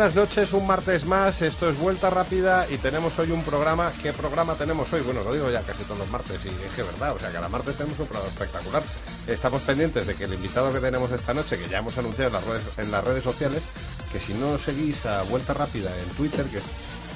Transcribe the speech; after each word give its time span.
buenas 0.00 0.16
noches, 0.16 0.54
un 0.54 0.66
martes 0.66 1.04
más, 1.04 1.42
esto 1.42 1.68
es 1.68 1.78
Vuelta 1.78 2.08
Rápida 2.08 2.66
y 2.70 2.78
tenemos 2.78 3.18
hoy 3.18 3.32
un 3.32 3.42
programa, 3.42 3.92
¿qué 4.02 4.14
programa 4.14 4.54
tenemos 4.54 4.90
hoy? 4.94 5.02
Bueno, 5.02 5.22
lo 5.22 5.30
digo 5.30 5.50
ya 5.50 5.60
casi 5.60 5.84
todos 5.84 5.98
los 5.98 6.08
martes 6.08 6.42
y 6.46 6.48
es 6.48 6.72
que 6.74 6.82
verdad, 6.82 7.14
o 7.14 7.18
sea, 7.18 7.30
cada 7.30 7.50
martes 7.50 7.76
tenemos 7.76 7.98
un 7.98 8.06
programa 8.06 8.32
espectacular. 8.32 8.82
Estamos 9.26 9.60
pendientes 9.60 10.06
de 10.06 10.14
que 10.14 10.24
el 10.24 10.32
invitado 10.32 10.72
que 10.72 10.80
tenemos 10.80 11.12
esta 11.12 11.34
noche, 11.34 11.58
que 11.58 11.68
ya 11.68 11.80
hemos 11.80 11.98
anunciado 11.98 12.28
en 12.28 12.32
las 12.32 12.44
redes, 12.46 12.78
en 12.78 12.90
las 12.90 13.04
redes 13.04 13.22
sociales, 13.22 13.62
que 14.10 14.18
si 14.20 14.32
no 14.32 14.56
seguís 14.56 15.04
a 15.04 15.22
Vuelta 15.24 15.52
Rápida 15.52 15.90
en 15.94 16.08
Twitter, 16.16 16.46
que 16.46 16.58
es 16.58 16.64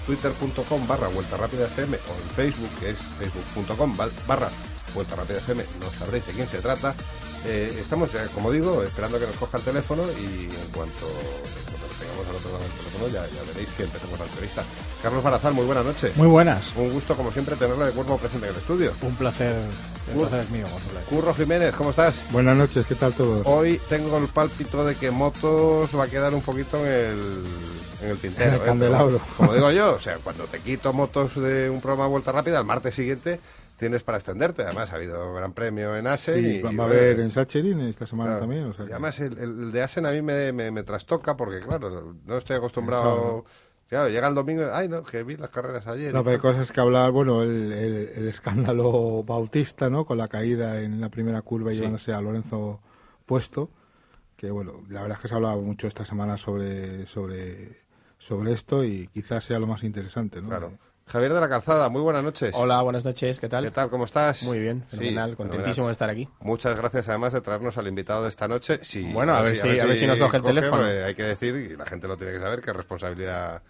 twitter.com 0.04 0.86
barra 0.86 1.08
Vuelta 1.08 1.38
Rápida 1.38 1.64
FM 1.64 1.96
o 1.96 2.22
en 2.22 2.30
Facebook, 2.36 2.70
que 2.80 2.90
es 2.90 2.98
facebook.com 3.18 3.96
barra 4.26 4.50
Vuelta 4.94 5.16
Rápida 5.16 5.38
FM, 5.38 5.64
no 5.80 5.90
sabréis 5.98 6.26
de 6.26 6.34
quién 6.34 6.48
se 6.48 6.58
trata. 6.58 6.94
Eh, 7.46 7.78
estamos, 7.80 8.12
ya, 8.12 8.26
como 8.26 8.52
digo, 8.52 8.82
esperando 8.82 9.18
que 9.18 9.26
nos 9.26 9.36
coja 9.36 9.56
el 9.56 9.64
teléfono 9.64 10.02
y 10.20 10.44
en 10.44 10.70
cuanto, 10.74 11.06
tengamos 12.04 12.28
al 12.28 12.36
otro 12.36 12.52
lado 12.52 12.62
del 12.62 12.72
teléfono 12.72 13.08
ya, 13.08 13.26
ya 13.34 13.42
veréis 13.48 13.72
que 13.72 13.84
empezamos 13.84 14.18
la 14.18 14.26
entrevista. 14.26 14.62
Carlos 15.02 15.22
Barazal, 15.22 15.54
muy 15.54 15.64
buenas 15.64 15.84
noches. 15.84 16.16
Muy 16.16 16.28
buenas. 16.28 16.74
Un 16.76 16.90
gusto, 16.90 17.16
como 17.16 17.32
siempre, 17.32 17.56
tenerle 17.56 17.86
de 17.86 17.92
cuerpo 17.92 18.18
presente 18.18 18.46
en 18.46 18.52
el 18.52 18.58
estudio. 18.58 18.92
Un 19.02 19.14
placer, 19.16 19.64
el 20.10 20.18
placer 20.18 20.40
es 20.40 20.50
mío. 20.50 20.66
Gonzalo. 20.70 21.00
Curro 21.08 21.34
Jiménez, 21.34 21.74
¿cómo 21.74 21.90
estás? 21.90 22.20
Buenas 22.30 22.56
noches, 22.56 22.86
¿qué 22.86 22.94
tal 22.94 23.12
todos? 23.14 23.42
Hoy 23.46 23.80
tengo 23.88 24.18
el 24.18 24.28
pálpito 24.28 24.84
de 24.84 24.96
que 24.96 25.10
Motos 25.10 25.90
va 25.96 26.04
a 26.04 26.08
quedar 26.08 26.34
un 26.34 26.42
poquito 26.42 26.78
en 26.78 26.86
el, 26.86 27.44
en 28.02 28.10
el 28.10 28.18
tintero. 28.18 28.48
En 28.48 28.54
el 28.54 28.60
¿eh? 28.60 28.64
candelabro. 28.64 29.20
Como 29.36 29.54
digo 29.54 29.70
yo, 29.70 29.94
o 29.94 30.00
sea, 30.00 30.18
cuando 30.22 30.44
te 30.44 30.60
quito 30.60 30.92
Motos 30.92 31.34
de 31.36 31.70
un 31.70 31.80
programa 31.80 32.04
de 32.04 32.10
Vuelta 32.10 32.32
Rápida, 32.32 32.58
el 32.58 32.64
martes 32.64 32.94
siguiente 32.94 33.40
tienes 33.76 34.02
para 34.02 34.18
extenderte. 34.18 34.62
Además, 34.62 34.92
ha 34.92 34.96
habido 34.96 35.34
gran 35.34 35.52
premio 35.52 35.96
en 35.96 36.06
Asen. 36.06 36.34
Sí, 36.36 36.40
y, 36.58 36.62
va 36.62 36.70
y 36.70 36.74
a 36.74 36.76
bueno, 36.76 36.82
haber 36.84 37.20
en 37.20 37.30
Sacherin 37.30 37.80
esta 37.80 38.06
semana 38.06 38.30
Claro. 38.30 38.40
también. 38.42 38.64
O 38.66 38.74
sea 38.74 38.86
Y 38.86 38.90
además, 38.92 39.18
el, 39.20 39.38
el 39.38 39.72
de 39.72 39.82
Asen 39.82 40.06
a 40.06 40.10
mí 40.12 40.22
me, 40.22 40.52
me, 40.52 40.70
me 40.70 40.82
trastoca 40.82 41.36
porque, 41.36 41.60
claro, 41.60 42.14
no 42.24 42.38
estoy 42.38 42.56
acostumbrado. 42.56 43.44
Claro, 43.88 44.08
llega 44.08 44.26
el 44.28 44.34
domingo, 44.34 44.64
ay, 44.72 44.88
no, 44.88 45.02
que 45.02 45.22
vi 45.22 45.36
las 45.36 45.50
carreras 45.50 45.86
ayer. 45.86 46.12
No, 46.14 46.24
pero 46.24 46.36
hay 46.36 46.40
cosas 46.40 46.72
que 46.72 46.80
hablar, 46.80 47.10
bueno, 47.12 47.42
el, 47.42 47.70
el- 47.70 48.10
el 48.16 48.28
escándalo 48.28 49.22
bautista, 49.22 49.90
¿no? 49.90 50.06
Con 50.06 50.16
la 50.16 50.26
caída 50.28 50.80
en 50.80 51.00
la 51.02 51.10
primera 51.10 51.42
curva 51.42 51.70
y 51.70 51.74
Sí. 51.74 51.80
llevándose 51.80 52.12
a 52.14 52.20
Lorenzo 52.22 52.80
puesto, 53.26 53.68
que 54.36 54.50
bueno, 54.50 54.82
la 54.88 55.02
verdad 55.02 55.18
es 55.18 55.22
que 55.22 55.28
se 55.28 55.34
ha 55.34 55.36
hablado 55.36 55.60
mucho 55.60 55.86
esta 55.86 56.04
semana 56.06 56.38
sobre, 56.38 57.06
sobre, 57.06 57.72
sobre 58.18 58.52
esto 58.52 58.84
y 58.84 59.08
quizás 59.08 59.44
sea 59.44 59.58
lo 59.58 59.66
más 59.66 59.84
interesante, 59.84 60.40
¿no? 60.40 60.48
Claro. 60.48 60.72
Javier 61.06 61.34
de 61.34 61.40
la 61.40 61.48
Calzada, 61.50 61.90
muy 61.90 62.00
buenas 62.00 62.24
noches. 62.24 62.52
Hola, 62.56 62.80
buenas 62.80 63.04
noches, 63.04 63.38
¿qué 63.38 63.46
tal? 63.48 63.62
¿Qué 63.64 63.70
tal? 63.70 63.90
¿Cómo 63.90 64.04
estás? 64.04 64.42
Muy 64.42 64.58
bien, 64.58 64.84
Sí, 64.90 64.96
fenomenal, 64.96 65.36
contentísimo 65.36 65.86
de 65.86 65.92
estar 65.92 66.08
aquí. 66.08 66.26
Muchas 66.40 66.74
gracias 66.76 67.08
además 67.10 67.34
de 67.34 67.42
traernos 67.42 67.76
al 67.76 67.86
invitado 67.86 68.22
de 68.22 68.30
esta 68.30 68.48
noche. 68.48 68.78
Sí, 68.80 69.10
Bueno, 69.12 69.36
a 69.36 69.42
ver 69.42 69.54
si- 69.54 69.78
a 69.78 69.84
ver 69.84 69.96
si 69.98 70.06
nos 70.06 70.18
coge 70.18 70.38
el 70.38 70.42
teléfono. 70.42 70.82
porque 70.82 71.04
hay 71.04 71.14
que 71.14 71.22
decir, 71.24 71.54
y 71.56 71.76
la 71.76 71.84
gente 71.84 72.08
lo 72.08 72.16
tiene 72.16 72.32
que 72.32 72.40
saber, 72.40 72.60
que 72.62 72.70
es 72.70 72.76
responsabilidad 72.76 73.60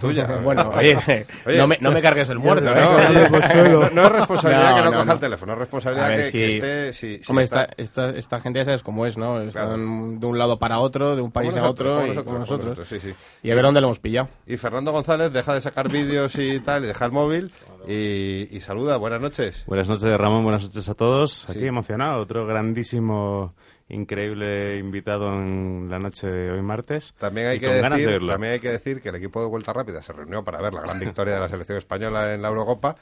tuya. 0.00 0.24
Bueno, 0.44 0.70
oye, 0.76 0.96
Oye, 1.44 1.58
no, 1.58 1.66
me, 1.66 1.78
no 1.80 1.90
me 1.90 2.00
cargues 2.00 2.28
el 2.30 2.38
muerto, 2.38 2.72
No, 2.72 2.80
¿eh? 2.80 3.06
oye, 3.08 3.28
Consuelo. 3.40 3.80
no, 3.82 3.90
no 3.90 4.04
es 4.06 4.12
responsabilidad 4.12 4.70
No, 4.70 4.76
que 4.76 4.82
no, 4.82 4.90
no, 4.90 4.92
coja 4.92 5.04
no. 5.06 5.12
el 5.14 5.20
teléfono, 5.20 5.52
es 5.54 5.58
responsabilidad 5.58 6.06
A 6.06 6.08
ver 6.10 6.18
que, 6.18 6.24
si- 6.24 6.38
que 6.38 6.48
esté... 6.48 6.92
Si, 6.92 7.22
si 7.24 7.30
Hombre, 7.32 7.44
está- 7.44 7.64
esta, 7.76 7.82
esta, 8.10 8.10
esta 8.10 8.40
gente 8.40 8.60
ya 8.60 8.64
sabes 8.66 8.82
cómo 8.84 9.04
es, 9.04 9.18
¿no? 9.18 9.40
Están 9.40 9.66
Claro. 9.66 9.76
de 10.20 10.26
un 10.26 10.38
lado 10.38 10.60
para 10.60 10.78
otro, 10.78 11.16
de 11.16 11.22
un 11.22 11.32
país 11.32 11.56
a 11.56 11.68
otro, 11.68 11.96
como 12.24 12.36
y 12.36 12.38
nosotros, 12.38 12.86
sí, 12.88 13.00
sí. 13.00 13.12
Y 13.42 13.50
a 13.50 13.54
ver 13.56 13.64
dónde 13.64 13.80
lo 13.80 13.88
hemos 13.88 13.98
pillado. 13.98 14.28
Y 14.46 14.56
Fernando 14.56 14.92
González 14.92 15.32
deja 15.32 15.54
de 15.54 15.60
sacar 15.60 15.90
vídeos 15.90 16.36
y 16.36 16.60
tal, 16.60 16.83
deja 16.86 17.04
el 17.06 17.12
móvil 17.12 17.52
y, 17.88 18.48
y 18.56 18.60
saluda. 18.60 18.96
Buenas 18.96 19.20
noches. 19.20 19.64
Buenas 19.66 19.88
noches, 19.88 20.04
Ramón. 20.16 20.42
Buenas 20.44 20.62
noches 20.64 20.88
a 20.88 20.94
todos. 20.94 21.44
Aquí 21.48 21.60
Sí. 21.60 21.66
emocionado. 21.66 22.22
Otro 22.22 22.46
grandísimo, 22.46 23.52
increíble 23.88 24.78
invitado 24.78 25.28
en 25.34 25.88
la 25.90 25.98
noche 25.98 26.26
de 26.26 26.50
hoy 26.52 26.62
martes. 26.62 27.14
También 27.18 27.48
hay, 27.48 27.60
que 27.60 27.68
de 27.68 27.82
decir, 27.82 28.20
también 28.26 28.52
hay 28.54 28.60
que 28.60 28.70
decir 28.70 29.00
que 29.00 29.08
el 29.10 29.16
equipo 29.16 29.40
de 29.42 29.48
Vuelta 29.48 29.72
Rápida 29.72 30.02
se 30.02 30.12
reunió 30.12 30.42
para 30.44 30.60
ver 30.60 30.72
la 30.74 30.80
gran 30.80 30.98
victoria 30.98 31.34
de 31.34 31.40
la 31.40 31.48
selección 31.48 31.78
española 31.78 32.34
en 32.34 32.42
la 32.42 32.48
Eurocopa 32.48 32.96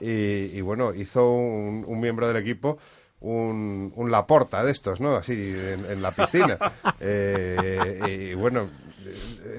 y, 0.00 0.56
y, 0.56 0.60
bueno, 0.60 0.94
hizo 0.94 1.30
un, 1.32 1.84
un 1.86 2.00
miembro 2.00 2.26
del 2.28 2.36
equipo 2.36 2.78
un, 3.22 3.92
un 3.96 4.10
Laporta 4.10 4.64
de 4.64 4.70
estos, 4.72 4.98
¿no? 5.00 5.14
Así, 5.16 5.34
en, 5.34 5.84
en 5.90 6.00
la 6.02 6.10
piscina. 6.12 6.56
Eh, 7.02 8.30
y 8.30 8.34
bueno, 8.34 8.68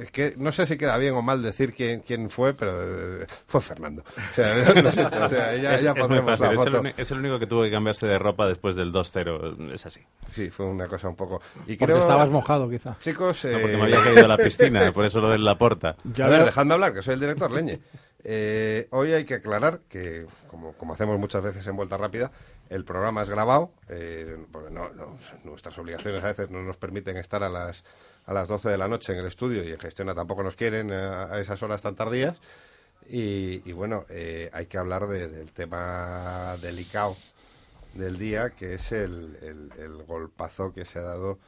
es 0.02 0.12
que 0.12 0.34
no 0.38 0.52
sé 0.52 0.66
si 0.68 0.78
queda 0.78 0.98
bien 0.98 1.14
o 1.16 1.22
mal 1.22 1.42
decir 1.42 1.74
quién, 1.74 2.02
quién 2.02 2.30
fue, 2.30 2.54
pero 2.54 2.72
eh, 3.22 3.26
fue 3.48 3.62
Fernando. 3.62 4.04
O 4.04 4.36
sea, 4.36 4.74
lo 4.82 4.92
siento, 4.92 5.26
o 5.26 5.30
sea, 5.30 5.56
ya, 5.56 5.76
es, 5.76 5.84
ya 5.84 5.92
es 5.92 5.96
muy 5.96 6.02
pondremos 6.02 6.40
fácil. 6.40 6.56
la 6.74 6.90
Es 6.90 6.96
el, 6.96 7.02
es 7.02 7.12
único 7.12 7.40
que 7.40 7.48
tuvo 7.48 7.64
que 7.64 7.72
cambiarse 7.72 8.06
de 8.08 8.18
ropa 8.20 8.48
después 8.48 8.76
del 8.76 8.92
2-0. 8.92 9.72
Es 9.74 9.86
así. 9.86 10.02
Sí, 10.32 10.50
fue 10.50 10.66
una 10.66 10.88
cosa 10.88 11.10
un 11.10 11.16
poco... 11.16 11.42
Y 11.68 11.76
Porque 11.76 11.86
creo, 11.86 11.98
estabas 12.00 12.30
mojado, 12.30 12.70
quizá. 12.70 12.98
Chicos... 13.00 13.46
No, 13.46 13.52
porque 13.60 13.74
eh, 13.74 13.78
me 13.78 13.84
había 13.84 14.00
caído 14.04 14.26
a 14.26 14.28
la 14.28 14.38
piscina, 14.38 14.92
por 14.92 15.06
eso 15.06 15.20
lo 15.22 15.30
del 15.30 15.44
Laporta. 15.44 15.96
Ya 16.04 16.26
a 16.26 16.30
ver, 16.30 16.40
veo- 16.40 16.46
dejadme 16.48 16.74
hablar, 16.74 16.94
que 16.94 17.02
soy 17.02 17.14
el 17.16 17.20
director, 17.20 17.52
Leñe. 17.52 17.80
Eh, 18.24 18.88
hoy 18.92 19.14
hay 19.14 19.26
que 19.26 19.36
aclarar 19.36 19.82
que, 19.90 20.28
como, 20.48 20.74
como 20.74 20.94
hacemos 20.94 21.18
muchas 21.18 21.44
veces 21.44 21.66
en 21.66 21.76
Vuelta 21.76 21.98
Rápida, 21.98 22.32
el 22.70 22.86
programa 22.86 23.24
es 23.24 23.30
grabado, 23.30 23.72
eh, 23.90 24.38
porque 24.52 24.70
no, 24.72 24.90
no, 24.94 25.18
nuestras 25.44 25.78
obligaciones 25.78 26.24
a 26.24 26.28
veces 26.28 26.50
no 26.50 26.62
nos 26.62 26.78
permiten 26.78 27.18
estar 27.18 27.44
a 27.44 27.50
las, 27.50 27.84
a 28.32 28.34
las 28.34 28.48
12 28.48 28.70
de 28.70 28.78
la 28.78 28.88
noche 28.88 29.12
en 29.12 29.20
el 29.20 29.26
estudio 29.26 29.62
y 29.64 29.72
en 29.74 29.78
Gestiona 29.80 30.16
tampoco 30.16 30.42
nos 30.42 30.56
quieren 30.56 30.90
eh, 30.90 30.96
a, 30.96 31.38
esas 31.40 31.62
horas 31.64 31.82
tan 31.82 31.96
tardías. 31.96 32.40
Y, 33.10 33.72
bueno, 33.74 34.06
eh, 34.10 34.50
hay 34.54 34.68
que 34.68 34.78
hablar 34.78 35.06
de- 35.08 35.28
del 35.28 35.52
tema 35.52 36.56
delicado 36.62 37.18
del 37.94 38.18
día, 38.18 38.52
que 38.52 38.76
es 38.76 38.92
el, 38.94 39.38
el- 39.42 39.72
el 39.78 40.04
golpazo 40.04 40.72
que 40.74 40.86
se 40.86 41.00
ha 41.00 41.02
dado 41.02 41.40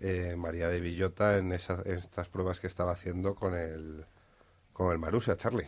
eh, 0.00 0.36
María 0.38 0.68
de 0.68 0.78
Villota 0.78 1.38
en, 1.38 1.50
esa- 1.52 1.82
en 1.84 1.96
estas 1.96 2.28
pruebas 2.28 2.60
que 2.60 2.68
estaba 2.68 2.92
haciendo 2.92 3.34
con 3.34 3.54
el, 3.56 4.04
con 4.72 4.92
el 4.92 4.98
Marusia, 4.98 5.36
Charlie. 5.36 5.66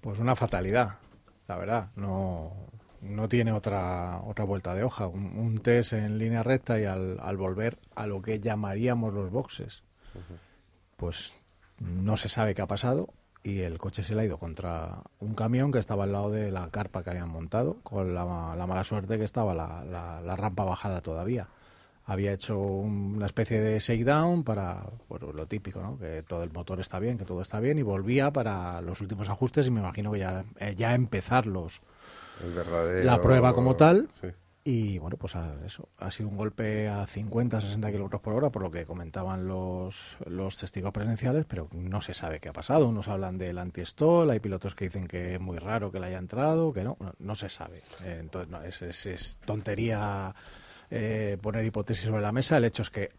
Pues 0.00 0.18
una 0.18 0.34
fatalidad, 0.34 0.98
la 1.46 1.56
verdad. 1.56 1.90
No, 1.94 2.52
no 3.04 3.28
tiene 3.28 3.52
otra, 3.52 4.20
otra 4.24 4.44
vuelta 4.44 4.74
de 4.74 4.82
hoja. 4.84 5.06
Un, 5.06 5.36
un 5.38 5.58
test 5.58 5.92
en 5.92 6.18
línea 6.18 6.42
recta 6.42 6.80
y 6.80 6.84
al, 6.84 7.18
volver 7.36 7.78
a 7.94 8.06
lo 8.06 8.20
que 8.22 8.40
llamaríamos 8.40 9.12
los 9.14 9.30
boxes, 9.30 9.82
pues 10.96 11.34
no 11.78 12.16
se 12.16 12.28
sabe 12.28 12.54
qué 12.54 12.62
ha 12.62 12.66
pasado 12.66 13.08
y 13.42 13.60
el 13.60 13.78
coche 13.78 14.02
se 14.02 14.14
le 14.14 14.22
ha 14.22 14.24
ido 14.24 14.38
contra 14.38 15.02
un 15.20 15.34
camión 15.34 15.70
que 15.70 15.78
estaba 15.78 16.04
al 16.04 16.12
lado 16.12 16.30
de 16.30 16.50
la 16.50 16.70
carpa 16.70 17.02
que 17.02 17.10
habían 17.10 17.28
montado, 17.28 17.76
con 17.82 18.14
la, 18.14 18.54
la 18.56 18.66
mala 18.66 18.84
suerte 18.84 19.18
que 19.18 19.24
estaba 19.24 19.52
la, 19.54 19.84
la- 19.84 20.20
la 20.22 20.36
rampa 20.36 20.64
bajada 20.64 21.02
todavía. 21.02 21.48
Había 22.06 22.32
hecho 22.32 22.58
un- 22.58 23.16
una 23.16 23.26
especie 23.26 23.60
de 23.60 23.78
shakedown 23.80 24.44
para 24.44 24.86
bueno, 25.08 25.32
lo 25.32 25.46
típico, 25.46 25.80
¿no? 25.82 25.98
que 25.98 26.22
todo 26.22 26.42
el 26.42 26.52
motor 26.52 26.80
está 26.80 26.98
bien, 26.98 27.18
que 27.18 27.24
todo 27.26 27.42
está 27.42 27.60
bien, 27.60 27.78
y 27.78 27.82
volvía 27.82 28.30
para 28.30 28.80
los 28.80 29.00
últimos 29.02 29.28
ajustes 29.28 29.66
y 29.66 29.70
me 29.70 29.80
imagino 29.80 30.12
que 30.12 30.20
ya, 30.20 30.44
eh, 30.60 30.74
ya 30.76 30.94
empezar 30.94 31.46
los, 31.46 31.82
verdadero... 32.54 33.04
la 33.04 33.20
prueba 33.20 33.54
como 33.54 33.76
tal. 33.76 34.08
Sí. 34.20 34.28
Y 34.66 34.98
bueno, 34.98 35.18
pues 35.18 35.36
a- 35.36 35.62
eso, 35.66 35.90
ha 35.98 36.10
sido 36.10 36.30
un 36.30 36.38
golpe 36.38 36.88
a 36.88 37.06
50, 37.06 37.60
60 37.60 37.90
kilómetros 37.92 38.22
por 38.22 38.32
hora, 38.32 38.48
por 38.50 38.62
lo 38.62 38.70
que 38.70 38.86
comentaban 38.86 39.46
los, 39.46 40.16
los 40.24 40.56
testigos 40.56 40.90
presenciales, 40.90 41.44
pero 41.46 41.68
no 41.72 42.00
se 42.00 42.14
sabe 42.14 42.40
qué 42.40 42.48
ha 42.48 42.52
pasado. 42.54 42.88
Unos 42.88 43.08
hablan 43.08 43.36
del 43.36 43.58
anti-stall, 43.58 44.30
hay 44.30 44.40
pilotos 44.40 44.74
que 44.74 44.86
dicen 44.86 45.06
que 45.06 45.34
es 45.34 45.40
muy 45.40 45.58
raro 45.58 45.92
que 45.92 46.00
le 46.00 46.06
haya 46.06 46.16
entrado, 46.18 46.72
que 46.72 46.82
no, 46.82 46.96
no, 46.98 47.12
no 47.18 47.34
se 47.34 47.50
sabe. 47.50 47.82
Eh, 48.04 48.16
entonces, 48.20 48.50
no, 48.50 48.62
es, 48.62 48.80
es- 48.80 49.04
es 49.04 49.38
tontería 49.44 50.34
eh, 50.90 51.36
poner 51.42 51.62
hipótesis 51.66 52.06
sobre 52.06 52.22
la 52.22 52.32
mesa. 52.32 52.56
El 52.56 52.64
hecho 52.64 52.80
es 52.82 52.88
que, 52.90 53.10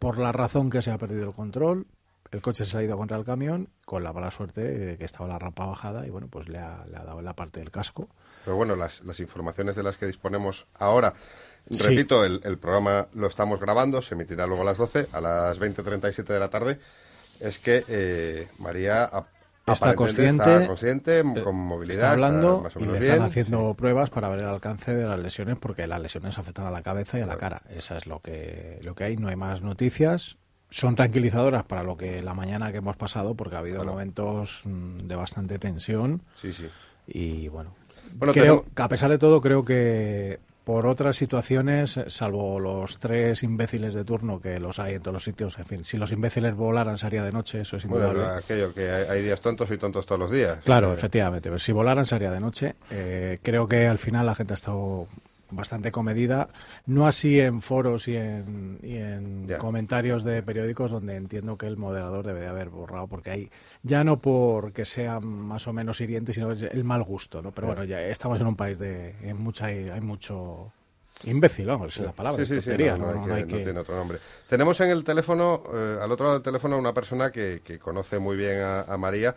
por 0.00 0.18
la 0.18 0.32
razón 0.32 0.68
que 0.68 0.82
se 0.82 0.90
ha 0.90 0.98
perdido 0.98 1.28
el 1.28 1.34
control, 1.34 1.86
el 2.32 2.42
coche 2.42 2.64
se 2.64 2.76
ha 2.76 2.82
ido 2.82 2.96
contra 2.96 3.16
el 3.16 3.24
camión, 3.24 3.68
con 3.86 4.02
la 4.02 4.12
mala 4.12 4.32
suerte 4.32 4.62
de 4.62 4.98
que 4.98 5.04
estaba 5.04 5.28
la 5.28 5.38
rampa 5.38 5.64
bajada 5.66 6.06
y 6.06 6.10
bueno, 6.10 6.26
pues 6.26 6.48
le 6.48 6.58
ha, 6.58 6.84
le 6.86 6.96
ha 6.96 7.04
dado 7.04 7.20
en 7.20 7.24
la 7.24 7.34
parte 7.34 7.60
del 7.60 7.70
casco. 7.70 8.08
Pero 8.44 8.56
bueno, 8.56 8.76
las, 8.76 9.02
las 9.04 9.20
informaciones 9.20 9.76
de 9.76 9.82
las 9.82 9.96
que 9.96 10.06
disponemos 10.06 10.66
ahora, 10.78 11.14
Sí. 11.70 11.82
repito, 11.82 12.24
el, 12.24 12.40
el 12.44 12.56
programa 12.56 13.08
lo 13.12 13.26
estamos 13.26 13.60
grabando, 13.60 14.00
se 14.00 14.14
emitirá 14.14 14.46
luego 14.46 14.62
a 14.62 14.66
las 14.66 14.78
12, 14.78 15.08
a 15.12 15.20
las 15.20 15.60
20.37 15.60 16.24
de 16.24 16.38
la 16.40 16.48
tarde, 16.48 16.78
es 17.40 17.58
que 17.58 17.84
eh, 17.88 18.48
María 18.58 19.04
ap- 19.04 19.26
Está 19.66 19.94
consciente, 19.94 20.50
está 20.54 20.66
consciente, 20.66 21.18
eh, 21.20 21.42
con 21.44 21.54
movilidad, 21.54 21.98
está 21.98 22.12
hablando 22.12 22.62
más 22.62 22.74
o 22.74 22.78
y 22.78 22.82
menos 22.84 22.94
le 22.94 23.00
están 23.00 23.18
bien. 23.18 23.28
haciendo 23.30 23.74
pruebas 23.74 24.08
para 24.08 24.30
ver 24.30 24.38
el 24.38 24.46
alcance 24.46 24.94
de 24.94 25.06
las 25.06 25.18
lesiones 25.20 25.58
porque 25.60 25.86
las 25.86 26.00
lesiones 26.00 26.38
afectan 26.38 26.66
a 26.66 26.70
la 26.70 26.80
cabeza 26.80 27.18
y 27.18 27.20
a 27.20 27.26
la 27.26 27.36
cara. 27.36 27.60
Esa 27.68 27.98
es 27.98 28.06
lo 28.06 28.20
que, 28.20 28.78
lo 28.82 28.94
que 28.94 29.04
hay. 29.04 29.16
No 29.18 29.28
hay 29.28 29.36
más 29.36 29.60
noticias. 29.60 30.38
Son 30.70 30.96
tranquilizadoras 30.96 31.64
para 31.64 31.82
lo 31.82 31.98
que 31.98 32.22
la 32.22 32.32
mañana 32.32 32.72
que 32.72 32.78
hemos 32.78 32.96
pasado 32.96 33.34
porque 33.34 33.56
ha 33.56 33.58
habido 33.58 33.76
Claro. 33.82 33.90
momentos 33.92 34.62
mm, 34.64 35.00
de 35.06 35.16
bastante 35.16 35.58
tensión 35.58 36.22
Sí, 36.34 36.54
sí. 36.54 36.70
y 37.06 37.48
bueno. 37.48 37.74
Bueno, 38.14 38.32
creo 38.32 38.44
tenemos- 38.44 38.64
a 38.76 38.88
pesar 38.88 39.10
de 39.10 39.18
todo 39.18 39.40
creo 39.40 39.64
que 39.64 40.38
por 40.64 40.86
otras 40.86 41.16
situaciones, 41.16 41.98
salvo 42.08 42.60
los 42.60 42.98
tres 42.98 43.42
imbéciles 43.42 43.94
de 43.94 44.04
turno 44.04 44.38
que 44.38 44.58
los 44.60 44.78
hay 44.78 44.96
en 44.96 45.00
todos 45.00 45.14
los 45.14 45.24
sitios, 45.24 45.58
en 45.58 45.64
fin, 45.64 45.82
si 45.84 45.96
los 45.96 46.12
imbéciles 46.12 46.54
volaran 46.54 46.98
sería 46.98 47.24
de 47.24 47.32
noche, 47.32 47.62
eso 47.62 47.78
es 47.78 47.84
indudable. 47.84 48.18
Bueno, 48.20 48.34
aquello 48.34 48.74
que 48.74 48.90
hay, 48.90 49.04
hay 49.08 49.22
días 49.22 49.40
tontos 49.40 49.70
y 49.70 49.78
tontos 49.78 50.04
todos 50.04 50.18
los 50.18 50.30
días. 50.30 50.58
Claro, 50.64 50.90
Eh, 50.90 50.94
efectivamente. 50.94 51.48
Pero 51.48 51.58
si 51.58 51.72
volaran 51.72 52.04
sería 52.04 52.30
de 52.30 52.40
noche. 52.40 52.74
Eh, 52.90 53.38
creo 53.42 53.66
que 53.66 53.86
al 53.86 53.96
final 53.98 54.26
la 54.26 54.34
gente 54.34 54.52
ha 54.52 54.56
estado 54.56 55.06
bastante 55.50 55.90
comedida, 55.90 56.48
no 56.86 57.06
así 57.06 57.40
en 57.40 57.60
foros 57.62 58.06
y 58.08 58.16
en, 58.16 58.78
y 58.82 58.96
en 58.96 59.46
comentarios 59.58 60.24
de 60.24 60.42
periódicos 60.42 60.90
donde 60.90 61.16
entiendo 61.16 61.56
que 61.56 61.66
el 61.66 61.76
moderador 61.76 62.26
debe 62.26 62.40
de 62.40 62.48
haber 62.48 62.68
borrado, 62.68 63.06
porque 63.06 63.30
hay, 63.30 63.50
ya 63.82 64.04
no 64.04 64.18
porque 64.20 64.84
sea 64.84 65.20
más 65.20 65.66
o 65.66 65.72
menos 65.72 66.00
hiriente, 66.00 66.32
sino 66.32 66.52
el 66.52 66.84
mal 66.84 67.02
gusto, 67.02 67.40
¿no? 67.42 67.52
Pero 67.52 67.68
bueno, 67.68 67.84
ya 67.84 68.00
estamos 68.02 68.40
en 68.40 68.46
un 68.46 68.56
país 68.56 68.78
de, 68.78 69.14
en 69.22 69.36
mucha, 69.38 69.66
hay, 69.66 69.88
hay 69.88 70.00
mucho 70.00 70.72
imbécil, 71.24 71.66
vamos, 71.66 71.96
es 71.96 72.04
la 72.04 72.12
palabra, 72.12 72.44
Sí, 72.46 72.60
sí, 72.60 72.60
sí, 72.60 72.76
no, 72.78 72.96
no, 72.98 72.98
no- 72.98 73.10
hay 73.10 73.16
no 73.18 73.24
que- 73.24 73.32
hay 73.32 73.42
no 73.42 73.56
tiene 73.64 73.80
otro 73.80 73.96
nombre. 73.96 74.18
Tenemos 74.48 74.80
en 74.80 74.90
el 74.90 75.02
teléfono, 75.02 75.62
eh, 75.74 75.98
al 76.00 76.12
otro 76.12 76.26
lado 76.26 76.38
del 76.38 76.44
teléfono, 76.44 76.78
una 76.78 76.92
persona 76.94 77.32
que, 77.32 77.60
que 77.64 77.78
conoce 77.78 78.18
muy 78.18 78.36
bien 78.36 78.58
a, 78.60 78.82
a 78.82 78.96
María 78.96 79.34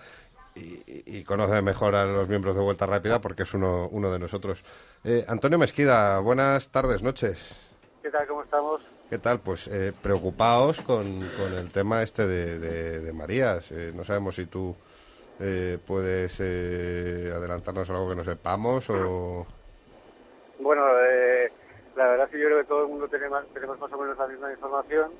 y, 0.55 1.17
y 1.19 1.23
conoce 1.23 1.61
mejor 1.61 1.95
a 1.95 2.05
los 2.05 2.27
miembros 2.27 2.55
de 2.55 2.61
Vuelta 2.61 2.85
Rápida 2.85 3.19
porque 3.19 3.43
es 3.43 3.53
uno, 3.53 3.87
uno 3.91 4.11
de 4.11 4.19
nosotros. 4.19 4.63
Eh, 5.03 5.23
Antonio 5.27 5.57
Mesquida, 5.57 6.19
buenas 6.19 6.69
tardes, 6.69 7.03
noches. 7.03 7.57
¿Qué 8.01 8.09
tal? 8.09 8.27
¿Cómo 8.27 8.43
estamos? 8.43 8.81
¿Qué 9.09 9.17
tal? 9.17 9.39
Pues 9.39 9.67
eh, 9.67 9.93
preocupados 10.01 10.81
con, 10.81 11.19
con 11.37 11.53
el 11.57 11.71
tema 11.71 12.01
este 12.01 12.25
de, 12.27 12.59
de, 12.59 12.99
de 13.01 13.13
Marías. 13.13 13.71
Eh, 13.71 13.91
no 13.95 14.03
sabemos 14.03 14.35
si 14.35 14.45
tú 14.45 14.75
eh, 15.39 15.77
puedes 15.85 16.37
eh, 16.39 17.31
adelantarnos 17.35 17.89
algo 17.89 18.09
que 18.09 18.15
no 18.15 18.23
sepamos 18.23 18.89
o... 18.89 19.45
Bueno, 20.59 20.83
eh, 21.09 21.51
la 21.95 22.05
verdad 22.07 22.25
es 22.27 22.31
que 22.31 22.39
yo 22.39 22.45
creo 22.45 22.59
que 22.59 22.67
todo 22.67 22.83
el 22.83 22.87
mundo 22.89 23.07
tiene 23.07 23.27
más- 23.29 23.45
tenemos 23.53 23.79
más 23.79 23.91
o 23.91 23.97
menos 23.97 24.17
la 24.17 24.27
misma 24.27 24.51
información. 24.51 25.11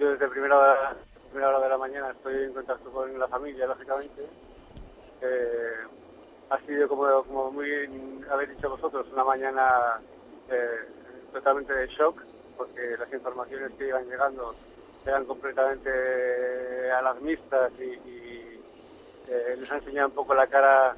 Yo 0.00 0.10
desde 0.10 0.28
primera 0.28 0.96
primera 1.30 1.50
hora 1.50 1.60
de 1.60 1.68
la 1.68 1.78
mañana 1.78 2.10
estoy 2.10 2.44
en 2.44 2.52
contacto 2.52 2.90
con 2.90 3.18
la 3.18 3.28
familia, 3.28 3.66
lógicamente. 3.66 4.26
Eh, 5.20 5.74
ha 6.50 6.58
sido, 6.60 6.88
como, 6.88 7.22
como 7.24 7.50
muy 7.50 7.68
habéis 8.30 8.50
dicho 8.50 8.70
vosotros, 8.70 9.06
una 9.12 9.24
mañana 9.24 10.00
eh, 10.50 10.88
totalmente 11.32 11.72
de 11.72 11.86
shock, 11.88 12.22
porque 12.56 12.96
las 12.98 13.12
informaciones 13.12 13.72
que 13.76 13.88
iban 13.88 14.08
llegando 14.08 14.54
eran 15.04 15.24
completamente 15.24 16.90
alarmistas 16.92 17.72
y, 17.78 18.08
y, 18.08 18.64
eh, 19.28 19.56
les 19.58 19.70
ha 19.70 19.76
enseñado 19.76 20.08
un 20.08 20.14
poco 20.14 20.34
la 20.34 20.46
cara 20.46 20.96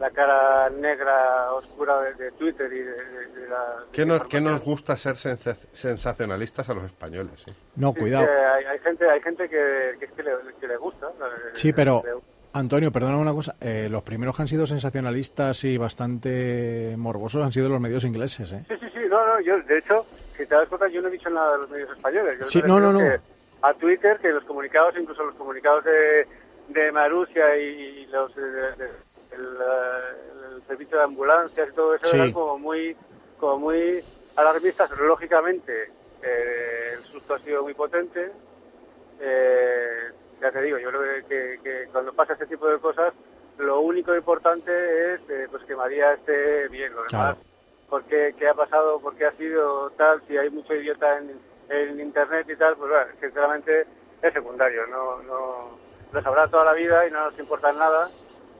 la 0.00 0.10
cara 0.10 0.68
negra 0.70 1.52
oscura 1.52 2.00
de, 2.00 2.14
de 2.14 2.32
Twitter 2.32 2.72
y 2.72 2.78
de, 2.78 2.84
de- 3.04 3.26
de 3.40 3.48
la 3.48 3.84
¿Qué 3.92 4.04
nos, 4.06 4.24
qué 4.26 4.40
nos 4.40 4.60
gusta 4.62 4.96
ser 4.96 5.14
sensa- 5.14 5.54
sensacionalistas 5.72 6.68
a 6.70 6.74
los 6.74 6.84
españoles? 6.84 7.44
eh? 7.46 7.52
No, 7.76 7.92
Sí, 7.92 8.00
cuidado. 8.00 8.26
que 8.26 8.32
hay, 8.32 8.64
hay 8.64 8.78
gente 8.78 9.08
hay 9.10 9.20
gente 9.20 9.48
que, 9.48 9.96
que 9.98 10.04
es 10.06 10.12
que 10.12 10.22
le, 10.22 10.32
que 10.58 10.66
le 10.66 10.76
gusta 10.78 11.08
Sí, 11.52 11.72
pero 11.74 12.02
le- 12.04 12.12
Antonio, 12.54 12.90
perdona 12.90 13.16
una 13.18 13.32
cosa. 13.32 13.54
eh, 13.60 13.88
los 13.90 14.02
primeros 14.02 14.34
que 14.34 14.42
han 14.42 14.48
sido 14.48 14.66
sensacionalistas 14.66 15.62
y 15.64 15.76
bastante 15.76 16.94
morbosos 16.96 17.44
han 17.44 17.52
sido 17.52 17.68
los 17.68 17.80
medios 17.80 18.02
ingleses, 18.04 18.50
¿eh? 18.52 18.64
Sí, 18.68 18.74
sí, 18.80 18.86
sí, 18.92 19.00
no, 19.08 19.24
no, 19.26 19.40
yo, 19.40 19.60
de 19.62 19.78
hecho, 19.78 20.04
si 20.36 20.46
te 20.46 20.54
das 20.54 20.66
cuenta, 20.68 20.88
yo 20.88 21.00
no 21.02 21.08
he 21.08 21.12
dicho 21.12 21.30
nada 21.30 21.52
de 21.52 21.58
los 21.58 21.70
medios 21.70 21.90
españoles. 21.90 22.38
Yo 22.40 22.44
Sí, 22.46 22.62
no, 22.66 22.80
no, 22.80 22.92
no. 22.92 23.00
A 23.62 23.74
Twitter, 23.74 24.18
que 24.18 24.30
los 24.30 24.42
comunicados, 24.44 24.94
incluso 24.98 25.22
los 25.24 25.34
comunicados 25.36 25.84
de, 25.84 26.26
de 26.68 26.90
Marusia 26.92 27.56
y, 27.58 27.62
y 28.02 28.06
los 28.06 28.34
de- 28.34 29.09
el, 29.40 30.54
el 30.56 30.62
servicio 30.66 30.98
de 30.98 31.04
ambulancias 31.04 31.68
y 31.68 31.74
todo 31.74 31.94
eso 31.94 32.06
Sí. 32.10 32.16
eran 32.16 32.32
como 32.32 32.58
muy, 32.58 32.96
como 33.38 33.58
muy 33.58 34.04
alarmistas. 34.36 34.90
Lógicamente, 34.98 35.90
eh, 36.22 36.94
el 36.98 37.04
susto 37.04 37.34
ha 37.34 37.38
sido 37.40 37.62
muy 37.62 37.74
potente. 37.74 38.30
Eh, 39.20 40.10
ya 40.40 40.50
te 40.50 40.62
digo, 40.62 40.78
yo 40.78 40.88
creo 40.90 41.02
que, 41.02 41.28
que- 41.28 41.60
que 41.62 41.88
cuando 41.92 42.12
pasa 42.12 42.32
este 42.34 42.46
tipo 42.46 42.66
de 42.68 42.78
cosas, 42.78 43.12
lo 43.58 43.80
único 43.80 44.14
importante 44.14 45.14
es 45.14 45.20
eh, 45.28 45.46
pues 45.50 45.62
que 45.64 45.76
María 45.76 46.14
esté 46.14 46.68
bien. 46.68 46.94
Lo 46.94 47.02
demás, 47.04 47.34
Claro. 47.34 47.38
por 47.88 48.04
qué, 48.04 48.34
qué 48.38 48.48
ha 48.48 48.54
pasado, 48.54 49.00
por 49.00 49.14
qué 49.16 49.26
ha 49.26 49.32
sido 49.32 49.90
tal, 49.90 50.22
si 50.26 50.36
hay 50.38 50.48
mucho 50.50 50.74
idiota 50.74 51.18
en, 51.18 51.38
en 51.68 52.00
internet 52.00 52.46
y 52.48 52.56
tal, 52.56 52.76
pues 52.76 52.90
bueno, 52.90 53.06
sinceramente 53.20 53.86
es 54.22 54.32
secundario, 54.32 54.86
no, 54.86 55.22
no 55.22 55.78
lo 56.12 56.22
sabrá 56.22 56.46
toda 56.48 56.64
la 56.64 56.72
vida 56.72 57.06
y 57.06 57.10
no 57.10 57.30
nos 57.30 57.38
importa 57.38 57.72
nada. 57.72 58.10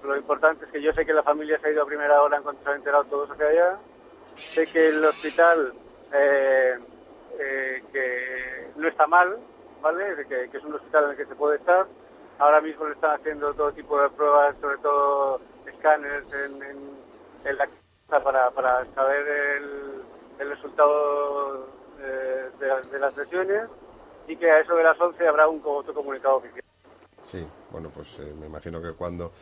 Lo 0.02 0.16
importante 0.16 0.64
es 0.64 0.70
que 0.70 0.82
yo 0.82 0.92
sé 0.92 1.04
que 1.04 1.12
la 1.12 1.22
familia 1.22 1.58
se 1.58 1.68
ha 1.68 1.72
ido 1.72 1.82
a 1.82 1.86
primera 1.86 2.22
hora 2.22 2.38
en 2.38 2.42
cuanto 2.42 2.64
se 2.64 2.70
enterado 2.74 3.04
todos 3.04 3.30
hacia 3.30 3.46
allá. 3.46 3.78
Sé 4.36 4.66
que 4.66 4.88
el 4.88 5.04
hospital 5.04 5.74
eh, 6.12 6.78
eh, 7.38 7.82
que 7.92 8.70
no 8.76 8.88
está 8.88 9.06
mal, 9.06 9.36
¿vale? 9.82 10.16
Que, 10.26 10.48
que 10.50 10.56
es 10.56 10.64
un 10.64 10.74
hospital 10.74 11.04
en 11.04 11.10
el 11.10 11.16
que 11.16 11.26
se 11.26 11.34
puede 11.34 11.56
estar. 11.56 11.86
Ahora 12.38 12.60
mismo 12.60 12.86
le 12.86 12.94
están 12.94 13.20
haciendo 13.20 13.52
todo 13.52 13.72
tipo 13.72 14.00
de 14.00 14.08
pruebas, 14.10 14.56
sobre 14.60 14.78
todo 14.78 15.40
escáneres 15.66 16.24
en, 16.32 16.62
en, 16.62 16.78
en 17.44 17.56
la 17.58 17.66
cabeza 17.66 18.24
para, 18.24 18.50
para 18.50 18.86
saber 18.94 19.28
el, 19.28 20.02
el 20.38 20.50
resultado 20.50 21.66
eh, 22.00 22.48
de, 22.58 22.90
de 22.90 22.98
las 22.98 23.14
lesiones 23.16 23.68
y 24.26 24.36
que 24.36 24.50
a 24.50 24.60
eso 24.60 24.74
de 24.74 24.84
las 24.84 24.98
11 24.98 25.28
habrá 25.28 25.48
un 25.48 25.60
otro 25.62 25.92
comunicado 25.92 26.36
oficial. 26.36 26.64
Sí, 27.24 27.46
bueno, 27.70 27.90
pues 27.94 28.18
eh, 28.20 28.34
me 28.38 28.46
imagino 28.46 28.80
que 28.80 28.94
cuando 28.94 29.32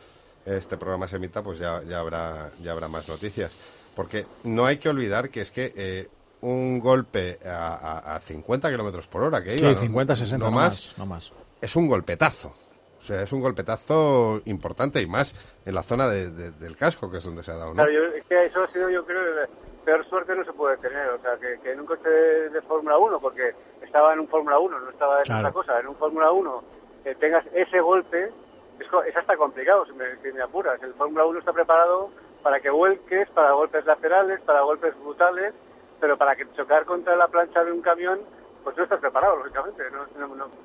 este 0.57 0.77
programa 0.77 1.07
se 1.07 1.17
emita, 1.17 1.41
pues 1.43 1.59
ya, 1.59 1.81
ya, 1.83 1.99
habrá, 1.99 2.51
ya 2.61 2.71
habrá 2.71 2.87
más 2.87 3.07
noticias. 3.07 3.51
Porque 3.95 4.25
no 4.43 4.65
hay 4.65 4.77
que 4.77 4.89
olvidar 4.89 5.29
que 5.29 5.41
es 5.41 5.51
que 5.51 5.73
eh, 5.75 6.07
un 6.41 6.79
golpe 6.79 7.37
a, 7.45 7.75
a- 7.75 8.15
a 8.15 8.19
50 8.19 8.69
kilómetros 8.69 9.07
por 9.07 9.23
hora 9.23 9.43
que 9.43 9.55
iba, 9.57 9.69
Sí, 9.69 9.75
¿no? 9.75 9.81
50, 9.81 10.15
60, 10.15 10.37
no 10.45 10.51
no, 10.51 10.55
más, 10.55 10.87
más. 10.89 10.97
no 10.97 11.05
más. 11.05 11.31
es 11.61 11.75
un 11.75 11.87
golpetazo. 11.87 12.53
O 12.97 13.01
sea, 13.01 13.21
es 13.23 13.31
un 13.31 13.39
golpetazo 13.41 14.41
importante 14.45 15.01
y 15.01 15.07
más 15.07 15.33
en 15.65 15.73
la 15.73 15.83
zona 15.83 16.07
de- 16.07 16.29
de- 16.31 16.51
del 16.51 16.75
casco, 16.75 17.09
que 17.09 17.17
es 17.17 17.23
donde 17.23 17.43
se 17.43 17.51
ha 17.51 17.55
dado, 17.55 17.69
¿no? 17.69 17.75
Claro, 17.75 17.91
yo, 17.91 18.03
es 18.15 18.25
que 18.25 18.45
eso 18.45 18.63
ha 18.63 18.67
sido, 18.71 18.89
yo 18.89 19.05
creo, 19.05 19.21
la 19.35 19.47
peor 19.85 20.07
suerte 20.09 20.35
no 20.35 20.43
se 20.45 20.51
puede 20.53 20.77
tener. 20.77 21.09
O 21.09 21.21
sea, 21.21 21.37
que, 21.37 21.59
que 21.61 21.71
en 21.71 21.79
un 21.81 21.85
coche 21.85 22.07
de, 22.09 22.49
de 22.49 22.61
Fórmula 22.63 22.97
1, 22.97 23.19
porque 23.19 23.53
estaba 23.81 24.13
en 24.13 24.19
un 24.19 24.27
Fórmula 24.27 24.59
1, 24.59 24.79
no 24.79 24.89
estaba 24.89 25.17
en 25.19 25.23
Claro. 25.23 25.47
otra 25.47 25.51
cosa, 25.53 25.79
en 25.79 25.87
un 25.87 25.95
Fórmula 25.95 26.31
1, 26.31 26.63
que 27.03 27.15
tengas 27.15 27.45
ese 27.53 27.79
golpe, 27.79 28.31
es, 28.79 29.15
hasta 29.17 29.37
complicado, 29.37 29.85
si 29.85 29.93
me, 29.93 30.15
si 30.17 30.39
apuras. 30.39 30.81
El 30.83 30.93
Fórmula 30.93 31.25
1 31.25 31.39
está 31.39 31.53
preparado 31.53 32.09
para 32.43 32.59
que 32.59 32.69
vuelques, 32.69 33.29
para 33.31 33.51
golpes 33.51 33.85
laterales, 33.85 34.39
para 34.41 34.61
golpes 34.61 34.97
brutales, 34.99 35.53
pero 35.99 36.17
para 36.17 36.35
que 36.35 36.49
chocar 36.53 36.85
contra 36.85 37.15
la 37.15 37.27
plancha 37.27 37.63
de 37.63 37.71
un 37.71 37.81
camión, 37.81 38.19
pues 38.63 38.77
no 38.77 38.83
estás 38.83 38.99
preparado, 38.99 39.37
lógicamente. 39.37 39.83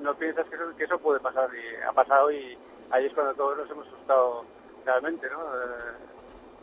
No, 0.00 0.14
piensas 0.14 0.46
que 0.48 0.56
eso, 0.56 0.76
que 0.76 0.84
eso 0.84 0.98
puede 0.98 1.20
pasar, 1.20 1.48
y 1.54 1.82
ha 1.82 1.92
pasado, 1.92 2.30
y 2.30 2.56
ahí 2.90 3.06
es 3.06 3.14
cuando 3.14 3.34
todos 3.34 3.58
nos 3.58 3.70
hemos 3.70 3.86
asustado 3.88 4.44
realmente, 4.84 5.28
¿no? 5.30 5.40
Eh, 5.40 5.92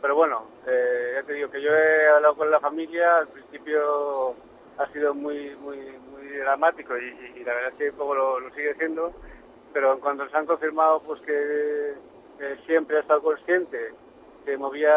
pero 0.00 0.16
bueno, 0.16 0.46
eh, 0.66 1.12
ya 1.16 1.22
te 1.24 1.32
digo 1.34 1.50
que 1.50 1.62
yo 1.62 1.70
he 1.70 2.08
hablado 2.08 2.34
con 2.36 2.50
la 2.50 2.60
familia, 2.60 3.18
al 3.18 3.28
principio 3.28 4.34
ha 4.78 4.86
sido 4.92 5.14
muy 5.14 5.54
muy 5.56 5.78
muy 6.10 6.26
dramático 6.38 6.96
y, 6.96 7.04
y- 7.36 7.44
la 7.44 7.54
verdad 7.54 7.70
es 7.72 7.78
que 7.78 7.90
un 7.90 7.96
poco 7.96 8.14
lo 8.40 8.50
sigue 8.54 8.74
siendo, 8.74 9.12
pero 9.72 9.98
cuando 10.00 10.24
nos 10.24 10.34
han 10.34 10.46
confirmado 10.46 11.00
pues 11.00 11.20
que, 11.22 11.94
siempre 12.66 12.96
ha 12.96 13.00
estado 13.00 13.22
consciente, 13.22 13.94
que 14.44 14.56
movía 14.56 14.92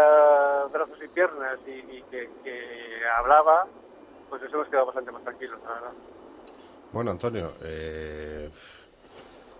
brazos 0.71 0.97
y 1.03 1.07
piernas 1.09 1.59
y, 1.67 2.01
que 2.03 2.29
hablaba, 3.17 3.67
pues 4.29 4.41
eso 4.41 4.55
hemos 4.55 4.67
quedado 4.67 4.87
bastante 4.87 5.11
más 5.11 5.23
tranquilos, 5.23 5.59
la 5.63 5.73
verdad. 5.73 5.91
Bueno, 6.91 7.11
Antonio, 7.11 7.51
eh, 7.63 8.49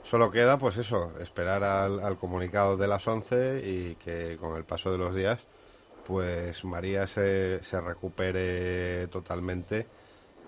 solo 0.03 0.31
queda, 0.31 0.57
pues 0.57 0.77
eso, 0.77 1.11
esperar 1.19 1.63
al, 1.63 1.99
al 1.99 2.17
comunicado 2.17 2.77
de 2.77 2.87
las 2.87 3.07
11 3.07 3.61
y 3.63 3.95
que 3.95 4.37
con 4.37 4.55
el 4.55 4.63
paso 4.63 4.91
de 4.91 4.97
los 4.97 5.13
días, 5.13 5.45
pues 6.05 6.63
María 6.65 7.07
se, 7.07 7.61
se 7.63 7.81
recupere 7.81 9.07
totalmente 9.07 9.87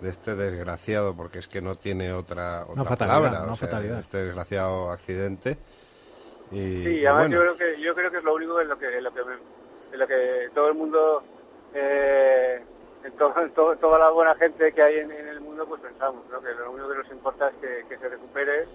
de 0.01 0.09
este 0.09 0.35
desgraciado, 0.35 1.15
porque 1.15 1.39
es 1.39 1.47
que 1.47 1.61
no 1.61 1.75
tiene 1.75 2.13
otra, 2.13 2.65
otra 2.67 2.83
fatalidad, 2.83 3.17
palabra, 3.17 3.43
una 3.43 3.53
o 3.53 3.55
sea, 3.55 3.67
fatalidad. 3.67 3.99
este 3.99 4.17
desgraciado 4.17 4.91
accidente. 4.91 5.57
Y, 6.51 6.83
Sí, 6.83 6.89
y 6.99 7.05
además 7.05 7.29
bueno, 7.29 7.35
yo 7.35 7.41
creo 7.41 7.57
que 7.57 7.81
yo 7.81 7.95
creo 7.95 8.11
que 8.11 8.17
es 8.17 8.23
lo 8.23 8.35
único 8.35 8.61
en 8.61 8.67
lo 8.69 8.77
que 8.77 8.97
en 8.97 9.03
lo 9.03 9.13
que, 9.13 9.23
me- 9.23 9.33
en 9.93 9.99
lo 9.99 10.07
que 10.07 10.49
todo 10.53 10.67
el 10.69 10.75
mundo 10.75 11.23
eh, 11.73 12.61
en 13.03 13.11
to- 13.17 13.33
en 13.37 13.51
to- 13.53 13.75
toda 13.77 13.99
la 13.99 14.09
buena 14.11 14.33
gente 14.35 14.71
que 14.71 14.81
hay 14.81 14.99
en, 14.99 15.11
en 15.11 15.27
el 15.27 15.41
mundo 15.41 15.65
pues 15.67 15.81
pensamos 15.81 16.23
¿no? 16.31 16.39
que 16.41 16.53
lo 16.53 16.71
único 16.71 16.89
que 16.89 16.95
nos 16.99 17.11
importa 17.11 17.49
es 17.49 17.55
que, 17.55 17.85
que 17.89 17.97
se 17.97 18.07
recupere 18.09 18.65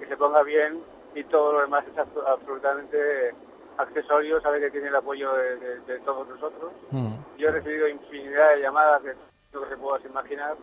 que 0.00 0.06
se 0.06 0.16
ponga 0.16 0.42
bien 0.42 0.80
y 1.14 1.22
todo 1.24 1.52
lo 1.52 1.60
demás 1.60 1.84
es 1.86 1.96
abso- 1.96 2.26
absolutamente 2.26 3.32
accesorio 3.78 4.40
sabe 4.40 4.60
que 4.60 4.70
tiene 4.70 4.88
el 4.88 4.96
apoyo 4.96 5.32
de, 5.34 5.56
de- 5.56 5.80
de 5.80 5.98
todos 6.00 6.26
nosotros 6.28 6.72
Mm. 6.90 7.14
yo 7.38 7.48
he 7.48 7.52
recibido 7.52 7.86
infinidad 7.88 8.50
de 8.56 8.62
llamadas 8.62 9.02
de 9.04 9.14
lo 9.52 9.68
que 9.68 9.76
puedas 9.76 10.04
imaginar 10.04 10.56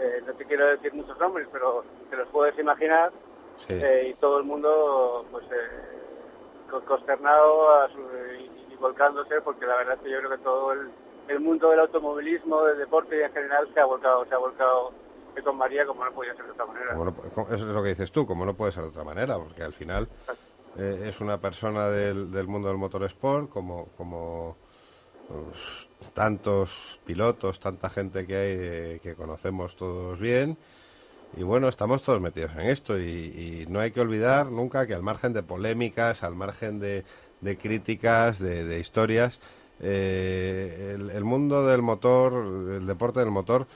Eh, 0.00 0.22
no 0.24 0.32
te 0.34 0.44
quiero 0.44 0.64
decir 0.66 0.94
muchos 0.94 1.18
nombres 1.18 1.48
pero 1.50 1.82
te 2.08 2.16
los 2.16 2.28
puedes 2.28 2.56
imaginar 2.58 3.10
sí. 3.56 3.74
eh, 3.74 4.10
y 4.10 4.14
todo 4.20 4.38
el 4.38 4.44
mundo 4.44 5.26
pues 5.32 5.44
eh, 5.50 5.98
co- 6.70 6.84
consternado 6.84 7.72
a 7.82 7.88
su- 7.88 7.98
y, 8.38 8.72
y 8.72 8.76
volcándose 8.76 9.40
porque 9.40 9.66
la 9.66 9.76
verdad 9.76 9.94
es 9.94 10.00
que 10.02 10.10
yo 10.10 10.18
creo 10.18 10.30
que 10.30 10.38
todo 10.38 10.72
el, 10.72 10.90
el 11.26 11.40
mundo 11.40 11.70
del 11.70 11.80
automovilismo, 11.80 12.62
del 12.62 12.78
deporte 12.78 13.18
y 13.18 13.22
en 13.22 13.32
general 13.32 13.68
se 13.74 13.80
ha 13.80 13.84
volcado, 13.86 14.24
se 14.26 14.34
ha 14.34 14.38
volcado 14.38 14.92
con 15.44 15.56
María 15.56 15.84
como 15.86 16.04
no 16.04 16.12
podía 16.12 16.34
ser 16.34 16.44
de 16.46 16.50
otra 16.52 16.66
manera. 16.66 16.94
No 16.94 17.14
es 17.54 17.60
lo 17.62 17.82
que 17.82 17.88
dices 17.90 18.10
tú, 18.12 18.26
como 18.26 18.44
no 18.44 18.54
puede 18.54 18.72
ser 18.72 18.82
de 18.84 18.88
otra 18.90 19.04
manera, 19.04 19.36
porque 19.36 19.62
al 19.62 19.72
final 19.72 20.08
eh, 20.76 21.06
es 21.08 21.20
una 21.20 21.40
persona 21.40 21.88
del, 21.88 22.30
del 22.32 22.46
mundo 22.48 22.68
del 22.68 22.76
motorsport, 22.78 23.48
como, 23.48 23.86
como 23.96 24.56
pues, 25.28 25.87
tantos 26.14 26.98
pilotos, 27.04 27.60
tanta 27.60 27.90
gente 27.90 28.26
que 28.26 28.36
hay 28.36 28.56
eh, 28.58 29.00
que 29.02 29.14
conocemos 29.14 29.76
todos 29.76 30.18
bien. 30.18 30.56
Y 31.36 31.42
bueno, 31.42 31.68
estamos 31.68 32.02
todos 32.02 32.20
metidos 32.20 32.52
en 32.52 32.70
esto 32.70 32.98
y, 32.98 33.04
y 33.04 33.66
no 33.68 33.80
hay 33.80 33.90
que 33.90 34.00
olvidar 34.00 34.50
nunca 34.50 34.86
que 34.86 34.94
al 34.94 35.02
margen 35.02 35.32
de 35.32 35.42
polémicas, 35.42 36.22
al 36.22 36.34
margen 36.34 36.80
de, 36.80 37.04
de 37.40 37.58
críticas, 37.58 38.38
de, 38.38 38.64
de 38.64 38.80
historias, 38.80 39.38
eh, 39.80 40.94
el, 40.94 41.10
el 41.10 41.24
mundo 41.24 41.66
del 41.66 41.82
motor, 41.82 42.32
el 42.76 42.86
deporte 42.86 43.20
del 43.20 43.30
motor, 43.30 43.66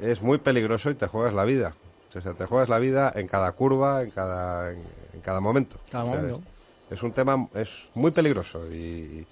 es 0.00 0.22
muy 0.22 0.38
peligroso 0.38 0.90
y 0.90 0.94
te 0.94 1.06
juegas 1.06 1.34
la 1.34 1.44
vida. 1.44 1.74
O 2.14 2.20
sea, 2.20 2.34
te 2.34 2.44
juegas 2.44 2.68
la 2.68 2.78
vida 2.78 3.12
en 3.14 3.28
cada 3.28 3.52
curva, 3.52 4.02
en 4.02 4.10
cada, 4.10 4.72
en, 4.72 4.82
en 5.14 5.20
cada 5.20 5.40
momento. 5.40 5.76
Cada 5.90 6.04
momento. 6.04 6.42
es, 6.90 6.98
es 6.98 7.02
un 7.02 7.12
tema, 7.12 7.48
es 7.54 7.88
muy 7.94 8.10
peligroso 8.10 8.66
y, 8.70 8.76
y 8.76 9.26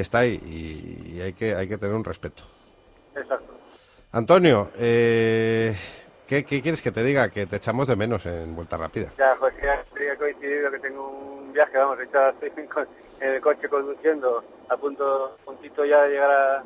está 0.00 0.18
ahí 0.18 0.40
y, 0.44 1.16
y 1.16 1.20
hay, 1.20 1.32
que, 1.32 1.54
hay 1.54 1.68
que 1.68 1.78
tener 1.78 1.94
un 1.94 2.04
respeto. 2.04 2.42
Exacto. 3.16 3.52
Antonio, 4.12 4.70
eh, 4.78 5.74
¿qué, 6.26 6.44
qué 6.44 6.62
quieres 6.62 6.80
que 6.82 6.92
te 6.92 7.02
diga? 7.02 7.28
Que 7.30 7.46
te 7.46 7.56
echamos 7.56 7.88
de 7.88 7.96
menos 7.96 8.24
en 8.26 8.54
Vuelta 8.54 8.76
Rápida. 8.76 9.12
Ya, 9.18 9.34
pues 9.38 9.54
ha 9.62 10.16
coincidido 10.16 10.70
que 10.70 10.78
tengo 10.78 11.08
un 11.08 11.52
viaje, 11.52 11.76
vamos, 11.78 11.98
ahorita 11.98 12.30
estoy 12.30 12.52
en 13.20 13.28
el 13.34 13.40
coche 13.40 13.68
conduciendo, 13.68 14.44
a 14.68 14.76
punto, 14.76 15.36
puntito 15.44 15.84
ya 15.84 16.02
de 16.02 16.10
llegar 16.10 16.30
a, 16.30 16.64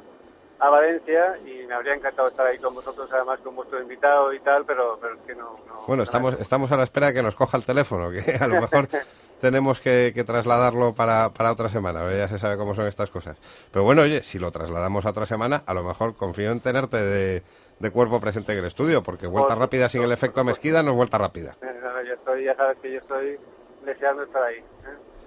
a 0.61 0.71
Valencia 0.71 1.39
y 1.47 1.67
me 1.67 1.75
habría 1.75 1.95
encantado 1.95 2.29
estar 2.29 2.47
ahí 2.47 2.59
con 2.59 2.75
vosotros, 2.75 3.09
además 3.13 3.39
con 3.41 3.55
vuestro 3.57 3.81
invitado 3.81 4.33
y 4.33 4.41
tal, 4.41 4.65
pero, 4.65 4.99
pero 5.01 5.15
es 5.15 5.21
que 5.27 5.35
no... 5.35 5.59
no- 5.67 5.81
Bueno, 5.87 5.99
no 5.99 6.03
estamos, 6.05 6.41
estamos 6.41 6.71
a 6.73 6.77
la 6.77 6.85
espera 6.85 7.09
de 7.09 7.15
que 7.15 7.23
nos 7.23 7.35
coja 7.35 7.57
el 7.57 7.65
teléfono, 7.65 8.11
que 8.11 8.33
a 8.35 8.47
lo 8.47 8.61
mejor 8.61 8.89
tenemos 9.41 9.81
que, 9.81 10.13
que 10.15 10.25
trasladarlo 10.25 10.95
para, 10.95 11.31
para 11.31 11.53
otra 11.53 11.69
semana, 11.69 12.01
ya 12.13 12.29
se 12.29 12.39
sabe 12.39 12.57
cómo 12.57 12.75
son 12.75 12.87
estas 12.87 13.11
cosas. 13.11 13.37
Pero 13.73 13.85
bueno, 13.85 14.03
oye, 14.03 14.23
si 14.23 14.39
lo 14.39 14.51
trasladamos 14.51 15.07
a 15.07 15.11
otra 15.11 15.27
semana, 15.27 15.63
a 15.67 15.75
lo 15.75 15.83
mejor 15.85 16.17
confío 16.17 16.51
en 16.51 16.61
tenerte 16.61 16.97
de, 16.97 17.43
de 17.79 17.91
cuerpo 17.91 18.21
presente 18.21 18.53
en 18.53 18.59
el 18.59 18.65
estudio, 18.65 19.03
porque 19.03 19.27
vuelta 19.27 19.55
Por 19.55 19.59
rápida 19.61 19.89
sin 19.89 20.03
el 20.03 20.13
efecto 20.13 20.37
por 20.37 20.45
mezquida 20.47 20.83
no 20.83 20.91
es 20.91 20.97
vuelta 20.97 21.19
rápida. 21.19 21.57
Eh, 21.63 21.67
no, 21.83 21.93
no, 21.93 22.03
yo 22.03 22.15
estoy, 22.15 22.45
ya 22.45 22.57
sabes 22.57 22.79
que 22.83 22.93
yo 22.93 22.99
estoy 22.99 23.39
deseando 23.85 24.23
estar 24.25 24.43
ahí, 24.43 24.57
¿eh? 24.59 24.65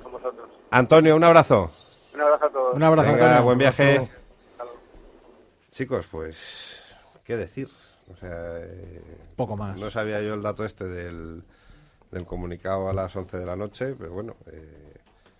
con 0.03 0.11
vosotros. 0.11 0.49
Antonio, 0.71 1.15
un 1.15 1.23
abrazo. 1.23 1.71
Un 2.13 2.21
abrazo 2.21 2.45
a 2.45 2.49
todos. 2.51 2.75
Un 2.75 2.83
abrazo, 2.83 3.07
Venga, 3.09 3.25
Antonio. 3.25 3.43
buen 3.43 3.57
viaje. 3.57 3.83
Hasta 3.97 4.63
luego. 4.65 4.79
Chicos, 5.69 6.07
pues, 6.11 6.95
¿qué 7.23 7.37
decir? 7.37 7.69
O 8.13 8.17
sea, 8.17 8.29
eh, 8.59 9.01
Poco 9.37 9.55
más. 9.55 9.77
no 9.79 9.89
sabía 9.89 10.21
yo 10.21 10.33
el 10.33 10.41
dato 10.41 10.65
este 10.65 10.83
del, 10.85 11.43
del 12.11 12.25
comunicado 12.25 12.89
a 12.89 12.93
las 12.93 13.15
11 13.15 13.37
de 13.37 13.45
la 13.45 13.55
noche, 13.55 13.95
pero 13.97 14.11
bueno, 14.11 14.35
eh, 14.47 14.97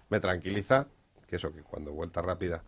me 0.09 0.19
tranquiliza 0.19 0.87
que 1.27 1.35
eso, 1.35 1.53
que 1.53 1.61
cuando 1.61 1.91
Vuelta 1.91 2.21
Rápida 2.21 2.63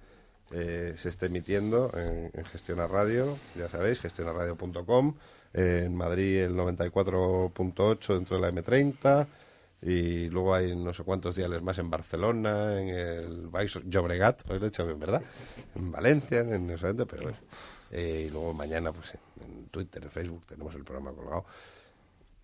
eh, 0.51 0.93
se 0.97 1.09
esté 1.09 1.27
emitiendo 1.27 1.91
en, 1.95 2.31
Gestiona 2.45 2.87
Radio, 2.87 3.37
ya 3.55 3.69
sabéis, 3.69 3.99
gestionaradio.com, 3.99 5.15
eh, 5.53 5.83
en 5.85 5.95
Madrid 5.95 6.41
el 6.41 6.55
94.8 6.55 8.13
dentro 8.13 8.39
de 8.39 8.41
la 8.41 8.51
M30, 8.51 9.27
y 9.81 10.29
luego 10.29 10.53
hay 10.53 10.75
no 10.75 10.93
sé 10.93 11.03
cuántos 11.03 11.35
diales 11.35 11.61
más 11.61 11.77
en 11.79 11.89
Barcelona, 11.89 12.79
en 12.79 12.89
el 12.89 13.47
Baix 13.47 13.79
Llobregat, 13.85 14.47
lo 14.47 14.55
he 14.55 14.67
hecho 14.67 14.85
bien, 14.85 14.99
¿verdad? 14.99 15.21
En 15.75 15.91
Valencia, 15.91 16.39
en 16.39 16.67
no 16.67 16.77
sé 16.77 16.87
dónde, 16.87 17.05
pero 17.05 17.23
bueno. 17.23 17.37
Eh, 17.91 18.25
y 18.27 18.29
luego 18.31 18.53
mañana, 18.53 18.91
pues 18.91 19.13
en 19.45 19.67
Twitter, 19.67 20.03
en 20.03 20.09
Facebook, 20.09 20.45
tenemos 20.47 20.73
el 20.73 20.83
programa 20.83 21.11
colgado. 21.11 21.45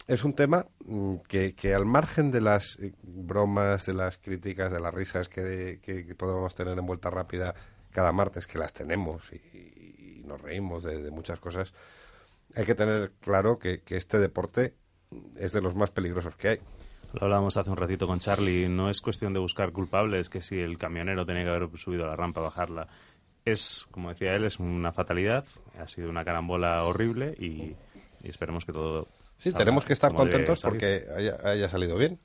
Es 0.09 0.23
un 0.23 0.33
tema 0.33 0.65
mm, 0.85 1.17
que, 1.27 1.53
que 1.53 1.75
al 1.75 1.85
margen 1.85 2.31
de 2.31 2.41
las 2.41 2.79
eh, 2.79 2.93
bromas, 3.03 3.85
de 3.85 3.93
las 3.93 4.17
críticas, 4.17 4.71
de 4.71 4.79
las 4.79 4.91
risas 4.91 5.29
que, 5.29 5.79
que, 5.83 6.03
que 6.03 6.15
podemos 6.15 6.55
tener 6.55 6.79
en 6.79 6.85
vuelta 6.87 7.11
rápida 7.11 7.53
cada 7.91 8.11
martes, 8.11 8.47
que 8.47 8.57
las 8.57 8.73
tenemos 8.73 9.21
y, 9.31 9.35
y 9.35 10.23
nos 10.25 10.41
reímos 10.41 10.81
de, 10.81 11.03
de 11.03 11.11
muchas 11.11 11.39
cosas, 11.39 11.75
hay 12.55 12.65
que 12.65 12.73
tener 12.73 13.11
claro 13.19 13.59
que, 13.59 13.81
que 13.83 13.97
este 13.97 14.17
deporte 14.17 14.73
es 15.37 15.53
de 15.53 15.61
los 15.61 15.75
más 15.75 15.91
peligrosos 15.91 16.35
que 16.35 16.47
hay. 16.49 16.59
Lo 17.13 17.25
hablábamos 17.25 17.55
hace 17.57 17.69
un 17.69 17.77
ratito 17.77 18.07
con 18.07 18.17
Charlie. 18.17 18.67
No 18.67 18.89
es 18.89 19.01
cuestión 19.01 19.33
de 19.33 19.39
buscar 19.39 19.71
culpables, 19.71 20.27
que 20.27 20.41
si 20.41 20.59
el 20.59 20.79
camionero 20.79 21.23
tenía 21.23 21.43
que 21.43 21.49
haber 21.49 21.69
subido 21.77 22.07
la 22.07 22.15
rampa, 22.15 22.41
bajarla. 22.41 22.87
Es, 23.45 23.85
como 23.91 24.09
decía 24.09 24.33
él, 24.33 24.45
es 24.45 24.57
una 24.57 24.91
fatalidad. 24.91 25.45
Ha 25.79 25.87
sido 25.87 26.09
una 26.09 26.25
carambola 26.25 26.83
horrible 26.83 27.35
y, 27.37 27.75
y 28.23 28.29
esperemos 28.29 28.65
que 28.65 28.71
todo. 28.71 29.07
Sí, 29.39 29.51
tenemos 29.53 29.85
que 29.85 29.93
estar 29.93 30.13
contentos 30.13 30.61
porque 30.61 31.05
haya, 31.17 31.37
haya 31.43 31.67
salido 31.69 31.97
bien. 31.97 32.19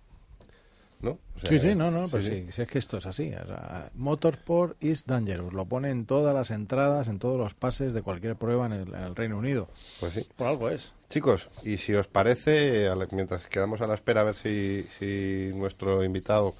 ¿No? 1.00 1.18
O 1.36 1.38
sea, 1.38 1.50
Sí, 1.50 1.58
sí, 1.58 1.74
no, 1.74 1.90
no, 1.90 2.08
pues 2.08 2.24
sí, 2.24 2.30
sí, 2.30 2.42
sí. 2.46 2.52
sí, 2.52 2.62
es 2.62 2.68
que 2.68 2.78
esto 2.78 2.96
es 2.96 3.04
así. 3.06 3.32
o 3.34 3.46
sea, 3.46 3.90
Motorsport 3.94 4.82
is 4.82 5.04
dangerous. 5.04 5.52
Lo 5.52 5.66
pone 5.66 5.90
en 5.90 6.06
todas 6.06 6.34
las 6.34 6.50
entradas, 6.50 7.08
en 7.08 7.18
todos 7.18 7.38
los 7.38 7.52
pases 7.54 7.92
de 7.92 8.00
cualquier 8.02 8.36
prueba 8.36 8.64
en 8.66 8.72
el, 8.72 8.88
en 8.94 9.02
el 9.02 9.14
Reino 9.14 9.36
Unido. 9.36 9.68
Pues 10.00 10.14
sí. 10.14 10.26
Por 10.36 10.46
algo 10.46 10.70
es. 10.70 10.92
Chicos, 11.10 11.50
y 11.62 11.76
si 11.76 11.94
os 11.94 12.08
parece, 12.08 12.90
mientras 13.12 13.46
quedamos 13.48 13.80
a 13.82 13.86
la 13.86 13.94
espera 13.94 14.22
a 14.22 14.24
ver 14.24 14.34
si, 14.34 14.86
si 14.98 15.50
nuestro 15.54 16.02
invitado 16.04 16.54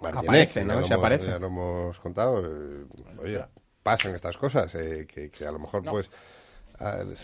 Martínez, 0.00 0.24
Aparece, 0.56 0.64
¿no? 0.64 0.74
ya 0.74 0.80
lo 0.80 0.86
Se 0.86 0.94
hemos- 0.94 1.04
aparece. 1.04 1.26
ya 1.26 1.38
lo 1.38 1.46
hemos 1.48 2.00
contado, 2.00 2.42
eh, 2.46 2.84
oye, 3.18 3.44
pasan 3.82 4.14
estas 4.14 4.36
cosas, 4.36 4.72
eh, 4.76 5.06
que, 5.12 5.30
que 5.30 5.44
a 5.46 5.50
lo 5.52 5.58
mejor 5.58 5.82
pues 5.84 6.10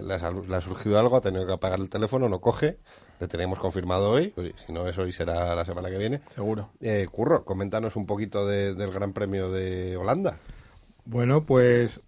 le, 0.04 0.14
ha, 0.14 0.30
le 0.30 0.56
ha 0.56 0.60
surgido 0.60 0.98
algo, 0.98 1.16
ha 1.16 1.20
tenido 1.20 1.46
que 1.46 1.52
apagar 1.52 1.78
el 1.80 1.88
teléfono, 1.90 2.28
no 2.28 2.40
coge, 2.40 2.78
le 3.20 3.28
teníamos 3.28 3.58
confirmado 3.58 4.10
hoy, 4.10 4.32
oye, 4.36 4.54
si 4.66 4.72
no 4.72 4.88
es 4.88 4.96
hoy 4.98 5.12
será 5.12 5.54
la 5.54 5.64
semana 5.64 5.90
que 5.90 5.98
viene. 5.98 6.20
Seguro. 6.34 6.70
Eh, 6.80 7.06
Curro, 7.10 7.44
coméntanos 7.44 7.96
un 7.96 8.06
poquito 8.06 8.46
de- 8.46 8.74
del 8.74 8.92
Gran 8.92 9.12
Premio 9.12 9.50
de 9.50 9.96
Holanda. 9.96 10.38
Bueno, 11.04 11.44
pues 11.44 12.00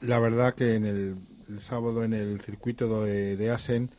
la 0.00 0.18
verdad 0.18 0.54
que 0.54 0.74
en 0.74 0.84
el, 0.86 1.16
el 1.48 1.60
sábado 1.60 2.04
en 2.04 2.12
el 2.12 2.40
circuito 2.40 3.04
de, 3.04 3.36
de 3.36 3.50
Asen, 3.50 3.90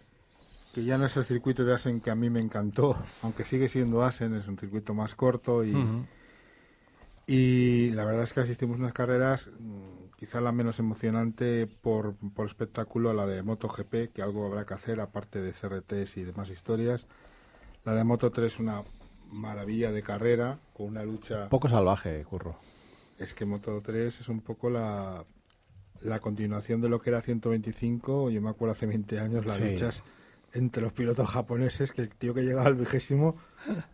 que 0.73 0.83
ya 0.83 0.97
no 0.97 1.05
es 1.05 1.15
el 1.17 1.23
circuito 1.25 1.63
de 1.63 1.73
Asen 1.73 2.01
que 2.01 2.11
a 2.11 2.15
mí 2.15 2.29
me 2.29 2.41
encantó, 2.41 2.97
aunque 3.21 3.45
sigue 3.45 3.69
siendo 3.69 4.03
Asen, 4.03 4.35
es 4.35 4.47
un 4.47 4.57
circuito 4.59 4.93
más 4.93 5.15
corto 5.15 5.63
y, 5.63 5.73
Ujú. 5.73 6.05
y 7.27 7.89
la 7.91 8.05
verdad 8.05 8.23
es 8.23 8.33
que 8.33 8.41
asistimos 8.41 8.77
a 8.77 8.81
unas 8.81 8.93
carreras, 8.93 9.49
mm, 9.59 9.94
quizá 10.17 10.41
la 10.41 10.51
menos 10.51 10.79
emocionante 10.79 11.67
por, 11.67 12.15
por 12.33 12.45
espectáculo, 12.47 13.13
la 13.13 13.25
de 13.25 13.43
MotoGP, 13.43 14.13
que 14.13 14.21
algo 14.21 14.45
habrá 14.45 14.65
que 14.65 14.73
hacer 14.73 14.99
aparte 15.01 15.41
de 15.41 15.51
CRTs 15.53 16.17
y 16.17 16.23
demás 16.23 16.49
historias. 16.49 17.05
La 17.83 17.93
de 17.93 18.03
Moto 18.03 18.31
3 18.31 18.59
una 18.59 18.81
maravilla 19.31 19.91
de 19.91 20.01
carrera, 20.01 20.59
con 20.73 20.87
una 20.87 21.03
lucha... 21.03 21.49
Poco 21.49 21.67
salvaje, 21.69 22.23
Curro. 22.23 22.55
Es 23.19 23.33
que 23.33 23.45
Moto 23.45 23.81
3 23.81 24.19
es 24.21 24.29
un 24.29 24.41
poco 24.41 24.69
la, 24.69 25.23
la 26.01 26.19
continuación 26.19 26.81
de 26.81 26.89
lo 26.89 26.99
que 27.01 27.09
era 27.11 27.21
125. 27.21 28.29
Yo 28.29 28.41
me 28.41 28.49
acuerdo 28.49 28.73
hace 28.73 28.85
20 28.85 29.19
años 29.19 29.45
las 29.45 29.57
Sí. 29.57 29.71
luchas 29.71 30.03
entre 30.55 30.81
los 30.81 30.93
pilotos 30.93 31.29
japoneses, 31.29 31.91
que 31.91 32.01
el 32.01 32.09
tío 32.09 32.33
que 32.33 32.41
llegaba 32.43 32.65
al 32.67 32.75
vigésimo 32.75 33.35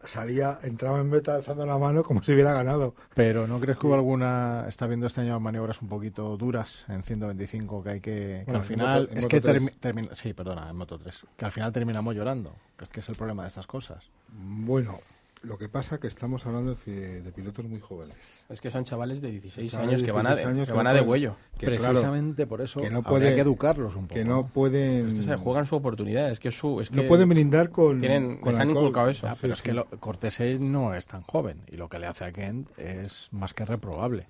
salía, 0.04 0.60
entraba 0.64 1.00
en 1.00 1.10
meta 1.10 1.36
alzando 1.36 1.66
la 1.66 1.78
mano 1.78 2.04
como 2.04 2.22
si 2.24 2.32
hubiera 2.34 2.54
ganado. 2.54 2.96
Pero 3.16 3.48
¿no 3.48 3.60
crees 3.60 3.78
que 3.78 3.88
hubo 3.88 3.96
alguna... 3.96 4.66
Está 4.68 4.88
viendo 4.88 5.08
este 5.08 5.22
año 5.22 5.40
maniobras 5.40 5.82
un 5.82 5.90
poquito 5.90 6.38
duras 6.38 6.86
en 6.88 7.04
125 7.04 7.84
que 7.84 7.90
hay 7.90 8.00
que... 8.02 8.12
que 8.12 8.44
Bueno, 8.46 8.60
al 8.60 8.66
final... 8.66 9.02
Moto- 9.10 9.20
es 9.20 9.26
que 9.28 9.42
3. 9.42 9.56
termi- 9.64 9.76
termina... 9.80 10.16
Sí, 10.16 10.34
perdona, 10.34 10.70
en 10.70 10.76
Moto 10.76 10.98
3. 11.00 11.26
Que 11.36 11.46
al 11.46 11.52
final 11.52 11.72
terminamos 11.72 12.16
llorando. 12.16 12.56
Que 12.78 12.86
es 12.86 12.90
que 12.90 13.00
es 13.00 13.10
el 13.10 13.16
problema 13.16 13.44
de 13.44 13.48
estas 13.50 13.68
cosas. 13.68 14.10
Bueno, 14.30 15.00
lo 15.44 15.58
que 15.58 15.70
pasa 15.70 16.00
que 16.00 16.08
estamos 16.08 16.46
hablando 16.46 16.76
de, 16.86 17.22
de 17.22 17.32
pilotos 17.32 17.66
muy 17.66 17.80
jóvenes. 17.80 18.16
Es 18.50 18.62
que 18.62 18.70
son 18.70 18.84
chavales 18.84 19.22
de 19.22 19.32
16 19.32 19.72
Chavales 19.72 19.94
años 19.96 20.04
que 20.06 20.12
van 20.12 20.26
a 20.28 20.30
16 20.36 20.46
de, 20.48 20.52
años 20.54 20.68
que 20.68 20.72
que 20.74 20.78
van 20.78 20.88
a 20.88 20.94
de 20.94 21.02
huello. 21.02 21.36
Que, 21.58 21.66
claro, 21.68 21.84
Precisamente 21.90 22.46
por 22.48 22.62
eso 22.62 22.80
que 22.82 22.90
no 22.90 22.98
habría 23.00 23.10
puede- 23.10 23.36
que 23.36 23.42
educarlos 23.42 23.96
un 23.96 24.04
poco. 24.08 24.14
que 24.16 24.24
no 24.26 24.48
pueden, 24.48 25.08
Es 25.08 25.14
que 25.26 25.32
se 25.32 25.36
juegan 25.38 25.66
su 25.66 25.76
oportunidad. 25.76 26.30
Es 26.32 26.40
que 26.40 26.50
es 26.50 26.58
su. 26.58 26.80
Es 26.82 26.92
no 26.92 27.02
que 27.02 27.08
pueden 27.08 27.30
brindar 27.30 27.70
con, 27.72 28.00
tienen- 28.00 28.38
con 28.40 28.52
les 28.54 28.62
han 28.62 28.70
inculcado 28.70 29.10
eso. 29.10 29.26
Ah, 29.28 29.34
Sí, 29.36 29.40
pero 29.42 29.54
es 29.54 29.60
sí. 29.60 29.64
que 29.64 29.74
lo, 29.74 29.86
Cortés 29.86 30.40
no 30.60 30.94
es 30.94 31.08
tan 31.08 31.22
joven 31.24 31.62
y 31.68 31.76
lo 31.78 31.90
que 31.90 31.98
le 32.00 32.08
hace 32.08 32.26
a 32.26 32.32
Kent 32.32 32.70
es 32.78 33.30
más 33.32 33.54
que 33.54 33.66
reprobable, 33.66 34.28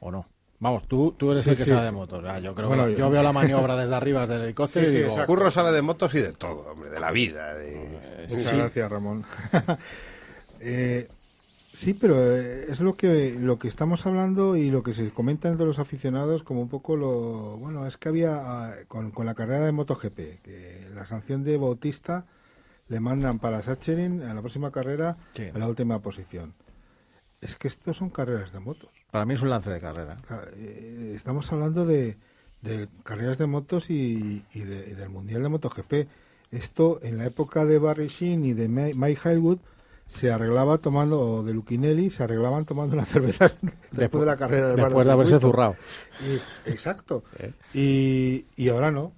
¿o 0.00 0.10
no? 0.10 0.26
Vamos, 0.60 0.86
tú, 0.86 1.12
tú 1.18 1.32
eres 1.32 1.42
Sí, 1.42 1.50
el 1.50 1.56
que 1.56 1.64
sí, 1.64 1.70
sabe 1.70 1.80
sí. 1.80 1.86
de 1.86 1.92
motos. 1.92 2.24
ah, 2.24 2.38
yo 2.38 2.54
creo 2.54 2.68
Bueno, 2.68 2.84
que- 2.86 2.92
yo- 2.92 2.98
yo 2.98 3.10
veo 3.10 3.22
la 3.24 3.32
maniobra 3.32 3.74
desde 3.76 3.96
arriba, 3.96 4.20
desde 4.20 4.36
el 4.36 4.42
helicóptero 4.42 4.86
y 4.88 4.94
digo. 4.94 5.16
Curro 5.26 5.50
sabe 5.50 5.72
de 5.72 5.82
motos 5.82 6.14
y 6.14 6.20
de 6.20 6.32
todo, 6.34 6.70
hombre, 6.70 6.88
de 6.88 7.00
la 7.00 7.10
vida. 7.10 7.52
De... 7.54 8.26
Muchas 8.28 8.44
Sí. 8.50 8.56
gracias, 8.56 8.88
Ramón. 8.88 9.24
Eh, 10.64 11.08
sí, 11.72 11.92
pero 11.94 12.36
eh, 12.36 12.66
es 12.68 12.80
lo 12.80 12.94
que 12.96 13.34
lo 13.38 13.58
que 13.58 13.66
estamos 13.68 14.06
hablando 14.06 14.56
y 14.56 14.70
lo 14.70 14.82
que 14.82 14.92
se 14.92 15.10
comenta 15.10 15.48
entre 15.48 15.66
los 15.66 15.78
aficionados 15.78 16.42
como 16.44 16.62
un 16.62 16.68
poco 16.68 16.96
lo... 16.96 17.56
Bueno, 17.58 17.86
es 17.86 17.96
que 17.96 18.08
había 18.08 18.36
ah, 18.42 18.74
con, 18.88 19.10
con 19.10 19.26
la 19.26 19.34
carrera 19.34 19.66
de 19.66 19.72
MotoGP, 19.72 20.16
que 20.42 20.86
la 20.94 21.04
sanción 21.06 21.42
de 21.42 21.56
Bautista 21.56 22.26
le 22.88 23.00
mandan 23.00 23.38
para 23.38 23.62
Sacherin 23.62 24.22
a 24.22 24.34
la 24.34 24.40
próxima 24.40 24.70
carrera 24.70 25.16
Sí. 25.32 25.44
a 25.52 25.58
la 25.58 25.66
última 25.66 25.98
posición. 26.00 26.54
Es 27.40 27.56
que 27.56 27.66
estos 27.66 27.96
son 27.96 28.10
carreras 28.10 28.52
de 28.52 28.60
motos. 28.60 28.90
para 29.10 29.26
mí 29.26 29.34
es 29.34 29.42
un 29.42 29.50
lance 29.50 29.68
de 29.70 29.80
carrera. 29.80 30.18
Ah, 30.28 30.42
eh, 30.56 31.12
Estamos 31.16 31.50
hablando 31.52 31.84
de, 31.84 32.16
de 32.60 32.86
carreras 33.02 33.36
de 33.38 33.46
motos 33.46 33.90
y, 33.90 34.44
y 34.54 34.60
de- 34.60 34.90
y 34.90 34.94
del 34.94 35.08
Mundial 35.08 35.42
de 35.42 35.48
MotoGP. 35.48 35.92
Esto, 36.52 37.00
en 37.02 37.18
la 37.18 37.26
época 37.26 37.64
de 37.64 37.78
Barry 37.78 38.08
Sheen 38.08 38.44
y 38.44 38.52
de 38.52 38.68
Mike 38.68 39.20
Highwood, 39.28 39.58
se 40.12 40.30
arreglaba 40.30 40.78
tomando, 40.78 41.18
o 41.20 41.42
de 41.42 41.52
Luquinelli, 41.54 42.10
se 42.10 42.22
arreglaban 42.22 42.64
tomando 42.64 42.94
unas 42.94 43.08
cervezas 43.12 43.56
después 43.90 44.20
de 44.20 44.26
la 44.26 44.36
carrera 44.36 44.68
del 44.68 44.76
Después 44.76 45.06
de 45.06 45.12
haberse 45.12 45.40
zurrado. 45.40 45.76
Y- 46.20 46.70
exacto. 46.70 47.24
Eh. 47.38 47.52
Y, 47.74 48.62
y 48.62 48.68
ahora 48.68 48.90
no. 48.90 49.12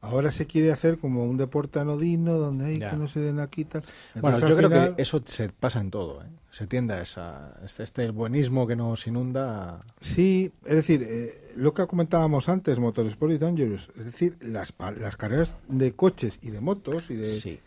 Ahora 0.00 0.32
se 0.32 0.46
quiere 0.46 0.72
hacer 0.72 0.98
como 0.98 1.24
un 1.24 1.36
deporte 1.36 1.78
anodino 1.78 2.36
donde 2.36 2.64
hay 2.66 2.78
que 2.80 2.96
no 2.96 3.06
se 3.06 3.20
den 3.20 3.38
aquí 3.38 3.64
tal. 3.64 3.84
Bueno, 4.16 4.36
yo 4.40 4.56
creo 4.56 4.68
que 4.68 5.00
eso 5.00 5.22
se 5.24 5.48
pasa 5.48 5.80
en 5.80 5.92
todo. 5.92 6.22
¿eh? 6.22 6.26
Se 6.50 6.66
tiende 6.66 6.94
a 6.94 7.02
esa, 7.02 7.54
este, 7.64 7.84
este 7.84 8.10
buenismo 8.10 8.66
que 8.66 8.74
nos 8.74 9.06
inunda. 9.06 9.80
Sí, 10.00 10.50
es 10.64 10.74
decir, 10.74 11.04
eh, 11.06 11.52
lo 11.54 11.72
que 11.72 11.86
comentábamos 11.86 12.48
antes, 12.48 12.80
Motorsport 12.80 13.32
y 13.32 13.38
Dangerous, 13.38 13.90
es 13.96 14.04
decir, 14.06 14.36
las, 14.40 14.74
las 14.98 15.16
carreras 15.16 15.56
de 15.68 15.92
coches 15.92 16.40
y 16.42 16.50
de 16.50 16.60
motos 16.60 17.08
y 17.08 17.14
de, 17.14 17.28
Sí, 17.28 17.60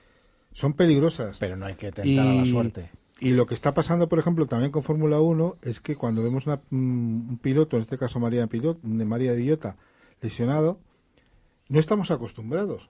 son 0.56 0.74
peligrosas. 0.74 1.38
pero 1.38 1.56
no 1.58 1.66
hay 1.66 1.76
que 1.76 1.92
tentar 1.92 2.26
a 2.28 2.34
la 2.34 2.46
suerte. 2.46 2.90
y 3.20 3.32
lo 3.32 3.46
que 3.46 3.54
está 3.54 3.74
pasando, 3.74 4.08
por 4.10 4.20
ejemplo, 4.20 4.46
también 4.48 4.72
con 4.72 4.84
Fórmula 4.84 5.20
1 5.20 5.58
es 5.62 5.80
que 5.82 5.96
cuando 5.96 6.24
vemos 6.24 6.48
una- 6.48 6.62
mm, 6.70 7.30
un 7.30 7.40
piloto, 7.42 7.76
en 7.78 7.82
este 7.84 7.98
caso 7.98 8.20
María 8.20 8.48
Pilot, 8.48 8.82
de 8.82 9.06
María 9.06 9.34
Villota, 9.34 9.76
lesionado, 10.22 10.80
no 11.68 11.80
estamos 11.80 12.12
acostumbrados. 12.12 12.90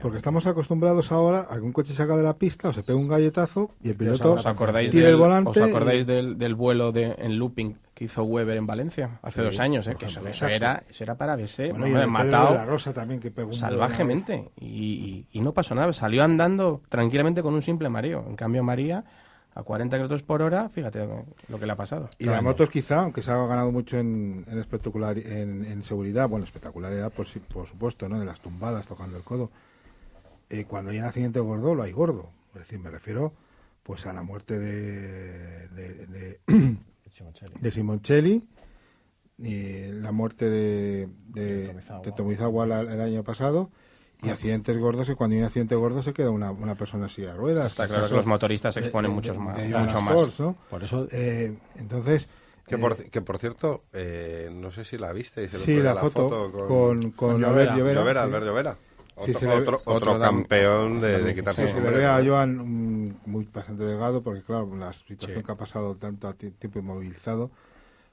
Porque 0.00 0.16
estamos 0.18 0.46
acostumbrados 0.46 1.10
ahora 1.10 1.46
a 1.50 1.56
que 1.56 1.62
un 1.62 1.72
coche 1.72 1.92
salga 1.92 2.16
de 2.16 2.22
la 2.22 2.36
pista 2.38 2.68
o 2.68 2.72
se 2.72 2.82
pega 2.84 2.98
un 2.98 3.08
galletazo 3.08 3.70
y 3.82 3.90
el 3.90 3.96
piloto 3.96 4.34
¿Os 4.34 4.46
acordáis, 4.46 4.90
tira 4.92 5.04
del, 5.06 5.14
el 5.14 5.20
volante. 5.20 5.50
¿os 5.50 5.56
acordáis 5.58 6.02
y- 6.02 6.04
del, 6.06 6.38
del 6.38 6.54
vuelo 6.54 6.92
de, 6.92 7.14
en 7.18 7.38
looping 7.38 7.74
que 8.02 8.06
hizo 8.06 8.24
Weber 8.24 8.56
en 8.56 8.66
Valencia 8.66 9.18
hace 9.22 9.40
Sí, 9.40 9.44
dos 9.44 9.58
años? 9.60 9.86
¿eh? 9.86 9.94
Que 9.94 10.06
eso, 10.06 10.18
ejemplo, 10.20 10.30
eso 10.30 10.46
exacto. 10.46 10.56
era, 10.56 10.82
eso 10.90 11.04
era 11.04 11.14
para 11.14 11.36
verse 11.36 11.70
Bueno, 11.70 11.84
Pedro 11.86 12.08
matado 12.10 12.48
de 12.52 12.54
la 12.58 12.66
Rosa 12.66 12.92
también 12.92 13.20
que 13.20 13.30
pegó 13.30 13.52
salvajemente. 13.54 14.50
Y, 14.58 14.66
y- 14.66 15.26
y 15.38 15.40
no 15.40 15.52
pasó 15.52 15.74
nada. 15.74 15.92
Salió 15.92 16.24
andando 16.24 16.82
tranquilamente 16.88 17.42
con 17.42 17.54
un 17.54 17.62
simple 17.62 17.88
mareo. 17.88 18.24
En 18.28 18.34
cambio, 18.36 18.62
María, 18.64 19.04
a 19.54 19.62
40 19.62 19.96
kilómetros 19.96 20.22
por 20.22 20.42
hora, 20.42 20.68
fíjate 20.70 21.06
lo 21.48 21.58
que 21.60 21.66
le 21.66 21.72
ha 21.72 21.76
pasado. 21.76 22.10
Y 22.18 22.24
las 22.24 22.42
motos 22.42 22.70
quizá, 22.70 23.02
aunque 23.02 23.22
se 23.22 23.30
ha 23.30 23.36
ganado 23.46 23.70
mucho 23.70 23.98
en, 23.98 24.44
en 24.48 24.58
espectacular, 24.58 25.18
en, 25.18 25.64
en 25.64 25.82
seguridad, 25.84 26.28
bueno, 26.28 26.44
espectacularidad 26.44 27.12
por, 27.12 27.26
si- 27.26 27.38
por 27.38 27.66
supuesto, 27.66 28.08
¿no? 28.08 28.18
De 28.18 28.26
las 28.26 28.40
tumbadas 28.40 28.88
tocando 28.88 29.16
el 29.16 29.22
codo. 29.22 29.50
Eh, 30.50 30.64
cuando 30.64 30.90
hay 30.90 30.98
un 30.98 31.04
accidente 31.04 31.38
gordo, 31.40 31.74
lo 31.74 31.82
hay 31.82 31.92
gordo. 31.92 32.30
Es 32.54 32.60
decir, 32.60 32.78
me 32.78 32.90
refiero 32.90 33.32
pues 33.84 34.06
a 34.06 34.12
la 34.12 34.22
muerte 34.22 34.58
de, 34.58 35.68
de, 35.68 36.06
de, 36.06 36.38
de 37.60 37.70
Simoncelli 37.70 38.42
y 39.38 39.86
la 39.92 40.12
muerte 40.12 40.48
de, 40.48 41.08
de, 41.28 41.68
Tomizawa. 41.68 42.00
de 42.02 42.12
Tomizawa 42.12 42.66
la- 42.66 42.80
el 42.80 43.00
año 43.00 43.24
pasado 43.24 43.70
y 44.22 44.28
accidentes 44.28 44.78
gordos 44.78 45.08
que 45.08 45.16
cuando 45.16 45.34
hay 45.34 45.40
un 45.40 45.46
accidente 45.46 45.74
gordo 45.74 46.02
se 46.02 46.12
queda 46.12 46.30
una, 46.30 46.52
una 46.52 46.76
persona 46.76 47.06
así 47.06 47.22
de 47.22 47.32
ruedas. 47.34 47.72
Está 47.72 47.88
claro 47.88 48.08
que 48.08 48.14
los 48.14 48.26
motoristas 48.26 48.74
se 48.74 48.80
exponen 48.80 49.10
de- 49.10 49.14
muchos 49.16 49.36
de- 49.36 49.42
más, 49.42 49.56
de 49.56 49.68
mucho 49.76 50.00
más. 50.00 50.14
Por 50.70 50.82
eso 50.84 51.08
Eh, 51.10 51.58
entonces, 51.76 52.28
Que 52.68 52.76
eh, 52.76 52.78
por, 52.78 52.96
que 53.10 53.20
por 53.20 53.38
cierto, 53.38 53.82
eh, 53.92 54.48
no 54.52 54.70
sé 54.70 54.84
si 54.84 54.96
la 54.96 55.12
viste. 55.12 55.48
Se 55.48 55.58
sí, 55.58 55.76
la, 55.78 55.96
foto, 55.96 56.52
con, 56.68 57.10
con, 57.10 57.40
Llovera, 57.40 57.74
sí. 57.74 57.80
Albert 57.80 58.44
Llovera. 58.46 58.76
Sí, 59.18 59.32
Otro, 59.84 60.18
campeón 60.18 61.00
de, 61.00 61.22
de 61.22 61.30
Sí, 61.30 61.36
quitarse 61.36 61.62
el 61.64 61.68
se 61.70 61.80
le 61.80 61.90
ve 61.90 62.06
a 62.06 62.22
Joan 62.24 62.56
mm, 63.08 63.16
muy 63.26 63.44
bastante 63.52 63.84
delgado 63.84 64.22
porque 64.22 64.42
claro 64.42 64.74
la 64.76 64.92
situación 64.92 65.40
Sí. 65.40 65.42
que 65.46 65.52
ha 65.52 65.56
pasado 65.56 65.94
tanto 65.96 66.32
tiempo 66.34 66.78
inmovilizado 66.78 67.50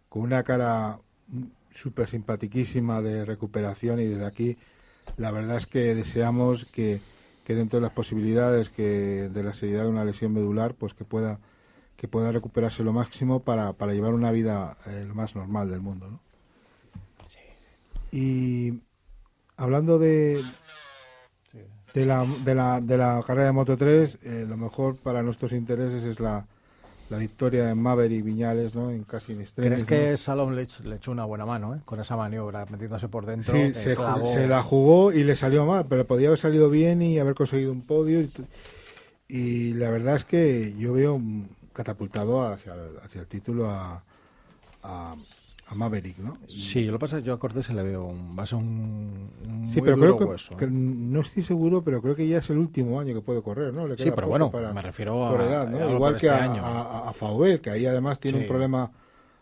con 0.10 0.24
una 0.24 0.44
cara 0.44 1.00
mm, 1.28 1.44
súper 1.72 2.08
simpatiquísima 2.08 3.02
de 3.02 3.26
recuperación 3.26 4.00
y 4.00 4.06
desde 4.06 4.26
aquí 4.26 4.58
la 5.18 5.32
verdad 5.32 5.58
es 5.58 5.66
que 5.68 5.96
deseamos 5.96 6.66
que, 6.66 7.00
que 7.46 7.56
dentro 7.56 7.80
de 7.80 7.84
las 7.84 7.94
posibilidades 7.94 8.70
que 8.70 9.30
de 9.34 9.44
la 9.44 9.54
seriedad 9.54 9.84
de 9.84 9.90
una 9.90 10.06
lesión 10.06 10.34
medular 10.34 10.74
pues 10.76 10.94
que 10.94 11.06
pueda 11.06 11.40
que 11.96 12.08
pueda 12.08 12.32
recuperarse 12.32 12.84
lo 12.84 12.94
máximo 12.94 13.42
para, 13.42 13.74
para 13.74 13.94
llevar 13.94 14.14
una 14.14 14.32
vida 14.32 14.78
eh, 14.86 15.06
lo 15.08 15.16
más 15.16 15.36
normal 15.36 15.70
del 15.70 15.82
mundo 15.82 16.08
¿no? 16.10 16.20
y 18.12 18.82
hablando 19.58 20.00
de 20.00 20.44
de 21.94 22.06
la, 22.06 22.26
de 22.26 22.56
la, 22.56 22.82
de 22.82 22.98
la 22.98 23.24
carrera 23.26 23.48
de 23.48 23.52
Moto 23.54 23.78
3, 23.78 24.18
eh, 24.24 24.46
lo 24.48 24.58
mejor 24.58 24.96
para 24.98 25.22
nuestros 25.24 25.52
intereses 25.54 26.04
es 26.04 26.20
la, 26.20 26.46
la 27.10 27.18
victoria 27.18 27.66
de 27.66 27.76
Maverick 27.76 28.24
Viñales, 28.24 28.76
¿no? 28.76 28.92
En 28.92 29.04
casi 29.04 29.34
en 29.34 29.42
extremis, 29.42 29.84
¿Crees 29.84 29.84
que 29.86 30.12
¿no? 30.12 30.18
Salom 30.18 30.54
le, 30.54 30.68
le 30.84 30.96
echó 30.96 31.12
una 31.12 31.26
buena 31.26 31.46
mano 31.46 31.76
eh? 31.76 31.80
con 31.86 32.00
esa 32.00 32.16
maniobra, 32.16 32.66
metiéndose 32.70 33.08
por 33.08 33.26
dentro? 33.26 33.54
Sí, 33.54 33.60
que 33.68 33.74
se, 33.74 33.96
se 34.26 34.48
la 34.48 34.62
jugó 34.62 35.12
y 35.12 35.24
le 35.24 35.36
salió 35.36 35.66
mal, 35.66 35.86
pero 35.90 36.06
podía 36.06 36.28
haber 36.28 36.40
salido 36.40 36.70
bien 36.70 37.02
y 37.02 37.18
haber 37.20 37.34
conseguido 37.34 37.72
un 37.72 37.82
podio. 37.82 38.22
Y, 38.22 38.32
y 39.28 39.74
la 39.74 39.90
verdad 39.90 40.16
es 40.16 40.26
que 40.26 40.76
yo 40.78 40.94
veo 40.94 41.20
catapultado 41.74 42.42
hacia, 42.48 42.74
el- 42.74 42.98
hacia 43.04 43.22
el 43.22 43.28
título 43.28 43.70
a, 43.70 44.04
a, 44.84 45.16
a 45.72 45.76
Maverick, 45.76 46.18
¿no? 46.18 46.36
Y- 46.48 46.52
Sí, 46.52 46.86
lo 46.86 46.94
que 46.94 47.00
pasa 47.00 47.18
es 47.18 47.24
que 47.24 47.28
yo 47.28 47.34
a 47.34 47.40
Cortés 47.40 47.66
se 47.68 47.74
le 47.74 47.84
veo 47.84 48.06
un, 48.06 48.36
va 48.38 48.44
a 48.44 48.46
ser 48.48 48.58
un, 48.58 49.30
un 49.48 49.68
Sí, 49.68 49.80
muy 49.82 49.86
pero 49.86 49.98
duro 49.98 50.16
creo 50.16 50.18
que, 50.18 50.26
hueso, 50.34 50.58
que 50.58 50.66
¿eh? 50.66 50.70
no 50.72 51.22
estoy 51.22 51.44
seguro, 51.44 51.84
pero 51.84 52.02
creo 52.02 52.16
que 52.16 52.28
ya 52.28 52.38
es 52.40 52.50
el 52.50 52.58
último 52.58 53.00
año 53.00 53.14
que 53.14 53.22
puede 53.22 53.42
correr, 53.44 53.74
¿no? 53.74 53.88
Le 53.88 53.96
Sí, 53.98 54.06
queda 54.06 54.16
pero 54.16 54.28
poco 54.28 54.50
bueno, 54.52 54.74
me 54.74 54.82
refiero 54.82 55.28
a- 55.28 55.46
edad, 55.46 55.68
¿no? 55.70 55.92
Igual 55.94 56.14
que 56.14 56.28
este 56.28 56.30
a, 56.32 56.44
año. 56.44 56.66
a, 56.66 57.10
a 57.10 57.14
Faubel, 57.14 57.62
que 57.62 57.70
ahí 57.70 57.86
además 57.86 58.20
tiene 58.20 58.40
Sí. 58.40 58.44
un 58.44 58.48
problema 58.50 58.92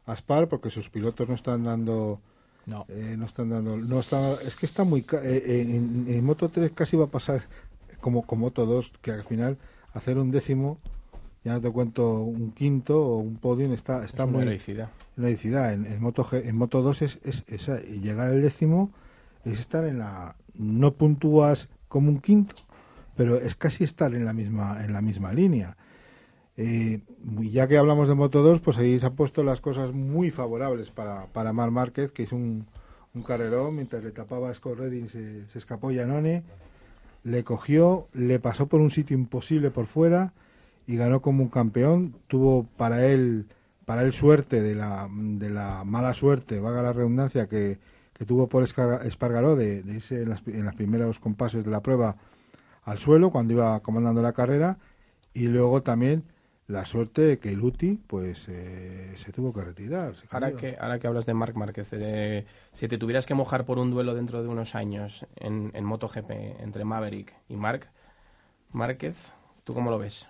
Aspar 0.05 0.47
porque 0.47 0.69
sus 0.69 0.89
pilotos 0.89 1.27
no 1.27 1.35
están 1.35 1.63
dando 1.65 2.19
No, 2.65 2.85
eh, 2.89 3.15
no 3.17 3.25
están 3.25 3.49
dando 3.49 3.75
no 3.77 3.99
está 3.99 4.35
es 4.41 4.55
que 4.55 4.65
está 4.65 4.83
muy 4.85 5.01
eh, 5.01 5.05
eh, 5.23 5.61
en, 5.75 6.05
en 6.09 6.25
Moto 6.25 6.47
3 6.49 6.71
casi 6.73 6.95
va 6.97 7.05
a 7.05 7.09
pasar 7.09 7.41
como 8.01 8.25
con 8.25 8.39
Moto 8.39 8.65
2 8.65 8.91
que 9.01 9.11
al 9.11 9.23
final 9.25 9.57
hacer 9.93 10.17
un 10.17 10.31
décimo 10.31 10.77
ya 11.47 11.53
no 11.53 11.61
te 11.61 11.71
cuento 11.71 12.21
un 12.21 12.51
quinto 12.51 13.01
o 13.01 13.17
un 13.17 13.37
podium 13.37 13.73
está 13.73 14.03
está 14.05 14.23
Es 14.23 14.29
una 14.29 14.37
muy 14.37 14.41
heroicidad. 14.43 14.89
una 15.17 15.27
heroicidad. 15.27 15.73
En, 15.73 15.85
en 15.85 16.01
Moto 16.01 16.23
G- 16.25 16.45
en 16.45 16.55
Moto 16.55 16.81
2 16.81 17.01
es, 17.01 17.19
es, 17.23 17.67
llegar 18.01 18.27
al 18.29 18.41
décimo 18.41 18.91
es 19.45 19.59
estar 19.59 19.85
en 19.85 19.97
la 19.99 20.35
no 20.55 20.93
puntúas 20.93 21.69
como 21.87 22.09
un 22.09 22.19
quinto 22.19 22.55
pero 23.15 23.37
es 23.37 23.55
casi 23.55 23.83
estar 23.83 24.13
en 24.13 24.25
la 24.25 24.33
misma 24.33 24.83
en 24.83 24.91
la 24.93 25.01
misma 25.01 25.31
línea 25.33 25.75
Eh, 26.59 27.01
y 27.39 27.51
ya 27.51 27.67
que 27.67 27.77
hablamos 27.77 28.07
de 28.07 28.15
Moto 28.15 28.41
2 28.41 28.59
pues 28.61 28.77
ahí 28.79 28.97
se 28.99 29.05
han 29.05 29.15
puesto 29.15 29.43
las 29.43 29.61
cosas 29.61 29.93
muy 29.93 30.31
favorables 30.31 30.89
para 30.89 31.27
para 31.27 31.53
Mar 31.53 31.69
Márquez 31.71 32.11
que 32.11 32.23
es 32.23 32.31
un, 32.31 32.65
un 33.13 33.21
carrerón 33.23 33.75
mientras 33.75 34.03
le 34.03 34.11
tapaba 34.11 34.49
a 34.49 34.53
Scott 34.55 34.79
Redding 34.79 35.07
se, 35.07 35.45
se 35.47 35.57
escapó 35.59 35.91
Janone 35.93 36.41
le 37.23 37.43
cogió 37.43 38.07
le 38.13 38.39
pasó 38.39 38.65
por 38.65 38.81
un 38.81 38.89
sitio 38.89 39.15
imposible 39.15 39.69
por 39.69 39.85
fuera 39.85 40.33
y 40.87 40.95
ganó 40.95 41.21
como 41.21 41.43
un 41.43 41.49
campeón 41.49 42.15
tuvo 42.27 42.65
para 42.77 43.05
él 43.05 43.45
para 43.87 44.01
él 44.01 44.11
suerte 44.11 44.61
de 44.61 44.75
la, 44.75 45.07
de 45.09 45.49
la 45.49 45.85
mala 45.85 46.13
suerte, 46.13 46.59
valga 46.59 46.81
la 46.81 46.91
redundancia, 46.91 47.47
que, 47.47 47.79
que 48.11 48.25
tuvo 48.25 48.47
por 48.47 48.63
Espargaró 48.63 49.55
de, 49.55 49.81
de 49.81 49.93
irse 49.93 50.23
en, 50.23 50.29
las, 50.29 50.45
en 50.45 50.65
los 50.65 50.75
primeros 50.75 51.19
compases 51.19 51.63
de 51.63 51.71
la 51.71 51.79
prueba 51.79 52.17
al 52.83 52.97
suelo 52.97 53.31
cuando 53.31 53.53
iba 53.53 53.79
comandando 53.79 54.21
la 54.21 54.33
carrera 54.33 54.77
y 55.33 55.47
luego 55.47 55.83
también 55.83 56.23
la 56.67 56.85
suerte 56.85 57.21
de 57.21 57.39
que 57.39 57.53
Luti 57.53 57.97
pues 58.07 58.49
eh, 58.49 59.13
se 59.15 59.31
tuvo 59.31 59.53
que 59.53 59.61
retirar. 59.61 60.13
Ahora 60.31 60.51
que, 60.51 60.75
ahora 60.77 60.99
que 60.99 61.07
hablas 61.07 61.25
de 61.25 61.33
Marc 61.33 61.55
Márquez, 61.55 61.87
eh, 61.93 62.45
si 62.73 62.89
te 62.89 62.97
tuvieras 62.97 63.25
que 63.25 63.35
mojar 63.35 63.63
por 63.63 63.79
un 63.79 63.89
duelo 63.89 64.15
dentro 64.15 64.43
de 64.43 64.49
unos 64.49 64.75
años 64.75 65.25
en, 65.37 65.71
en 65.73 65.85
MotoGP 65.85 66.29
entre 66.59 66.83
Maverick 66.83 67.33
y 67.47 67.55
Marc 67.55 67.89
Márquez, 68.73 69.31
¿tú 69.63 69.73
cómo 69.73 69.91
lo 69.91 69.97
ves? 69.97 70.27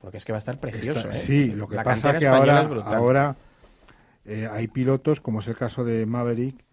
Porque 0.00 0.18
es 0.18 0.24
que 0.24 0.32
va 0.32 0.38
a 0.38 0.40
estar 0.40 0.58
precioso, 0.60 1.00
Está- 1.00 1.10
¿eh? 1.10 1.20
Sí, 1.20 1.46
lo 1.52 1.66
que 1.66 1.76
La 1.76 1.82
pasa 1.82 2.12
cantera 2.12 2.18
que 2.18 2.26
ahora, 2.26 2.62
es 2.62 2.94
ahora 2.94 3.36
eh, 4.24 4.48
hay 4.50 4.68
pilotos, 4.68 5.20
como 5.20 5.40
es 5.40 5.48
el 5.48 5.56
caso 5.56 5.84
de 5.84 6.04
Maverick, 6.06 6.64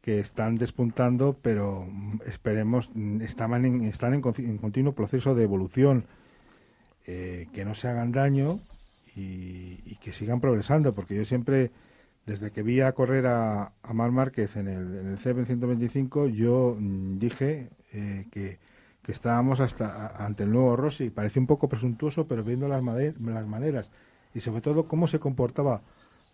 que 0.00 0.18
están 0.18 0.56
despuntando, 0.56 1.36
pero 1.40 1.86
mm, 1.88 2.20
esperemos, 2.26 2.90
mm, 2.94 3.20
estaban 3.22 3.64
en, 3.64 3.82
están 3.82 4.14
en, 4.14 4.22
en 4.38 4.58
continuo 4.58 4.92
proceso 4.94 5.34
de 5.34 5.44
evolución, 5.44 6.06
eh, 7.06 7.48
que 7.52 7.64
no 7.64 7.74
se 7.74 7.88
hagan 7.88 8.12
daño 8.12 8.60
y, 9.16 9.80
y 9.84 9.98
que 10.00 10.12
sigan 10.12 10.40
progresando, 10.40 10.94
porque 10.94 11.14
yo 11.16 11.24
siempre, 11.24 11.70
desde 12.26 12.50
que 12.50 12.62
vi 12.62 12.80
a 12.80 12.92
correr 12.92 13.26
a, 13.26 13.72
a 13.82 13.92
Mar 13.92 14.10
Márquez 14.12 14.56
en 14.56 14.68
el, 14.68 14.96
en 14.98 15.08
el 15.08 15.18
CB 15.18 15.44
125, 15.46 16.28
yo 16.28 16.76
mm, 16.78 17.18
dije 17.18 17.68
eh, 17.92 18.26
que, 18.30 18.58
que 19.02 19.12
estábamos 19.12 19.60
hasta 19.60 20.08
ante 20.24 20.44
el 20.44 20.52
nuevo 20.52 20.76
Rossi. 20.76 21.10
Parece 21.10 21.40
un 21.40 21.46
poco 21.46 21.68
presuntuoso, 21.68 22.26
pero 22.28 22.44
viendo 22.44 22.68
las, 22.68 22.82
las 22.84 23.46
maneras 23.46 23.90
y 24.34 24.40
sobre 24.40 24.60
todo 24.60 24.86
cómo 24.88 25.06
se 25.08 25.18
comportaba 25.20 25.82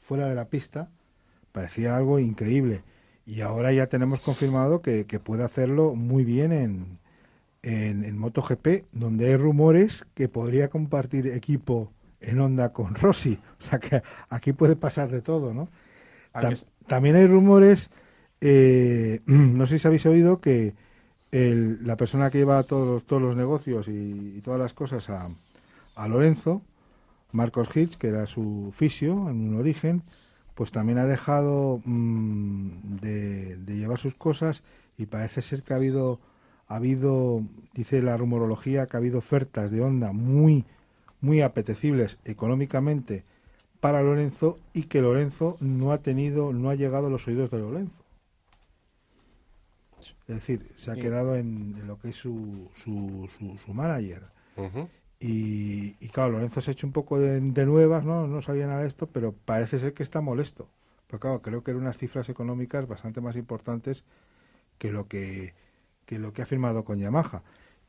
fuera 0.01 0.29
de 0.29 0.35
la 0.35 0.47
pista, 0.49 0.91
parecía 1.53 1.97
algo 1.97 2.19
increíble. 2.19 2.85
Y 3.27 3.43
ahora 3.43 3.73
ya 3.73 3.89
tenemos 3.89 4.21
confirmado 4.21 4.83
que, 4.83 5.07
que 5.07 5.21
puede 5.21 5.45
hacerlo 5.45 5.95
muy 5.95 6.25
bien 6.25 6.53
en, 6.53 6.99
en, 7.63 8.05
en 8.05 8.19
MotoGP, 8.19 8.87
donde 8.93 9.29
hay 9.29 9.37
rumores 9.37 10.07
que 10.15 10.29
podría 10.29 10.69
compartir 10.71 11.27
equipo 11.29 11.93
en 12.21 12.41
Honda 12.41 12.73
con 12.73 12.95
Rossi. 12.95 13.41
O 13.61 13.63
sea 13.63 13.79
que 13.79 14.03
aquí 14.29 14.53
puede 14.53 14.77
pasar 14.77 15.11
de 15.11 15.23
todo, 15.23 15.55
¿no? 15.55 15.69
Tam- 16.41 16.59
también 16.87 17.17
hay 17.17 17.27
rumores, 17.27 17.91
eh, 18.41 19.21
no 19.27 19.67
sé 19.67 19.79
si 19.79 19.87
habéis 19.89 20.07
oído 20.07 20.41
que 20.41 20.75
la 21.31 21.97
persona 21.97 22.31
que 22.31 22.39
lleva 22.39 22.63
todos 22.63 23.05
todos 23.05 23.21
los 23.21 23.37
negocios 23.37 23.89
y, 23.89 24.41
todas 24.45 24.61
las 24.61 24.73
cosas 24.73 25.11
a, 25.11 25.31
a 25.95 26.09
Lorenzo, 26.09 26.63
Marcos 27.33 27.69
Hitch, 27.75 27.97
que 27.97 28.09
era 28.09 28.27
su 28.27 28.73
fisio 28.75 29.29
en 29.29 29.49
un 29.49 29.59
origen, 29.59 30.03
pues 30.55 30.73
también 30.73 30.99
ha 30.99 31.05
dejado 31.05 31.81
mm, 31.85 32.97
de, 33.01 33.57
de 33.57 33.77
llevar 33.77 33.99
sus 33.99 34.15
cosas 34.15 34.63
y 34.97 35.07
parece 35.07 35.43
ser 35.43 35.63
que 35.63 35.73
ha 35.73 35.77
habido, 35.77 36.19
ha 36.67 36.77
habido, 36.77 37.43
dice 37.75 38.03
la 38.03 38.17
rumorología, 38.17 38.87
que 38.87 38.97
ha 38.97 39.01
habido 39.01 39.19
ofertas 39.19 39.71
de 39.71 39.83
onda 39.83 40.13
muy, 40.13 40.65
muy 41.21 41.43
apetecibles 41.43 42.19
económicamente 42.25 43.23
para 43.81 44.03
Lorenzo 44.03 44.59
y 44.75 44.85
que 44.85 45.01
Lorenzo 45.01 45.57
no 45.61 45.93
ha 45.93 45.99
tenido, 45.99 46.53
no 46.53 46.71
ha 46.71 46.75
llegado 46.75 47.07
a 47.07 47.11
los 47.11 47.29
oídos 47.29 47.51
de 47.51 47.59
Lorenzo. 47.59 48.08
Es 50.29 50.37
decir, 50.37 50.71
se 50.77 50.91
ha 50.91 50.95
Sí. 50.95 51.01
quedado 51.01 51.37
en, 51.37 51.75
en 51.81 51.87
lo 51.87 51.99
que 51.99 52.11
es 52.11 52.17
su, 52.17 52.69
su, 52.75 53.29
su, 53.39 53.59
su 53.59 53.75
manager. 53.75 54.23
Y, 55.21 55.97
y 56.01 56.09
claro, 56.11 56.33
Lorenzo 56.33 56.61
se 56.61 56.71
ha 56.71 56.73
hecho 56.73 56.87
un 56.87 56.93
poco 56.93 57.19
de, 57.19 57.41
de 57.41 57.67
nuevas, 57.67 58.05
¿no? 58.05 58.29
No 58.29 58.41
sabía 58.41 58.67
nada 58.69 58.83
de 58.83 58.89
esto, 58.89 59.07
pero 59.09 59.33
parece 59.33 59.79
ser 59.81 59.93
que 59.95 60.03
está 60.05 60.21
molesto. 60.21 60.69
Pero 61.09 61.19
claro, 61.19 61.43
creo 61.43 61.65
que 61.65 61.73
eran 61.73 61.83
unas 61.83 61.97
cifras 61.99 62.29
económicas 62.29 62.87
bastante 62.87 63.21
más 63.21 63.35
importantes 63.37 64.05
que 64.79 64.93
lo 64.93 65.09
que, 65.09 65.55
que 66.07 66.19
lo 66.19 66.33
que 66.33 66.43
ha 66.43 66.47
firmado 66.47 66.85
con 66.85 66.99
Yamaha. 66.99 67.43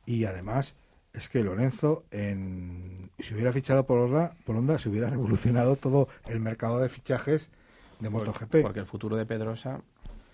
Y 0.06 0.26
además 0.26 0.76
es 1.14 1.30
que 1.30 1.44
Lorenzo, 1.44 2.04
en, 2.12 3.12
si 3.20 3.34
hubiera 3.34 3.54
fichado 3.54 3.86
por 3.86 4.00
Honda, 4.00 4.34
por 4.46 4.56
Honda, 4.56 4.80
se 4.80 4.90
hubiera 4.90 5.10
revolucionado 5.10 5.76
todo 5.76 6.08
el 6.28 6.40
mercado 6.40 6.80
de 6.80 6.90
fichajes 6.90 7.52
de 8.00 8.10
MotoGP. 8.10 8.62
Porque 8.62 8.80
el 8.80 8.86
futuro 8.88 9.18
de 9.18 9.26
Pedrosa, 9.26 9.82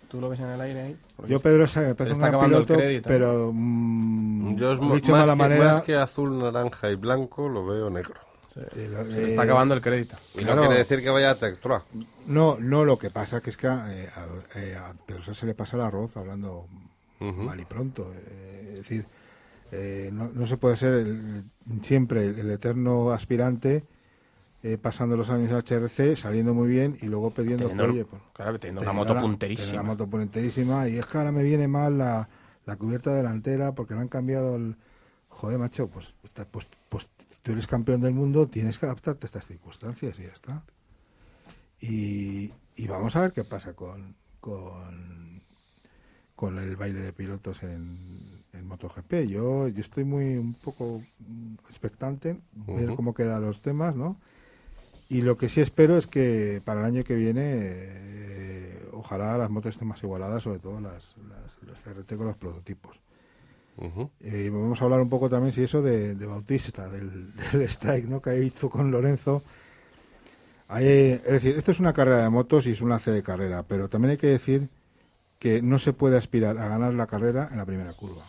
¿tú 0.08 0.22
lo 0.22 0.30
ves 0.30 0.39
en 0.39 0.48
el 0.48 0.62
aire 0.62 0.82
ahí? 0.82 0.98
Yo, 1.28 1.39
Pedro, 1.39 1.63
un 1.63 1.68
está 1.70 1.84
gran 1.84 2.24
acabando 2.26 2.58
el 2.60 2.65
crédito. 2.65 3.08
pero 3.10 3.52
mm, 3.54 4.56
Yo 4.58 4.74
es 4.74 4.80
dicho 4.80 5.12
de 5.13 5.20
más, 5.20 5.28
mala 5.30 5.34
que, 5.34 5.36
manera. 5.38 5.65
más 5.65 5.82
que 5.82 5.96
azul, 5.96 6.38
naranja 6.39 6.89
y 6.91 6.96
blanco, 6.96 7.50
lo 7.50 7.65
veo 7.65 7.89
negro. 7.89 8.15
lo- 8.56 9.04
se 9.04 9.06
le 9.12 9.24
eh, 9.26 9.28
está 9.28 9.41
acabando 9.41 9.74
el 9.74 9.82
crédito. 9.82 10.15
Y 10.34 10.39
Claro. 10.39 10.56
no 10.56 10.62
quiere 10.62 10.78
decir 10.78 11.02
que 11.04 11.10
vaya 11.10 11.32
a 11.32 11.36
Tectroa. 11.36 11.84
No, 12.26 12.58
no, 12.60 12.86
lo 12.86 12.98
que 12.98 13.10
pasa 13.10 13.41
que 13.41 13.50
es 13.50 13.58
que 13.58 13.68
eh, 13.68 14.10
a, 14.15 14.58
eh, 14.60 14.76
a 14.78 14.94
Pedrosa 15.06 15.34
se 15.34 15.46
le 15.46 15.54
pasa 15.56 15.76
el 15.78 15.84
arroz 15.84 16.15
hablando 16.15 16.68
mal 17.20 17.60
y 17.60 17.65
pronto. 17.65 18.12
eh, 18.15 18.68
es 18.70 18.76
decir, 18.78 19.06
eh, 19.72 20.10
no, 20.13 20.30
no 20.34 20.46
se 20.46 20.58
puede 20.58 20.78
ser 20.78 20.94
el- 20.94 21.44
siempre 21.82 22.26
el, 22.28 22.39
el 22.39 22.52
eterno 22.52 23.12
aspirante 23.12 23.84
eh, 24.65 24.80
pasando 24.80 25.15
los 25.15 25.30
años 25.30 25.51
HRC, 25.51 26.15
saliendo 26.15 26.56
muy 26.56 26.67
bien 26.67 26.97
y 26.99 27.06
luego 27.06 27.30
pidiendo 27.30 27.67
Teniendo- 27.69 27.93
oye, 27.93 28.04
pues, 28.04 28.19
claro, 28.34 28.60
teniendo 28.60 28.82
una 28.82 28.89
tener 28.89 28.95
moto 29.06 29.13
la- 29.13 29.21
punterísima. 29.21 29.73
la 29.73 29.84
moto 29.84 30.08
punterísima 30.10 30.89
y 30.89 30.97
es 30.97 31.06
que 31.06 31.17
ahora 31.19 31.32
me 31.32 31.43
viene 31.43 31.67
mal 31.67 31.99
la, 31.99 32.28
la 32.65 32.75
cubierta 32.75 33.13
delantera 33.13 33.75
porque 33.75 33.93
le 33.93 34.01
han 34.01 34.08
cambiado 34.08 34.56
el... 34.56 34.75
Joder, 35.30 35.60
macho, 35.60 35.88
pues, 35.88 36.15
pues, 36.34 36.47
pues, 36.49 36.67
pues 36.89 37.08
tú 37.43 37.51
eres 37.51 37.67
campeón 37.67 38.01
del 38.01 38.13
mundo, 38.15 38.47
tienes 38.47 38.80
que 38.80 38.88
adaptarte 38.88 39.25
a 39.25 39.28
estas 39.28 39.45
circunstancias 39.45 40.17
y 40.17 40.23
ya 40.23 40.30
está. 40.30 40.63
Y, 41.80 42.51
y 42.75 42.88
vamos 42.88 43.15
a 43.15 43.21
ver 43.21 43.34
qué 43.34 43.43
pasa 43.43 43.73
con, 43.73 44.15
con, 44.39 45.43
con 46.36 46.58
el 46.58 46.75
baile 46.75 47.01
de 47.01 47.13
pilotos 47.13 47.62
en, 47.63 48.43
en 48.54 48.65
MotoGP. 48.67 49.28
Yo, 49.28 49.67
yo 49.67 49.82
estoy 49.82 50.06
muy 50.06 50.38
un 50.38 50.54
poco 50.56 51.04
expectante, 51.69 52.39
ver 52.65 52.88
Ujú. 52.88 52.95
cómo 52.95 53.13
quedan 53.13 53.41
los 53.43 53.62
temas, 53.62 53.95
¿no? 53.95 54.17
Y 55.10 55.22
lo 55.22 55.38
que 55.38 55.50
sí 55.50 55.62
espero 55.62 55.98
es 55.98 56.08
que 56.08 56.62
para 56.65 56.80
el 56.82 56.86
año 56.88 57.04
que 57.04 57.15
viene, 57.15 57.41
eh, 57.46 58.89
ojalá 58.94 59.38
las 59.38 59.50
motos 59.50 59.76
estén 59.76 59.88
más 59.88 60.02
igualadas, 60.04 60.44
sobre 60.44 60.60
todo 60.60 60.80
las, 60.82 61.15
las, 61.30 61.58
los 61.62 61.80
CRT 61.80 62.18
con 62.18 62.28
los 62.28 62.38
prototipos. 62.38 63.00
Eh, 64.22 64.50
vamos 64.52 64.82
a 64.82 64.86
hablar 64.86 65.02
un 65.02 65.10
poco 65.10 65.30
también, 65.30 65.52
si 65.52 65.62
eso, 65.63 65.82
de, 65.82 66.15
de 66.15 66.26
Bautista, 66.26 66.89
del, 66.89 67.34
del 67.52 67.62
strike 67.63 68.08
¿no? 68.08 68.22
que 68.22 68.44
hizo 68.44 68.70
con 68.70 68.89
Lorenzo. 68.89 69.44
Hay, 70.68 70.88
es 70.88 71.24
decir, 71.24 71.56
esto 71.56 71.72
es 71.72 71.80
una 71.80 71.94
carrera 71.94 72.24
de 72.24 72.30
motos 72.30 72.65
y 72.65 72.72
es 72.72 72.82
un 72.82 72.89
lance 72.89 73.12
de 73.12 73.22
carrera, 73.22 73.63
pero 73.63 73.88
también 73.88 74.12
hay 74.12 74.18
que 74.18 74.28
decir 74.28 74.70
que 75.38 75.62
no 75.62 75.78
se 75.78 75.94
puede 75.94 76.18
aspirar 76.18 76.58
a 76.58 76.68
ganar 76.68 76.94
la 76.94 77.06
carrera 77.06 77.50
en 77.52 77.58
la 77.58 77.65
primera 77.65 77.94
curva, 77.94 78.24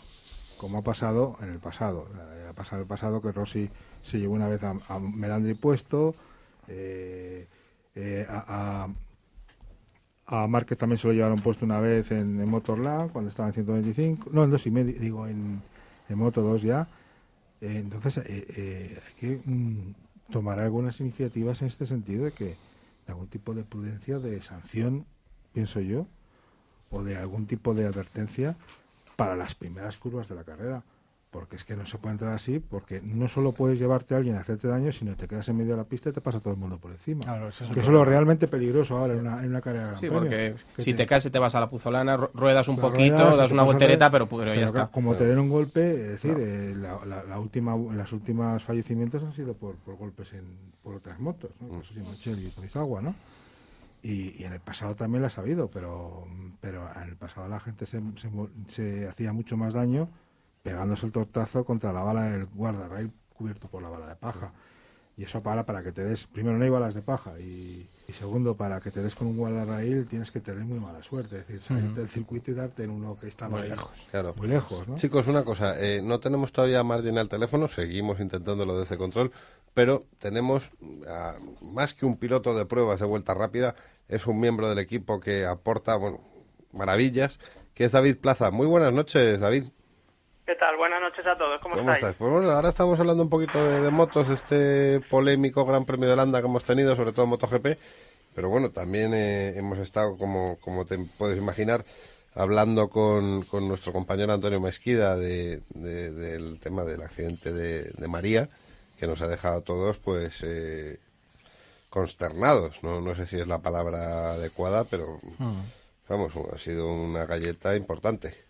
como 0.59 0.79
ha 0.79 0.83
pasado 0.83 1.39
en 1.41 1.51
el 1.51 1.59
pasado. 1.59 2.09
Eh, 2.15 2.47
Ha 2.51 2.53
pasado 2.53 2.77
en 2.77 2.83
el 2.83 2.89
pasado 2.89 3.23
que 3.23 3.33
Rossi 3.33 3.71
se 4.03 4.19
llevó 4.19 4.35
una 4.35 4.49
vez 4.49 4.63
a, 4.65 4.75
a 4.89 4.99
Melandri 4.99 5.55
puesto, 5.55 6.15
eh, 6.69 7.47
eh, 7.95 8.27
a, 8.29 8.89
a, 10.27 10.43
a 10.43 10.47
Márquez 10.47 10.79
también 10.79 10.99
se 10.99 11.07
lo 11.07 11.13
llevaron 11.13 11.39
puesto 11.39 11.65
una 11.65 11.81
vez 11.81 12.11
en, 12.11 12.41
en 12.41 12.49
Motorland 12.49 13.13
cuando 13.13 13.31
estaba 13.31 13.49
en 13.49 13.55
125, 13.55 14.31
no, 14.33 14.45
en 14.45 14.51
dos 14.51 14.67
y 14.67 14.71
medio, 14.71 14.99
digo, 15.01 15.27
en, 15.27 15.63
en 16.09 16.19
Moto 16.19 16.43
2 16.43 16.63
ya. 16.63 16.89
Eh, 17.61 17.79
entonces, 17.79 18.19
eh, 18.27 19.01
hay 19.07 19.15
que 19.15 19.41
mm, 19.45 19.95
tomar 20.31 20.59
algunas 20.59 21.01
iniciativas 21.01 21.63
en 21.63 21.69
este 21.69 21.87
sentido 21.87 22.25
de 22.25 22.33
que 22.33 22.45
de 22.45 23.13
algún 23.13 23.29
tipo 23.29 23.55
de 23.55 23.65
prudencia, 23.65 24.19
de 24.19 24.43
sanción, 24.43 25.07
pienso 25.53 25.81
yo, 25.81 26.07
o 26.91 27.03
de 27.03 27.17
algún 27.17 27.47
tipo 27.47 27.75
de 27.75 27.87
advertencia 27.87 28.57
para 29.17 29.37
las 29.37 29.55
primeras 29.55 29.97
curvas 29.97 30.29
de 30.29 30.35
la 30.35 30.45
carrera. 30.45 30.83
Porque 31.37 31.57
es 31.57 31.65
que 31.65 31.77
no 31.77 31.85
se 31.85 31.99
puede 31.99 32.13
entrar 32.13 32.33
así, 32.33 32.61
porque 32.61 33.03
no 33.03 33.29
solo 33.29 33.53
puedes 33.53 33.79
llevarte 33.79 34.15
a 34.15 34.17
alguien 34.17 34.37
a 34.37 34.41
hacerte 34.41 34.69
daño, 34.69 34.91
sino 34.91 35.15
te 35.17 35.29
quedas 35.29 35.47
en 35.51 35.59
medio 35.59 35.73
de 35.73 35.77
la 35.77 35.85
pista 35.85 36.09
y 36.09 36.13
te 36.13 36.23
pasa 36.23 36.41
todo 36.41 36.55
el 36.55 36.59
mundo 36.59 36.79
por 36.79 36.93
encima. 36.93 37.21
Claro, 37.25 37.49
ese 37.49 37.65
es 37.65 37.71
que 37.73 37.81
eso 37.81 37.91
es 37.91 37.93
lo 37.93 38.07
realmente 38.07 38.49
peligroso 38.49 38.97
ahora 38.97 39.13
en 39.13 39.21
una, 39.21 39.41
en 39.43 39.51
una 39.51 39.61
carrera 39.61 39.85
de 39.85 39.89
Gran 39.91 40.01
Sí, 40.01 40.07
Premio. 40.09 40.23
porque 40.23 40.55
Que 40.77 40.83
si 40.83 40.95
te 40.95 41.05
caes 41.05 41.27
y 41.27 41.31
te 41.31 41.39
vas 41.39 41.55
a 41.55 41.61
la 41.61 41.69
puzolana, 41.69 42.17
ru- 42.17 42.31
ruedas 42.33 42.69
un 42.69 42.77
la 42.77 42.83
poquito, 42.83 43.17
ruedas, 43.19 43.37
das 43.37 43.49
te 43.49 43.53
una 43.53 43.65
voltereta, 43.65 44.07
de- 44.07 44.11
pero, 44.13 44.27
pero 44.31 44.45
ya 44.47 44.53
Pero 44.55 44.67
está. 44.67 44.87
Como 44.87 45.15
te 45.15 45.27
den 45.27 45.39
un 45.39 45.51
golpe, 45.51 45.91
es 46.01 46.09
decir, 46.09 46.39
eh, 46.41 46.75
la, 46.75 47.05
la- 47.05 47.23
la 47.25 47.39
última, 47.39 47.77
las 47.95 48.11
últimas 48.15 48.63
fallecimientos 48.63 49.23
han 49.23 49.35
sido 49.35 49.53
por, 49.53 49.75
por 49.77 49.97
golpes 49.97 50.33
en, 50.33 50.47
por 50.83 50.95
otras 50.95 51.21
motos, 51.21 51.51
¿no? 51.61 51.69
Por 51.69 51.83
eso 51.83 51.93
Simoncelli 51.93 52.47
y 52.47 52.51
Koizawa, 52.53 53.03
¿no? 53.03 53.15
Y, 54.03 54.41
y 54.41 54.45
en 54.45 54.55
el 54.55 54.61
pasado 54.61 54.95
también 54.95 55.21
las 55.23 55.37
ha 55.37 55.43
habido, 55.43 55.69
pero, 55.69 56.25
pero 56.63 56.89
en 56.97 57.09
el 57.11 57.17
pasado 57.17 57.47
la 57.49 57.61
gente 57.61 57.85
se, 57.85 58.01
se, 58.17 58.31
se 58.69 59.07
hacía 59.07 59.35
mucho 59.35 59.59
más 59.59 59.75
daño 59.75 60.09
pegándose 60.67 61.07
el 61.07 61.13
tortazo 61.13 61.65
contra 61.65 61.93
la 61.93 62.03
bala 62.03 62.25
del 62.25 62.47
guardarrail 62.47 63.13
cubierto 63.33 63.69
por 63.69 63.83
la 63.83 63.89
bala 63.89 64.09
de 64.09 64.17
paja. 64.17 64.53
Y 65.17 65.23
eso 65.23 65.41
para, 65.41 65.65
para 65.65 65.83
que 65.85 65.93
te 65.93 66.03
des, 66.05 66.27
primero 66.27 66.59
no 66.59 66.65
hay 66.65 66.71
balas 66.71 66.93
de 66.93 67.03
paja 67.03 67.39
y, 67.39 67.89
y 68.09 68.13
segundo, 68.13 68.57
para 68.57 68.81
que 68.81 68.91
te 68.91 69.01
des 69.01 69.15
con 69.15 69.29
un 69.29 69.37
guardarrail 69.37 70.07
tienes 70.09 70.31
que 70.33 70.41
tener 70.41 70.65
muy 70.65 70.81
mala 70.81 71.03
suerte, 71.05 71.39
es 71.39 71.47
decir, 71.47 71.61
salirte 71.63 72.01
del 72.01 72.09
circuito 72.09 72.51
y 72.51 72.55
darte 72.55 72.83
en 72.83 72.91
uno 72.91 73.17
que 73.17 73.29
estaba 73.29 73.61
ahí, 73.61 73.73
Claro. 74.11 74.35
muy 74.37 74.49
lejos, 74.49 74.87
¿no? 74.89 74.97
Chicos, 74.97 75.27
una 75.29 75.45
cosa, 75.45 75.81
eh, 75.81 76.03
no 76.03 76.19
tenemos 76.19 76.51
todavía 76.53 76.81
a 76.81 76.85
Martin 76.85 77.17
al 77.17 77.29
teléfono, 77.29 77.69
seguimos 77.69 78.19
intentándolo 78.21 78.77
desde 78.79 78.99
control, 78.99 79.31
pero 79.73 80.05
tenemos 80.19 80.73
ah, 81.09 81.37
más 81.63 81.95
que 81.95 82.05
un 82.07 82.17
piloto 82.17 82.55
de 82.55 82.67
pruebas 82.67 82.99
de 83.01 83.07
vuelta 83.07 83.33
rápida, 83.35 83.75
es 84.09 84.27
un 84.27 84.39
miembro 84.41 84.69
del 84.69 84.81
equipo 84.81 85.21
que 85.21 85.47
aporta, 85.47 85.97
bueno, 85.97 86.21
maravillas, 86.73 87.39
que 87.73 87.85
es 87.85 87.93
David 87.93 88.19
Plaza. 88.19 88.51
Muy 88.51 88.67
buenas 88.67 88.93
noches, 88.93 89.41
David. 89.41 89.65
¿Qué 90.47 90.55
tal? 90.55 90.77
Buenas 90.77 91.01
noches 91.01 91.27
a 91.27 91.37
todos. 91.37 91.61
¿Cómo, 91.61 91.75
¿Cómo 91.77 91.91
estáis? 91.93 92.05
estás? 92.05 92.17
Pues 92.19 92.31
bueno, 92.31 92.51
ahora 92.53 92.69
estamos 92.69 92.99
hablando 93.01 93.23
un 93.25 93.31
poquito 93.31 93.59
de, 93.69 93.81
de 93.81 93.91
motos, 93.91 94.29
este 94.29 95.01
polémico 95.11 95.65
Gran 95.65 95.85
Premio 95.85 96.07
de 96.07 96.13
Holanda 96.13 96.41
que 96.41 96.47
hemos 96.47 96.63
tenido, 96.63 96.95
sobre 96.95 97.13
todo 97.13 97.27
MotoGP, 97.27 97.77
pero 98.35 98.49
bueno, 98.49 98.71
también 98.71 99.13
eh, 99.13 99.55
hemos 99.57 99.79
estado, 99.79 100.17
como, 100.17 100.57
como 100.61 100.85
te 100.87 100.99
puedes 101.19 101.37
imaginar, 101.37 101.85
hablando 102.35 102.89
con, 102.91 103.43
con 103.43 103.67
nuestro 103.67 103.93
compañero 103.93 104.33
Antonio 104.33 104.61
Mesquida 104.61 105.17
de, 105.17 105.63
de- 105.71 106.13
del 106.13 106.61
tema 106.61 106.85
del 106.85 107.03
accidente 107.03 107.53
de, 107.53 107.91
de 107.91 108.09
María, 108.09 108.49
que 109.01 109.09
nos 109.09 109.21
ha 109.23 109.27
dejado 109.29 109.59
a 109.59 109.63
todos 109.65 109.99
pues 109.99 110.39
eh, 110.45 111.01
consternados, 111.91 112.83
¿no? 112.85 113.01
no 113.01 113.17
sé 113.17 113.27
si 113.27 113.37
es 113.37 113.49
la 113.49 113.59
palabra 113.59 114.35
adecuada, 114.35 114.85
pero 114.85 115.19
vamos, 116.09 116.33
ha 116.55 116.59
sido 116.59 116.87
una 116.87 117.27
galleta 117.27 117.75
importante. 117.75 118.46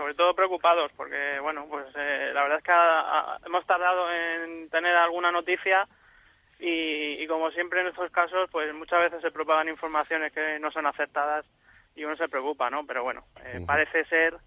Sobre 0.00 0.14
todo 0.14 0.32
preocupados 0.34 0.90
porque, 0.96 1.38
bueno, 1.42 1.66
pues 1.68 1.84
eh, 1.94 2.30
la 2.32 2.40
verdad 2.44 2.56
es 2.56 2.64
que 2.64 2.72
ha- 2.72 3.00
ha- 3.34 3.38
hemos 3.44 3.66
tardado 3.66 4.10
en 4.10 4.70
tener 4.70 4.96
alguna 4.96 5.30
noticia 5.30 5.86
y, 6.58 7.22
y 7.22 7.26
como 7.26 7.50
siempre 7.50 7.82
en 7.82 7.88
estos 7.88 8.10
casos, 8.10 8.48
pues 8.50 8.72
muchas 8.72 8.98
veces 9.00 9.20
se 9.20 9.30
propagan 9.30 9.68
informaciones 9.68 10.32
que 10.32 10.58
no 10.58 10.70
son 10.70 10.86
acertadas 10.86 11.44
y 11.94 12.02
uno 12.04 12.16
se 12.16 12.30
preocupa, 12.30 12.70
¿no? 12.70 12.86
Pero 12.86 13.02
bueno, 13.02 13.24
eh, 13.44 13.62
parece 13.66 14.06
ser 14.06 14.38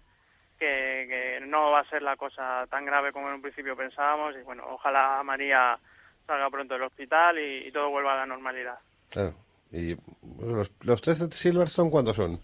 que, 0.58 1.06
que 1.08 1.46
no 1.46 1.70
va 1.70 1.80
a 1.80 1.88
ser 1.88 2.02
la 2.02 2.16
cosa 2.16 2.66
tan 2.68 2.84
grave 2.84 3.12
como 3.12 3.28
en 3.28 3.34
un 3.34 3.42
principio 3.42 3.76
pensábamos 3.76 4.34
y 4.36 4.42
bueno, 4.42 4.64
ojalá 4.70 5.22
María 5.22 5.78
salga 6.26 6.50
pronto 6.50 6.74
del 6.74 6.82
hospital 6.82 7.38
y, 7.38 7.68
y 7.68 7.70
todo 7.70 7.90
vuelva 7.90 8.14
a 8.14 8.16
la 8.16 8.26
normalidad. 8.26 8.78
Claro. 9.12 9.34
Y 9.70 9.94
los, 10.40 10.72
los 10.82 11.00
de 11.02 11.14
Silverstone, 11.14 11.92
¿cuándo 11.92 12.12
son? 12.12 12.40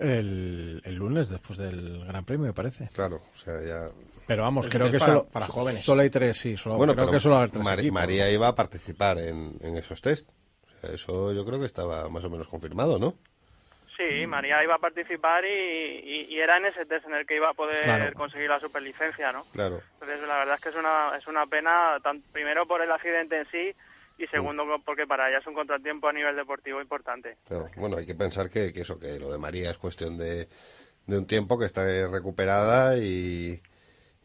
El, 0.00 0.80
el 0.84 0.94
lunes 0.94 1.28
después 1.28 1.58
del 1.58 2.04
Gran 2.06 2.24
Premio, 2.24 2.46
me 2.46 2.52
parece. 2.52 2.88
Claro, 2.94 3.16
o 3.34 3.38
sea, 3.38 3.54
ya... 3.62 3.88
Pero 4.26 4.42
vamos, 4.42 4.66
creo 4.68 4.90
que 4.90 4.98
para- 4.98 5.12
solo, 5.12 5.26
para 5.32 5.46
jóvenes. 5.46 5.84
Solo 5.84 6.02
hay 6.02 6.10
tres, 6.10 6.36
sí. 6.38 6.56
Solo, 6.56 6.76
bueno, 6.76 6.94
creo 6.94 7.06
pero 7.06 7.16
que 7.16 7.20
solo 7.20 7.34
va 7.34 7.40
a 7.40 7.42
haber 7.44 7.50
tres 7.52 7.66
equipos. 7.78 7.92
María 7.94 8.30
iba 8.30 8.48
a 8.48 8.54
participar 8.54 9.18
en, 9.18 9.54
en 9.60 9.76
esos 9.76 10.00
test. 10.00 10.28
O 10.76 10.80
sea, 10.80 10.94
eso 10.94 11.32
yo 11.32 11.44
creo 11.44 11.58
que 11.58 11.66
estaba 11.66 12.08
más 12.08 12.24
o 12.24 12.30
menos 12.30 12.48
confirmado, 12.48 12.98
¿no? 12.98 13.14
Sí, 13.96 14.26
María 14.26 14.62
iba 14.64 14.76
a 14.76 14.78
participar 14.78 15.44
y, 15.44 15.48
y- 15.48 16.26
y 16.34 16.38
era 16.38 16.56
en 16.56 16.64
ese 16.66 16.86
test 16.86 17.04
en 17.06 17.14
el 17.14 17.26
que 17.26 17.36
iba 17.36 17.50
a 17.50 17.54
poder 17.54 17.82
Claro. 17.82 18.12
conseguir 18.14 18.48
la 18.48 18.58
superlicencia, 18.60 19.30
¿no? 19.32 19.44
Claro. 19.52 19.82
Entonces, 19.94 20.26
la 20.26 20.38
verdad 20.38 20.54
es 20.54 20.60
que 20.62 20.68
es 20.70 20.76
una, 20.76 21.16
es 21.18 21.26
una 21.26 21.44
pena, 21.46 21.98
tan- 22.02 22.22
primero 22.32 22.66
por 22.66 22.80
el 22.80 22.90
accidente 22.90 23.38
en 23.40 23.46
sí 23.50 23.72
y 24.20 24.26
segundo 24.26 24.64
porque 24.84 25.06
para 25.06 25.28
ella 25.28 25.38
es 25.38 25.46
un 25.46 25.54
contratiempo 25.54 26.08
a 26.08 26.12
nivel 26.12 26.36
deportivo 26.36 26.80
importante. 26.80 27.38
Bueno, 27.76 27.96
hay 27.96 28.06
que 28.06 28.14
pensar 28.14 28.50
que, 28.50 28.72
que 28.72 28.82
eso, 28.82 28.98
que 28.98 29.18
lo 29.18 29.32
de 29.32 29.38
María 29.38 29.70
es 29.70 29.78
cuestión 29.78 30.18
de, 30.18 30.46
de 31.06 31.18
un 31.18 31.26
tiempo 31.26 31.58
que 31.58 31.64
está 31.64 31.84
recuperada 32.06 32.98
y, 32.98 33.62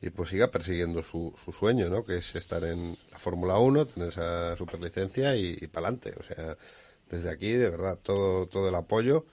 y 0.02 0.10
pues 0.10 0.30
siga 0.30 0.48
persiguiendo 0.48 1.02
su, 1.02 1.34
su 1.46 1.54
sueño, 1.54 1.90
¿no? 1.90 2.04
Que 2.04 2.18
es 2.18 2.36
estar 2.36 2.64
en 2.66 2.98
la 3.12 3.20
Fórmula 3.20 3.58
1, 3.58 3.88
tener 3.88 4.10
esa 4.10 4.58
superlicencia 4.58 5.36
y, 5.36 5.58
y 5.62 5.68
para 5.68 5.88
adelante. 5.88 6.14
O 6.20 6.24
sea, 6.24 6.58
desde 7.10 7.30
aquí, 7.30 7.54
de 7.54 7.70
verdad, 7.70 7.98
todo, 8.02 8.48
todo 8.48 8.68
el 8.68 8.76
apoyo. 8.76 9.26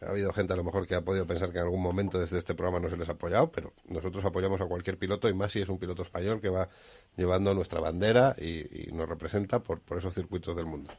Ha 0.00 0.10
habido 0.10 0.32
gente 0.32 0.52
a 0.52 0.56
lo 0.56 0.62
mejor 0.64 0.86
que 0.86 0.94
ha 0.94 1.00
podido 1.00 1.26
pensar 1.26 1.50
que 1.50 1.58
en 1.58 1.64
algún 1.64 1.82
momento 1.82 2.18
desde 2.20 2.38
este 2.38 2.54
programa 2.54 2.78
no 2.80 2.88
se 2.88 2.96
les 2.96 3.08
ha 3.08 3.12
apoyado, 3.12 3.50
pero 3.50 3.72
nosotros 3.88 4.24
apoyamos 4.24 4.60
a 4.60 4.66
cualquier 4.66 4.96
piloto 4.96 5.28
y 5.28 5.34
más 5.34 5.50
si 5.52 5.60
es 5.60 5.68
un 5.68 5.78
piloto 5.78 6.02
español 6.02 6.40
que 6.40 6.48
va 6.48 6.68
llevando 7.16 7.52
nuestra 7.54 7.80
bandera 7.80 8.36
y, 8.38 8.88
y 8.88 8.92
nos 8.92 9.08
representa 9.08 9.58
por, 9.60 9.80
por 9.80 9.98
esos 9.98 10.14
circuitos 10.14 10.54
del 10.54 10.66
mundo. 10.66 10.92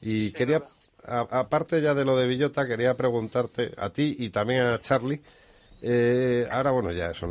Y 0.00 0.30
quería, 0.32 0.62
a- 1.04 1.26
aparte 1.40 1.80
ya 1.82 1.94
de 1.94 2.04
lo 2.04 2.16
de 2.16 2.26
Villota, 2.28 2.66
quería 2.66 2.94
preguntarte 2.94 3.72
a 3.76 3.90
ti 3.90 4.14
y 4.18 4.30
también 4.30 4.60
a 4.62 4.80
Charlie. 4.80 5.20
eh, 5.82 6.46
ahora, 6.50 6.70
bueno, 6.70 6.92
ya 6.92 7.12
son. 7.14 7.30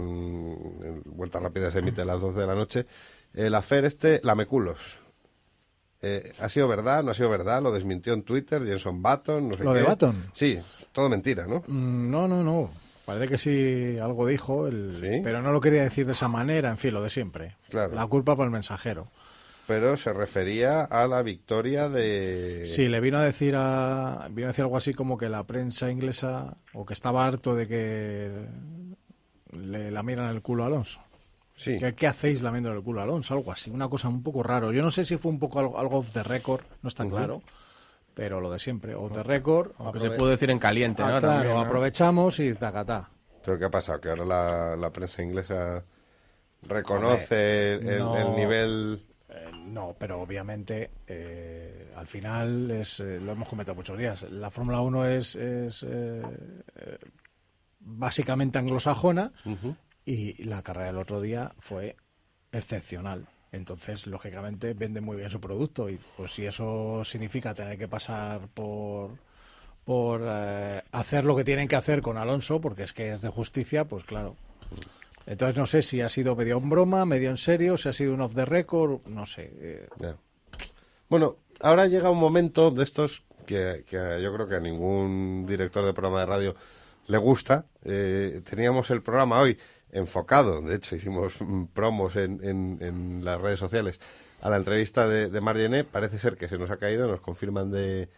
en 0.83 1.01
Vuelta 1.05 1.39
rápida 1.39 1.71
se 1.71 1.79
emite 1.79 2.01
a 2.01 2.05
las 2.05 2.19
12 2.21 2.39
de 2.39 2.47
la 2.47 2.55
noche. 2.55 2.85
El 3.33 3.55
afer 3.55 3.85
este, 3.85 4.19
Lameculos. 4.23 4.77
Eh, 6.07 6.33
¿Ha 6.39 6.49
sido 6.49 6.67
verdad? 6.67 7.03
¿No 7.03 7.09
ha 7.11 7.13
sido 7.15 7.29
verdad? 7.29 7.63
Lo 7.63 7.71
desmintió 7.71 8.13
en 8.13 8.21
Twitter, 8.21 8.63
Jenson 8.63 9.01
Button, 9.01 9.49
no 9.49 9.57
sé 9.57 9.63
¿Lo 9.63 9.73
qué. 9.73 9.79
de 9.79 9.85
Button? 9.85 10.25
Sí, 10.33 10.59
todo 10.91 11.09
mentira, 11.09 11.47
¿no? 11.47 11.63
Mm, 11.67 12.11
No, 12.11 12.27
no, 12.27 12.43
no. 12.43 12.69
Parece 13.05 13.27
que 13.27 13.37
sí 13.39 13.97
algo 13.99 14.27
dijo, 14.27 14.67
el... 14.67 14.97
¿Sí? 15.01 15.21
pero 15.23 15.41
no 15.41 15.51
lo 15.51 15.59
quería 15.61 15.81
decir 15.83 16.05
de 16.05 16.13
esa 16.13 16.27
manera, 16.27 16.69
en 16.69 16.77
fin, 16.77 16.93
lo 16.93 17.01
de 17.01 17.09
siempre. 17.09 17.55
Claro. 17.69 17.93
La 17.95 18.05
culpa 18.05 18.35
para 18.35 18.45
el 18.45 18.51
mensajero. 18.51 19.07
Pero 19.67 19.97
se 19.97 20.13
refería 20.13 20.81
a 20.83 21.07
la 21.07 21.23
victoria 21.23 21.89
de. 21.89 22.67
Sí, 22.67 22.87
le 22.87 22.99
vino 22.99 23.17
a 23.17 23.23
decir 23.23 23.55
a, 23.57 24.27
vino 24.29 24.45
a 24.47 24.49
decir 24.49 24.63
algo 24.63 24.77
así 24.77 24.93
como 24.93 25.17
que 25.17 25.27
la 25.27 25.43
prensa 25.45 25.89
inglesa 25.89 26.57
o 26.73 26.85
que 26.85 26.93
estaba 26.93 27.25
harto 27.25 27.55
de 27.55 27.67
que 27.67 28.29
le 29.53 29.89
lamieran 29.89 30.29
el 30.29 30.41
culo 30.43 30.63
a 30.63 30.67
Alonso. 30.67 31.01
Sí. 31.55 31.77
¿Qué, 31.79 31.93
qué 31.95 32.07
hacéis 32.07 32.41
lamiendo 32.41 32.71
el 32.71 32.81
culo 32.83 32.99
a 32.99 33.03
Alonso? 33.03 33.33
Algo 33.33 33.51
así, 33.51 33.69
una 33.71 33.87
cosa 33.87 34.07
un 34.09 34.21
poco 34.21 34.43
raro. 34.43 34.71
Yo 34.73 34.81
no 34.83 34.89
sé 34.91 35.05
si 35.05 35.15
fue 35.17 35.31
un 35.31 35.39
poco 35.39 35.59
algo, 35.59 35.79
algo 35.79 35.97
off 35.99 36.11
the 36.11 36.21
record, 36.23 36.61
no 36.81 36.89
está 36.89 37.07
claro, 37.07 37.41
pero 38.13 38.41
lo 38.41 38.51
de 38.51 38.59
siempre, 38.59 38.93
off 38.95 39.13
the 39.13 39.23
record. 39.23 39.71
Aunque 39.77 39.99
se 40.01 40.11
pudo 40.11 40.29
decir 40.29 40.49
en 40.51 40.59
caliente, 40.59 41.01
Ah, 41.01 41.11
¿no? 41.11 41.19
claro, 41.19 41.33
También, 41.37 41.53
¿no? 41.55 41.61
aprovechamos 41.61 42.39
y 42.39 42.53
tacatá. 42.55 43.09
¿Pero 43.45 43.57
qué 43.59 43.65
ha 43.65 43.69
pasado? 43.71 44.01
Que 44.01 44.09
ahora 44.09 44.25
la, 44.25 44.75
la 44.75 44.89
prensa 44.91 45.21
inglesa 45.23 45.83
reconoce 46.63 47.75
el, 47.75 47.87
el- 47.87 47.99
no. 47.99 48.17
el 48.17 48.35
nivel. 48.35 49.05
Eh, 49.29 49.51
no, 49.65 49.95
pero 49.97 50.19
obviamente 50.21 50.91
eh, 51.07 51.91
al 51.95 52.07
final 52.07 52.69
es 52.71 52.99
eh, 52.99 53.19
lo 53.19 53.31
hemos 53.33 53.47
comentado 53.47 53.75
muchos 53.75 53.97
días. 53.97 54.23
La 54.31 54.49
Fórmula 54.51 54.81
1 54.81 55.05
es, 55.07 55.35
es, 55.35 55.83
eh, 55.83 56.21
eh, 56.75 56.97
básicamente 57.79 58.57
anglosajona. 58.57 59.31
Y 60.05 60.43
la 60.43 60.61
carrera 60.61 60.87
del 60.87 60.97
otro 60.97 61.21
día 61.21 61.53
fue 61.59 61.95
excepcional. 62.51 63.27
Entonces, 63.51 64.05
lógicamente, 64.07 64.73
vende 64.73 65.01
muy 65.01 65.17
bien 65.17 65.29
su 65.29 65.39
producto 65.39 65.89
y 65.89 65.99
pues 66.17 66.33
si 66.33 66.45
eso 66.45 67.03
significa 67.03 67.53
tener 67.53 67.77
que 67.77 67.87
pasar 67.87 68.47
por 68.53 69.11
por 69.85 70.21
eh, 70.25 70.81
hacer 70.91 71.25
lo 71.25 71.35
que 71.35 71.43
tienen 71.43 71.67
que 71.67 71.75
hacer 71.75 72.01
con 72.01 72.17
Alonso, 72.17 72.59
porque 72.59 72.83
es 72.83 72.91
que 72.91 73.13
es 73.13 73.21
de 73.21 73.29
justicia, 73.29 73.85
pues 73.85 74.03
claro. 74.03 74.35
Entonces 75.27 75.55
no 75.57 75.67
sé 75.67 75.83
si 75.83 76.01
ha 76.01 76.09
sido 76.09 76.35
medio 76.35 76.57
en 76.57 76.69
broma, 76.69 77.05
medio 77.05 77.29
en 77.29 77.37
serio, 77.37 77.77
si 77.77 77.89
ha 77.89 77.93
sido 77.93 78.13
un 78.15 78.21
off 78.21 78.33
the 78.33 78.45
record, 78.45 79.05
no 79.05 79.27
sé. 79.27 79.51
eh. 79.59 80.15
Bueno, 81.07 81.37
ahora 81.59 81.85
llega 81.85 82.09
un 82.09 82.17
momento 82.19 82.71
de 82.71 82.83
estos 82.83 83.23
que, 83.45 83.85
que 83.87 84.19
yo 84.21 84.33
creo 84.33 84.47
que 84.47 84.55
a 84.55 84.59
ningún 84.59 85.45
director 85.47 85.85
de 85.85 85.93
programa 85.93 86.21
de 86.21 86.25
radio 86.25 86.55
le 87.07 87.17
gusta. 87.17 87.65
Eh, 87.83 88.41
teníamos 88.43 88.89
el 88.89 89.03
programa 89.03 89.39
hoy 89.39 89.57
enfocado, 89.95 90.61
de 90.61 90.75
hecho 90.75 90.95
hicimos 90.95 91.33
promos 91.73 92.15
en, 92.15 92.39
en- 92.43 92.77
en 92.81 93.25
las 93.25 93.41
redes 93.41 93.59
sociales 93.59 93.99
a 94.41 94.49
la 94.49 94.57
entrevista 94.57 95.07
de, 95.07 95.29
de 95.29 95.41
Margené. 95.41 95.83
Parece 95.83 96.19
ser 96.19 96.37
que 96.37 96.47
se 96.47 96.57
nos 96.57 96.69
ha 96.69 96.77
caído, 96.77 97.07
nos 97.07 97.21
confirman 97.21 97.71
de, 97.71 98.09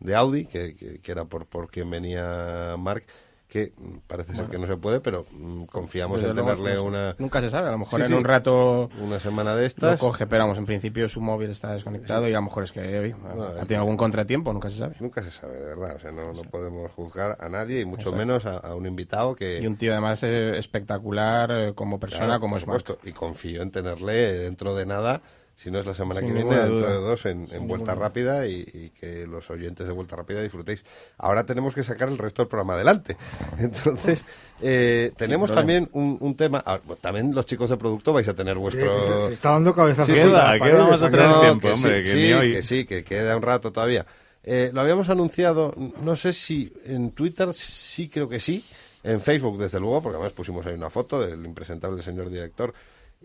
de 0.00 0.14
Audi, 0.14 0.46
que, 0.46 0.74
que- 0.76 0.98
que 1.00 1.12
era 1.12 1.24
por, 1.24 1.46
por 1.46 1.70
quien 1.70 1.88
venía 1.90 2.74
Mark, 2.78 3.04
que 3.52 3.72
parece 4.06 4.34
ser 4.34 4.46
que 4.46 4.56
no 4.58 4.66
se 4.66 4.76
puede, 4.78 5.00
pero 5.00 5.26
mm, 5.30 5.64
confiamos 5.64 6.16
Desde 6.16 6.30
en 6.30 6.36
luego, 6.36 6.50
tenerle 6.56 6.74
pues, 6.80 6.86
una, 6.88 7.14
Nunca 7.18 7.40
se 7.42 7.50
sabe, 7.50 7.68
a 7.68 7.72
lo 7.72 7.78
mejor 7.78 8.00
Sí, 8.00 8.04
en 8.06 8.12
sí. 8.12 8.14
un 8.16 8.24
rato 8.24 8.88
una 8.98 9.18
semana 9.18 9.54
de 9.54 9.60
lo 9.60 9.66
estas. 9.66 10.00
coge, 10.00 10.26
pero 10.26 10.44
vamos, 10.44 10.56
en 10.56 10.64
principio 10.64 11.06
su 11.10 11.20
móvil 11.20 11.50
está 11.50 11.72
desconectado 11.72 12.26
y 12.28 12.32
a 12.32 12.36
lo 12.36 12.42
mejor 12.42 12.64
es 12.64 12.72
que 12.72 12.80
ha 12.80 13.62
tenido 13.66 13.80
algún 13.82 13.98
contratiempo, 13.98 14.52
nunca 14.54 14.70
se 14.70 14.78
sabe. 14.78 14.96
Nunca 15.00 15.22
se 15.22 15.30
sabe, 15.30 15.58
de 15.58 15.66
verdad. 15.66 15.96
O 15.96 16.00
sea, 16.00 16.12
no, 16.12 16.32
no 16.32 16.42
podemos 16.44 16.90
juzgar 16.92 17.36
a 17.40 17.48
nadie 17.50 17.80
y 17.80 17.84
mucho 17.84 18.12
menos 18.12 18.46
a, 18.46 18.56
a 18.56 18.74
un 18.74 18.86
invitado 18.86 19.34
que... 19.34 19.60
Y 19.60 19.66
un 19.66 19.76
tío 19.76 19.92
además 19.92 20.22
eh, 20.22 20.56
espectacular 20.56 21.50
eh, 21.52 21.72
como 21.74 22.00
persona, 22.00 22.24
Claro, 22.24 22.40
como 22.40 22.52
por 22.52 22.58
es 22.58 22.64
supuesto, 22.64 22.98
y 23.04 23.12
confío 23.12 23.60
en 23.60 23.70
tenerle 23.70 24.32
dentro 24.38 24.74
de 24.74 24.86
nada, 24.86 25.20
si 25.62 25.70
no 25.70 25.78
es 25.78 25.86
la 25.86 25.94
semana 25.94 26.20
Sin 26.20 26.28
que 26.30 26.34
viene, 26.34 26.56
dentro 26.56 26.90
de 26.90 26.96
dos 26.96 27.24
en, 27.26 27.42
en 27.52 27.68
Vuelta 27.68 27.92
ninguna 27.92 27.94
Rápida 27.94 28.46
y, 28.48 28.60
y 28.72 28.90
que 28.90 29.26
los 29.26 29.48
oyentes 29.48 29.86
de 29.86 29.92
Vuelta 29.92 30.16
Rápida 30.16 30.42
disfrutéis. 30.42 30.84
Ahora 31.18 31.46
tenemos 31.46 31.72
que 31.74 31.84
sacar 31.84 32.08
el 32.08 32.18
resto 32.18 32.42
del 32.42 32.48
programa 32.48 32.74
adelante. 32.74 33.16
Entonces, 33.58 34.24
eh, 34.60 35.12
tenemos 35.16 35.52
también 35.52 35.88
un, 35.92 36.16
un 36.20 36.36
tema... 36.36 36.62
ah, 36.66 36.80
también 37.00 37.32
los 37.34 37.46
chicos 37.46 37.70
de 37.70 37.76
producto 37.76 38.12
vais 38.12 38.26
a 38.26 38.34
tener 38.34 38.58
vuestro... 38.58 39.00
que 39.00 39.06
se, 39.06 39.26
se 39.28 39.32
está 39.34 39.50
dando 39.50 39.72
cabezazos 39.72 40.14
Sí, 40.14 40.22
queda, 40.24 40.50
aquí. 40.50 40.64
atrás 40.64 41.00
No, 41.12 41.40
tiempo, 41.40 41.68
que 41.68 41.72
hombre, 41.74 42.02
sí, 42.02 42.10
que 42.10 42.14
ni 42.16 42.26
sí, 42.26 42.32
hoy. 42.32 42.52
que 42.52 42.62
sí, 42.62 42.84
que 42.84 43.04
queda 43.04 43.36
un 43.36 43.42
rato 43.42 43.70
todavía. 43.72 44.04
Eh, 44.42 44.70
lo 44.74 44.80
habíamos 44.80 45.08
anunciado, 45.08 45.72
no 46.02 46.16
sé 46.16 46.32
si 46.32 46.72
en 46.86 47.12
Twitter, 47.12 47.54
sí 47.54 48.08
creo 48.08 48.28
que 48.28 48.40
sí, 48.40 48.64
en 49.04 49.20
Facebook 49.20 49.58
desde 49.58 49.78
luego, 49.78 50.02
porque 50.02 50.16
además 50.16 50.32
pusimos 50.32 50.66
ahí 50.66 50.74
una 50.74 50.90
foto 50.90 51.20
del 51.20 51.44
impresentable 51.44 52.02
señor 52.02 52.28
director, 52.28 52.74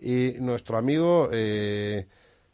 y 0.00 0.34
nuestro 0.38 0.78
amigo 0.78 1.28
eh, 1.32 2.06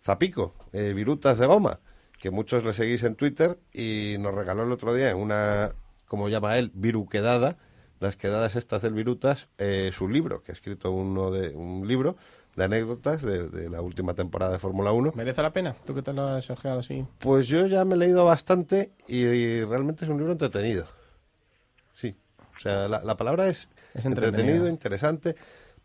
Zapico, 0.04 0.54
eh, 0.72 0.92
Virutas 0.94 1.38
de 1.38 1.46
Goma, 1.46 1.80
que 2.20 2.30
muchos 2.30 2.62
le 2.64 2.72
seguís 2.72 3.02
en 3.04 3.16
Twitter, 3.16 3.58
y 3.72 4.16
nos 4.18 4.34
regaló 4.34 4.62
el 4.64 4.72
otro 4.72 4.94
día 4.94 5.10
en 5.10 5.16
una, 5.16 5.72
como 6.06 6.28
llama 6.28 6.58
él, 6.58 6.70
viruquedada, 6.74 7.56
las 8.00 8.16
quedadas 8.16 8.54
estas 8.56 8.82
del 8.82 8.92
Virutas, 8.92 9.48
eh, 9.58 9.90
su 9.92 10.08
libro, 10.08 10.42
que 10.42 10.52
ha 10.52 10.54
escrito 10.54 10.90
uno 10.90 11.30
de, 11.30 11.54
un 11.54 11.88
libro 11.88 12.16
de 12.54 12.64
anécdotas 12.64 13.22
de, 13.22 13.48
de 13.48 13.70
la 13.70 13.80
última 13.80 14.14
temporada 14.14 14.52
de 14.52 14.58
Fórmula 14.58 14.92
1. 14.92 15.12
¿Merece 15.14 15.42
la 15.42 15.52
pena? 15.52 15.74
¿Tú 15.86 15.94
que 15.94 16.02
te 16.02 16.12
lo 16.12 16.28
has 16.28 16.48
ojeado 16.50 16.80
así? 16.80 17.04
Pues 17.18 17.48
yo 17.48 17.66
ya 17.66 17.84
me 17.84 17.94
he 17.94 17.98
leído 17.98 18.24
bastante 18.26 18.92
y, 19.08 19.24
y 19.24 19.64
realmente 19.64 20.04
es 20.04 20.10
un 20.10 20.18
libro 20.18 20.32
entretenido. 20.32 20.86
Sí. 21.94 22.14
O 22.56 22.60
sea, 22.60 22.88
la, 22.88 23.02
la 23.02 23.16
palabra 23.16 23.48
es, 23.48 23.68
Es 23.94 24.04
entretenido, 24.04 24.26
entretenido. 24.28 24.68
interesante. 24.68 25.36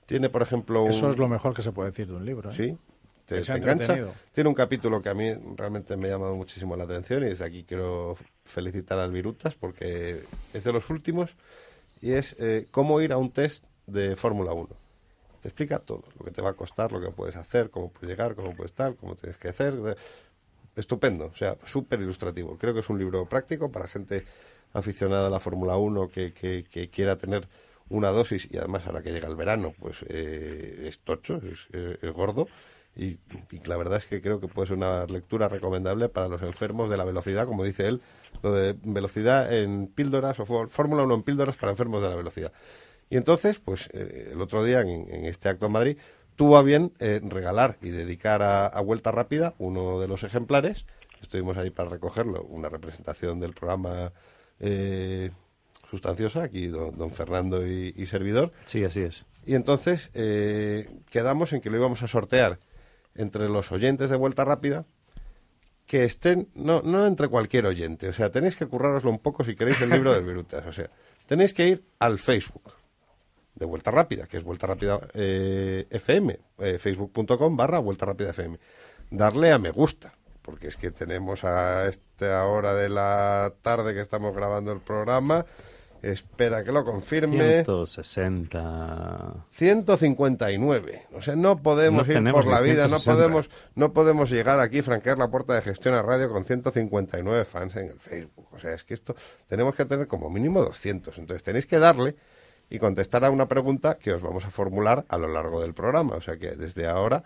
Tiene, 0.05 0.29
por 0.29 0.41
ejemplo, 0.41 0.84
un... 0.84 0.89
Eso 0.89 1.10
es 1.10 1.17
lo 1.17 1.27
mejor 1.27 1.53
que 1.53 1.62
se 1.62 1.71
puede 1.71 1.89
decir 1.91 2.08
de 2.08 2.13
un 2.15 2.25
libro. 2.25 2.49
¿eh? 2.49 2.53
Sí. 2.53 2.77
Te, 3.30 3.36
te 3.54 3.60
engancha. 3.60 3.94
Tiene 4.34 4.50
un 4.50 4.56
capítulo 4.56 5.02
que 5.02 5.10
a 5.10 5.13
mí 5.13 5.32
realmente 5.56 5.96
me 5.98 6.08
ha 6.08 6.12
llamado 6.12 6.36
muchísimo 6.36 6.76
la 6.76 6.84
atención 6.84 7.24
y 7.24 7.28
desde 7.28 7.46
aquí 7.46 7.63
quiero 7.63 8.18
felicitar 8.44 9.00
al 9.00 9.12
Virutas 9.12 9.56
porque 9.56 10.24
es 10.54 10.63
de 10.63 10.74
los 10.74 10.89
últimos 10.89 11.36
y 12.02 12.12
es 12.13 12.36
eh, 12.39 12.65
cómo 12.72 13.00
ir 13.02 13.12
a 13.13 13.18
un 13.18 13.32
test 13.32 13.65
de 13.88 14.15
Fórmula 14.15 14.52
1. 14.54 14.68
Te 15.42 15.48
explica 15.48 15.80
todo, 15.80 16.04
lo 16.18 16.26
que 16.26 16.32
te 16.32 16.42
va 16.42 16.50
a 16.50 16.54
costar, 16.54 16.92
lo 16.92 17.00
que 17.00 17.12
puedes 17.12 17.36
hacer, 17.38 17.70
cómo 17.70 17.92
puedes 17.92 18.10
llegar, 18.10 18.36
cómo 18.36 18.56
puedes 18.56 18.72
estar, 18.72 18.96
cómo 18.96 19.15
tienes 19.15 19.38
que 19.38 19.48
hacer. 19.50 19.74
Estupendo, 20.76 21.26
o 21.34 21.36
sea, 21.36 21.58
súper 21.65 22.00
ilustrativo. 22.00 22.58
Creo 22.58 22.74
que 22.74 22.80
es 22.82 22.89
un 22.89 23.00
libro 23.00 23.26
práctico 23.28 23.72
para 23.72 23.88
gente 23.88 24.26
aficionada 24.74 25.28
a 25.28 25.30
la 25.30 25.39
Fórmula 25.39 25.76
1 25.78 26.10
que, 26.10 26.32
que- 26.34 26.65
que 26.70 26.89
quiera 26.89 27.18
tener 27.18 27.48
una 27.89 28.10
dosis 28.10 28.48
y 28.52 28.58
además 28.58 28.86
ahora 28.86 29.02
que 29.02 29.12
llega 29.12 29.28
el 29.28 29.36
verano, 29.36 29.74
pues 29.80 29.98
eh, 30.08 30.86
es 30.88 31.00
tocho, 31.00 31.42
es, 31.44 31.68
es 31.74 32.12
gordo 32.13 32.48
y, 32.95 33.19
y 33.52 33.60
la 33.65 33.78
verdad 33.78 33.97
es 33.97 34.06
que 34.06 34.21
creo 34.21 34.39
que 34.39 34.47
puede 34.47 34.67
ser 34.67 34.78
una 34.78 35.06
lectura 35.06 35.47
recomendable 35.47 36.10
para 36.10 36.28
los 36.28 36.41
enfermos 36.41 36.89
de 36.89 36.97
la 36.97 37.06
velocidad, 37.06 37.45
como 37.45 37.63
dice 37.63 37.88
él, 37.88 38.02
lo 38.41 38.54
de 38.54 38.75
velocidad 38.84 39.54
en 39.54 39.88
píldoras 39.88 40.39
o 40.39 40.45
Fórmula 40.67 41.04
1 41.04 41.15
en 41.15 41.23
píldoras 41.23 41.58
para 41.58 41.71
enfermos 41.71 42.02
de 42.02 42.10
la 42.10 42.15
velocidad. 42.15 42.52
Y 43.10 43.17
entonces, 43.17 43.60
pues 43.60 43.89
eh, 43.93 44.30
el 44.34 44.41
otro 44.41 44.63
día 44.63 44.82
en, 44.82 45.08
en 45.10 45.25
este 45.25 45.49
acto 45.49 45.67
en 45.67 45.71
Madrid 45.71 45.97
tuvo 46.36 46.58
a 46.58 46.63
bien 46.63 46.93
eh, 46.99 47.19
regalar 47.23 47.78
y 47.82 47.89
dedicar 47.89 48.41
a, 48.41 48.67
a 48.67 48.82
Vuelta 48.82 49.12
Rápida 49.12 49.56
uno 49.58 49.99
de 49.99 50.08
los 50.08 50.23
ejemplares. 50.23 50.86
Estuvimos 51.21 51.58
ahí 51.58 51.69
para 51.69 51.89
recogerlo, 51.89 52.43
una 52.43 52.69
representación 52.69 53.39
del 53.39 53.54
programa 53.54 54.13
eh, 54.60 55.32
sustanciosa, 55.89 56.43
aquí 56.43 56.67
don, 56.67 56.97
don 56.97 57.12
Fernando 57.12 57.65
y, 57.65 57.93
y 57.95 58.06
servidor. 58.06 58.54
Sí, 58.65 58.84
así 58.84 59.02
es. 59.02 59.25
Y 59.45 59.56
entonces 59.56 60.12
eh, 60.13 60.89
quedamos 61.10 61.54
en 61.54 61.62
que 61.62 61.69
lo 61.69 61.78
íbamos 61.78 62.04
a 62.04 62.08
sortear 62.08 62.60
entre 63.19 63.49
los 63.49 63.71
oyentes 63.71 64.10
de 64.10 64.15
Vuelta 64.15 64.45
Rápida 64.45 64.86
que 65.86 66.05
estén, 66.05 66.49
no, 66.53 66.82
no 66.84 67.05
entre 67.05 67.27
cualquier 67.27 67.65
oyente, 67.65 68.10
o 68.10 68.13
sea, 68.13 68.32
tenéis 68.32 68.55
que 68.55 68.67
currároslo 68.67 69.10
un 69.10 69.19
poco 69.19 69.43
si 69.43 69.55
queréis 69.55 69.82
el 69.82 69.89
libro 69.89 70.13
de 70.13 70.21
Virutas, 70.21 70.65
o 70.65 70.71
sea, 70.71 70.89
tenéis 71.27 71.53
que 71.53 71.67
ir 71.67 71.84
al 71.97 72.19
Facebook 72.19 72.73
de 73.55 73.65
Vuelta 73.65 73.91
Rápida, 73.91 74.27
que 74.27 74.38
es 74.38 74.43
Vuelta 74.43 74.67
Rápida 74.67 74.99
eh, 75.13 75.86
FM, 75.89 76.39
eh, 76.60 76.77
facebook.com 76.79 77.58
barra 77.58 77.79
Vuelta 77.79 78.05
Rápida 78.05 78.29
FM. 78.29 78.58
Darle 79.10 79.51
a 79.51 79.58
me 79.58 79.71
gusta, 79.71 80.13
porque 80.43 80.67
es 80.67 80.77
que 80.77 80.91
tenemos 80.91 81.43
a 81.43 81.88
esta 81.88 82.45
hora 82.45 82.73
de 82.73 82.88
la 82.89 83.51
tarde 83.62 83.93
que 83.93 84.01
estamos 84.01 84.36
grabando 84.36 84.71
el 84.71 84.79
programa, 84.79 85.45
espera 86.01 86.63
que 86.63 86.71
lo 86.71 86.83
confirme, 86.85 87.63
160. 87.65 89.45
159. 89.51 91.07
O 91.13 91.21
sea, 91.21 91.35
no 91.35 91.62
podemos 91.62 92.07
No 92.07 92.13
ir 92.13 92.31
por 92.31 92.45
la 92.45 92.62
vida, 92.62 92.83
no 92.88 92.99
160. 92.99 93.13
podemos, 93.13 93.49
no 93.75 93.93
podemos 93.93 94.29
llegar 94.29 94.59
aquí, 94.59 94.81
franquear 94.81 95.17
la 95.17 95.29
puerta 95.29 95.53
de 95.55 95.62
gestión 95.62 95.93
a 95.95 96.01
radio 96.01 96.31
con 96.31 96.45
159 96.45 97.45
fans 97.45 97.75
en 97.75 97.89
el 97.89 97.99
Facebook. 97.99 98.47
O 98.51 98.59
sea, 98.59 98.73
es 98.73 98.83
que 98.83 98.93
esto 98.93 99.15
tenemos 99.47 99.75
que 99.75 99.85
tener 99.85 100.07
como 100.07 100.29
mínimo 100.29 100.62
200. 100.62 101.17
Entonces 101.17 101.43
tenéis 101.43 101.65
que 101.65 101.79
darle 101.79 102.15
y 102.69 102.77
contestar 102.79 103.25
a 103.25 103.31
una 103.31 103.47
pregunta 103.47 103.97
que 103.97 104.13
os 104.13 104.21
vamos 104.21 104.45
a 104.45 104.49
formular 104.51 105.05
a 105.09 105.17
lo 105.17 105.27
largo 105.27 105.62
del 105.62 105.73
programa. 105.73 106.15
O 106.15 106.21
sea 106.21 106.38
que 106.38 106.51
desde 106.51 106.88
ahora 106.88 107.23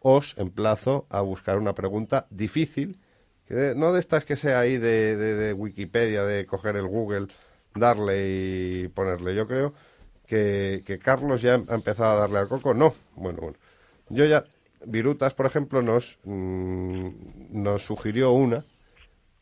os 0.00 0.36
emplazo 0.38 1.06
a 1.10 1.20
buscar 1.20 1.58
una 1.58 1.74
pregunta 1.74 2.26
difícil, 2.30 2.98
que 3.46 3.54
de- 3.54 3.74
no 3.74 3.92
de 3.92 4.00
estas 4.00 4.24
que 4.24 4.36
sea 4.36 4.60
ahí 4.60 4.76
de, 4.78 5.16
de- 5.16 5.34
de 5.34 5.52
Wikipedia, 5.52 6.24
de 6.24 6.44
coger 6.46 6.76
el 6.76 6.86
Google, 6.86 7.28
darle 7.74 8.82
y 8.84 8.88
ponerle. 8.88 9.34
Yo 9.34 9.46
creo 9.46 9.74
que, 10.26 10.82
que 10.84 10.98
Carlos 10.98 11.42
ya 11.42 11.54
ha 11.54 11.74
empezado 11.74 12.12
a 12.12 12.16
darle 12.16 12.38
al 12.38 12.48
coco. 12.48 12.74
No, 12.74 12.94
bueno, 13.16 13.40
bueno. 13.40 13.58
Yo 14.08 14.24
ya, 14.24 14.44
Virutas, 14.84 15.34
por 15.34 15.46
ejemplo, 15.46 15.82
nos, 15.82 16.18
mm, 16.24 17.08
nos 17.50 17.84
sugirió 17.84 18.32
una, 18.32 18.64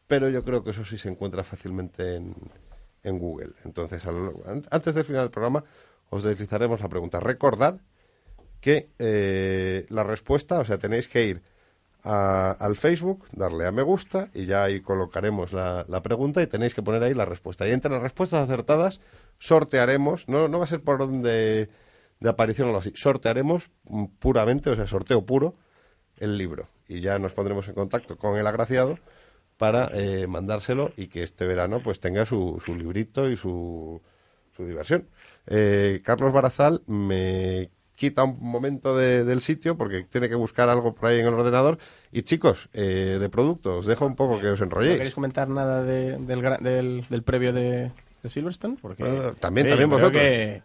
pero 0.06 0.28
yo 0.28 0.44
creo 0.44 0.62
que 0.62 0.70
eso 0.70 0.84
sí 0.84 0.98
se 0.98 1.08
encuentra 1.08 1.42
fácilmente 1.42 2.16
en, 2.16 2.34
en 3.02 3.18
Google. 3.18 3.52
Entonces, 3.64 4.04
antes 4.70 4.94
del 4.94 5.04
final 5.04 5.22
del 5.22 5.30
programa, 5.30 5.64
os 6.10 6.22
deslizaremos 6.22 6.80
la 6.80 6.88
pregunta. 6.88 7.20
Recordad 7.20 7.80
que 8.60 8.90
eh, 8.98 9.86
la 9.88 10.04
respuesta, 10.04 10.58
o 10.58 10.64
sea, 10.64 10.78
tenéis 10.78 11.08
que 11.08 11.24
ir 11.24 11.42
a- 12.04 12.52
al 12.52 12.76
Facebook, 12.76 13.26
darle 13.32 13.66
a 13.66 13.72
me 13.72 13.82
gusta 13.82 14.28
y 14.34 14.46
ya 14.46 14.64
ahí 14.64 14.80
colocaremos 14.80 15.52
la, 15.52 15.84
pregunta 16.02 16.42
y 16.42 16.46
tenéis 16.46 16.74
que 16.74 16.82
poner 16.82 17.02
ahí 17.02 17.14
la 17.14 17.24
respuesta. 17.24 17.68
Y 17.68 17.72
entre 17.72 17.90
las 17.90 18.02
respuestas 18.02 18.40
acertadas 18.40 19.00
sortearemos, 19.38 20.28
no, 20.28 20.48
no 20.48 20.58
va 20.58 20.64
a 20.64 20.68
ser 20.68 20.82
por 20.82 21.00
orden 21.02 21.22
de, 21.22 21.68
aparición 22.24 22.68
o 22.68 22.70
algo 22.70 22.80
así, 22.80 22.92
sortearemos 22.94 23.70
puramente, 24.18 24.70
o 24.70 24.76
sea, 24.76 24.86
sorteo 24.86 25.24
puro, 25.24 25.54
el 26.16 26.38
libro. 26.38 26.68
Y 26.88 27.00
ya 27.00 27.18
nos 27.18 27.32
pondremos 27.32 27.68
en 27.68 27.74
contacto 27.74 28.16
con 28.16 28.36
el 28.38 28.46
agraciado 28.46 28.98
para 29.56 29.90
eh, 29.94 30.26
mandárselo 30.26 30.92
y 30.96 31.08
que 31.08 31.22
este 31.22 31.46
verano 31.46 31.82
pues 31.82 32.00
tenga 32.00 32.26
su, 32.26 32.62
su 32.64 32.74
librito 32.74 33.30
y 33.30 33.36
su, 33.36 34.00
su 34.56 34.64
diversión. 34.64 35.08
Eh, 35.46 36.00
Carlos 36.04 36.32
Barazal 36.32 36.82
me 36.86 37.70
quita 38.00 38.24
un 38.24 38.38
momento 38.40 38.96
de- 38.96 39.24
del 39.24 39.42
sitio 39.42 39.76
porque 39.76 40.04
tiene 40.04 40.30
que 40.30 40.34
buscar 40.34 40.70
algo 40.70 40.94
por 40.94 41.10
ahí 41.10 41.20
en 41.20 41.26
el 41.26 41.34
ordenador. 41.34 41.76
Y 42.10 42.22
chicos, 42.22 42.70
eh, 42.72 43.18
de 43.20 43.28
producto, 43.28 43.76
os 43.76 43.84
dejo 43.84 44.06
un 44.06 44.16
poco 44.16 44.40
que 44.40 44.48
os 44.48 44.58
¿No 44.60 44.64
enrolléis. 44.64 44.96
queréis 44.96 45.14
comentar 45.14 45.48
nada 45.48 45.82
de- 45.82 46.16
del, 46.16 46.40
del, 46.60 47.04
del 47.10 47.22
previo 47.22 47.52
de, 47.52 47.90
de 48.22 48.30
Silverstone? 48.30 48.78
Porque, 48.80 49.02
Eh, 49.02 49.32
también- 49.38 49.66
eh, 49.66 49.70
también 49.70 49.70
yo 49.70 49.76
creo 49.76 49.88
vosotros. 49.88 50.12
que- 50.22 50.62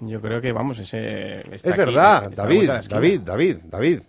yo 0.00 0.20
creo 0.20 0.40
que, 0.40 0.52
vamos, 0.52 0.78
ese... 0.80 1.40
está 1.54 1.70
Es 1.70 1.78
aquí, 1.78 1.78
verdad, 1.78 2.24
está 2.30 2.42
David. 2.42 2.70
David, 2.88 3.20
David, 3.20 3.56
David. 3.64 4.00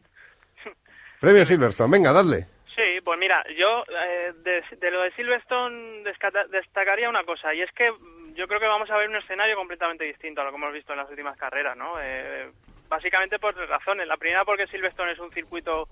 Premio 1.19 1.45
Silverstone, 1.45 1.91
venga, 1.91 2.11
dadle. 2.11 2.47
Sí, 2.75 3.01
pues 3.03 3.19
mira, 3.19 3.43
yo 3.57 3.83
eh, 3.83 4.33
de, 4.43 4.63
de 4.77 4.91
lo 4.91 5.01
de 5.01 5.11
Silverstone 5.11 6.03
destacaría 6.51 7.09
una 7.09 7.23
cosa, 7.23 7.53
y 7.53 7.61
es 7.61 7.69
que 7.75 7.89
yo 8.35 8.47
creo 8.47 8.59
que 8.59 8.67
vamos 8.67 8.89
a 8.89 8.97
ver 8.97 9.09
un 9.09 9.15
escenario 9.15 9.55
completamente 9.55 10.05
distinto 10.05 10.41
a 10.41 10.43
lo 10.43 10.51
que 10.51 10.57
hemos 10.57 10.73
visto 10.73 10.93
en 10.93 10.99
las 10.99 11.09
últimas 11.09 11.37
carreras, 11.37 11.75
¿no? 11.77 11.95
Eh, 12.01 12.49
básicamente 12.87 13.39
por 13.39 13.53
tres 13.53 13.69
razones. 13.69 14.07
La 14.07 14.17
primera 14.17 14.45
porque 14.45 14.67
Silverstone 14.67 15.11
es 15.11 15.19
un 15.19 15.31
circuito 15.31 15.87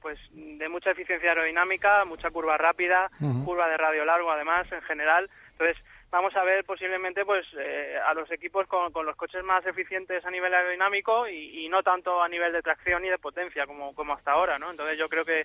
pues 0.00 0.18
de 0.30 0.68
mucha 0.68 0.92
eficiencia 0.92 1.30
aerodinámica, 1.30 2.04
mucha 2.04 2.30
curva 2.30 2.56
rápida, 2.56 3.10
curva 3.44 3.68
de 3.68 3.76
radio 3.76 4.04
largo 4.04 4.30
además 4.30 4.70
en 4.72 4.82
general. 4.82 5.28
Entonces 5.50 5.76
vamos 6.10 6.34
a 6.36 6.44
ver 6.44 6.64
posiblemente 6.64 7.24
pues 7.24 7.44
eh, 7.58 7.98
a 8.06 8.14
los 8.14 8.30
equipos 8.30 8.66
con, 8.68 8.92
con 8.92 9.04
los 9.04 9.16
coches 9.16 9.42
más 9.44 9.66
eficientes 9.66 10.24
a 10.24 10.30
nivel 10.30 10.54
aerodinámico 10.54 11.28
y, 11.28 11.64
y 11.64 11.68
no 11.68 11.82
tanto 11.82 12.22
a 12.22 12.28
nivel 12.28 12.52
de 12.52 12.62
tracción 12.62 13.04
y 13.04 13.08
de 13.08 13.18
potencia 13.18 13.66
como, 13.66 13.94
como 13.94 14.14
hasta 14.14 14.32
ahora, 14.32 14.58
¿no? 14.58 14.70
Entonces 14.70 14.96
yo 14.98 15.08
creo 15.08 15.24
que 15.24 15.44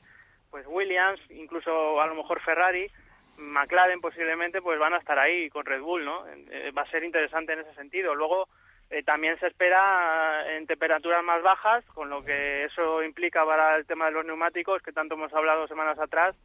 pues 0.51 0.67
Williams, 0.67 1.19
incluso 1.31 1.99
a 1.99 2.05
lo 2.05 2.13
mejor 2.13 2.39
Ferrari, 2.41 2.89
McLaren 3.37 4.01
posiblemente 4.01 4.61
pues 4.61 4.79
van 4.79 4.93
a 4.93 4.97
estar 4.99 5.17
ahí 5.19 5.49
con 5.49 5.65
Red 5.65 5.81
Bull, 5.81 6.05
¿no? 6.05 6.25
Eh, 6.27 6.71
va 6.71 6.83
a 6.83 6.89
ser 6.91 7.03
interesante 7.03 7.53
en 7.53 7.59
ese 7.59 7.73
sentido. 7.75 8.13
Luego 8.15 8.47
eh, 8.89 9.03
también 9.03 9.39
se 9.39 9.47
espera 9.47 10.43
eh, 10.47 10.57
en 10.57 10.67
temperaturas 10.67 11.23
más 11.23 11.41
bajas, 11.41 11.83
con 11.93 12.09
lo 12.09 12.23
que 12.23 12.65
eso 12.65 13.01
implica 13.03 13.45
para 13.45 13.75
el 13.75 13.85
tema 13.85 14.05
de 14.05 14.11
los 14.11 14.25
neumáticos, 14.25 14.81
que 14.81 14.91
tanto 14.91 15.15
hemos 15.15 15.33
hablado 15.33 15.67
semanas 15.67 15.97
atrás, 15.99 16.35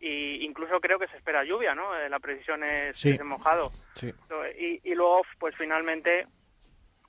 y 0.00 0.44
incluso 0.44 0.80
creo 0.80 0.98
que 0.98 1.06
se 1.08 1.16
espera 1.16 1.44
lluvia, 1.44 1.74
¿no? 1.76 1.96
Eh, 1.96 2.08
la 2.08 2.18
precisión 2.18 2.64
es, 2.64 2.98
Sí. 2.98 3.10
es 3.10 3.24
mojado. 3.24 3.70
Sí. 3.94 4.12
Y, 4.58 4.80
y 4.90 4.94
luego, 4.96 5.22
pues 5.38 5.54
finalmente, 5.56 6.26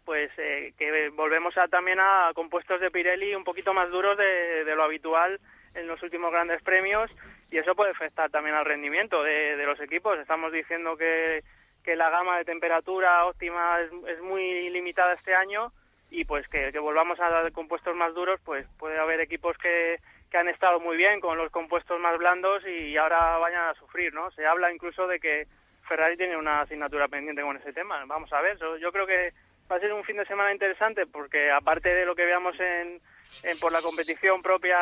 pues 0.06 0.30
eh, 0.38 0.74
que 0.78 1.10
volvemos 1.10 1.58
a, 1.58 1.68
también 1.70 2.00
a 2.00 2.32
compuestos 2.36 2.80
de 2.82 2.92
Pirelli 2.92 3.34
un 3.34 3.44
poquito 3.44 3.74
más 3.74 3.90
duros 3.90 4.16
de, 4.18 4.64
de 4.64 4.76
lo 4.76 4.84
habitual 4.84 5.40
en 5.74 5.88
los 5.88 6.04
últimos 6.04 6.32
grandes 6.32 6.62
premios 6.62 7.10
y 7.54 7.60
eso 7.60 7.76
puede 7.76 7.92
afectar 7.92 8.32
también 8.32 8.56
al 8.56 8.66
rendimiento 8.66 9.22
de, 9.22 9.56
de 9.56 9.66
los 9.68 9.80
equipos. 9.80 10.18
Estamos 10.18 10.52
diciendo 10.52 10.98
que, 10.98 11.44
que 11.84 11.96
la 11.96 12.10
gama 12.10 12.40
de 12.40 12.46
temperatura 12.46 13.28
óptima 13.28 13.78
es, 13.80 14.22
muy 14.24 14.72
limitada 14.72 15.14
este 15.14 15.36
año 15.36 15.72
y 16.10 16.26
pues 16.26 16.48
que, 16.48 16.72
que 16.72 16.80
volvamos 16.80 17.20
a 17.20 17.30
dar 17.30 17.52
compuestos 17.52 17.96
más 17.96 18.16
duros, 18.16 18.42
pues 18.44 18.66
puede 18.80 18.98
haber 18.98 19.22
equipos 19.22 19.56
que, 19.60 20.00
que 20.32 20.38
han 20.40 20.50
estado 20.50 20.80
muy 20.80 20.98
bien 20.98 21.20
con 21.20 21.38
los 21.38 21.52
compuestos 21.52 22.00
más 22.00 22.18
blandos 22.18 22.66
y 22.66 22.98
ahora 22.98 23.38
vayan 23.38 23.70
a 23.70 23.76
sufrir, 23.76 24.16
¿no? 24.16 24.32
Se 24.32 24.48
habla 24.48 24.74
incluso 24.74 25.06
de 25.06 25.20
que 25.20 25.46
Ferrari 25.88 26.18
tiene 26.18 26.36
una 26.36 26.62
asignatura 26.62 27.08
pendiente 27.08 27.44
con 27.44 27.58
ese 27.58 27.72
tema. 27.72 28.04
Vamos 28.08 28.34
a 28.34 28.42
ver, 28.42 28.58
yo, 28.58 28.78
yo 28.78 28.92
creo 28.92 29.06
que 29.06 29.32
va 29.72 29.76
a 29.76 29.80
ser 29.80 29.94
un 29.94 30.04
fin 30.04 30.18
de 30.18 30.26
semana 30.26 30.52
interesante 30.52 31.06
porque 31.06 31.52
aparte 31.52 31.94
de 31.94 32.06
lo 32.06 32.16
que 32.16 32.26
veamos 32.26 32.60
en, 32.60 33.00
en 33.44 33.60
por 33.60 33.72
la 33.72 33.84
competición 33.84 34.42
propia 34.42 34.80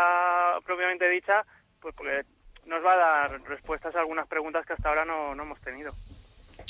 propiamente 0.66 1.10
dicha, 1.10 1.44
pues 1.82 1.94
porque 1.96 2.24
nos 2.66 2.84
va 2.86 2.94
a 2.94 2.98
dar 3.30 3.42
respuestas 3.44 3.96
a 3.96 4.00
algunas 4.00 4.28
preguntas 4.28 4.66
que 4.66 4.74
hasta 4.74 4.90
ahora 4.90 5.06
no, 5.06 5.36
no 5.36 5.44
hemos 5.44 5.60
tenido. 5.60 5.92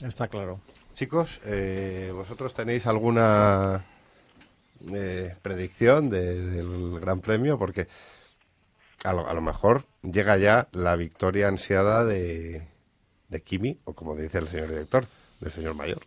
Está 0.04 0.27
claro. 0.27 0.60
Chicos, 0.93 1.39
eh, 1.45 2.12
¿vosotros 2.13 2.54
tenéis 2.54 2.86
alguna 2.88 3.86
eh, 4.93 5.36
predicción 5.41 6.10
de- 6.10 6.39
del 6.41 6.99
Gran 6.99 7.21
Premio? 7.21 7.58
Porque 7.58 7.88
a 9.04 9.13
lo, 9.13 9.27
a 9.27 9.34
lo 9.34 9.41
mejor 9.41 9.84
llega 10.01 10.38
ya 10.38 10.67
la 10.71 10.95
victoria 10.95 11.47
ansiada 11.47 12.04
de, 12.06 12.67
de 13.30 13.41
Kimi, 13.41 13.80
o 13.86 13.93
como 13.93 14.15
dice 14.15 14.39
el 14.39 14.47
señor 14.47 14.69
director, 14.69 15.06
del 15.39 15.51
señor 15.51 15.75
mayor. 15.75 15.99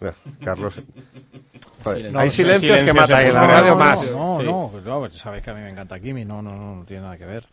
Mira, 0.00 0.14
Carlos. 0.44 0.80
Joder, 1.84 2.10
No, 2.12 2.18
hay 2.20 2.26
no, 2.28 2.30
silencios 2.30 2.82
que 2.82 2.92
matan 2.92 3.26
en 3.26 3.34
la 3.34 3.46
radio 3.46 3.70
no, 3.70 3.76
más. 3.76 4.10
No, 4.10 4.38
Sí. 4.40 4.46
no, 4.46 4.68
pues, 4.72 4.84
no, 4.84 4.98
pues 5.00 5.14
sabes 5.14 5.42
que 5.42 5.50
a 5.50 5.54
mí 5.54 5.60
me 5.60 5.70
encanta 5.70 6.00
Kimi, 6.00 6.24
no, 6.24 6.40
no, 6.42 6.54
no, 6.56 6.76
no 6.76 6.84
tiene 6.84 7.02
nada 7.02 7.16
que 7.18 7.26
ver. 7.26 7.46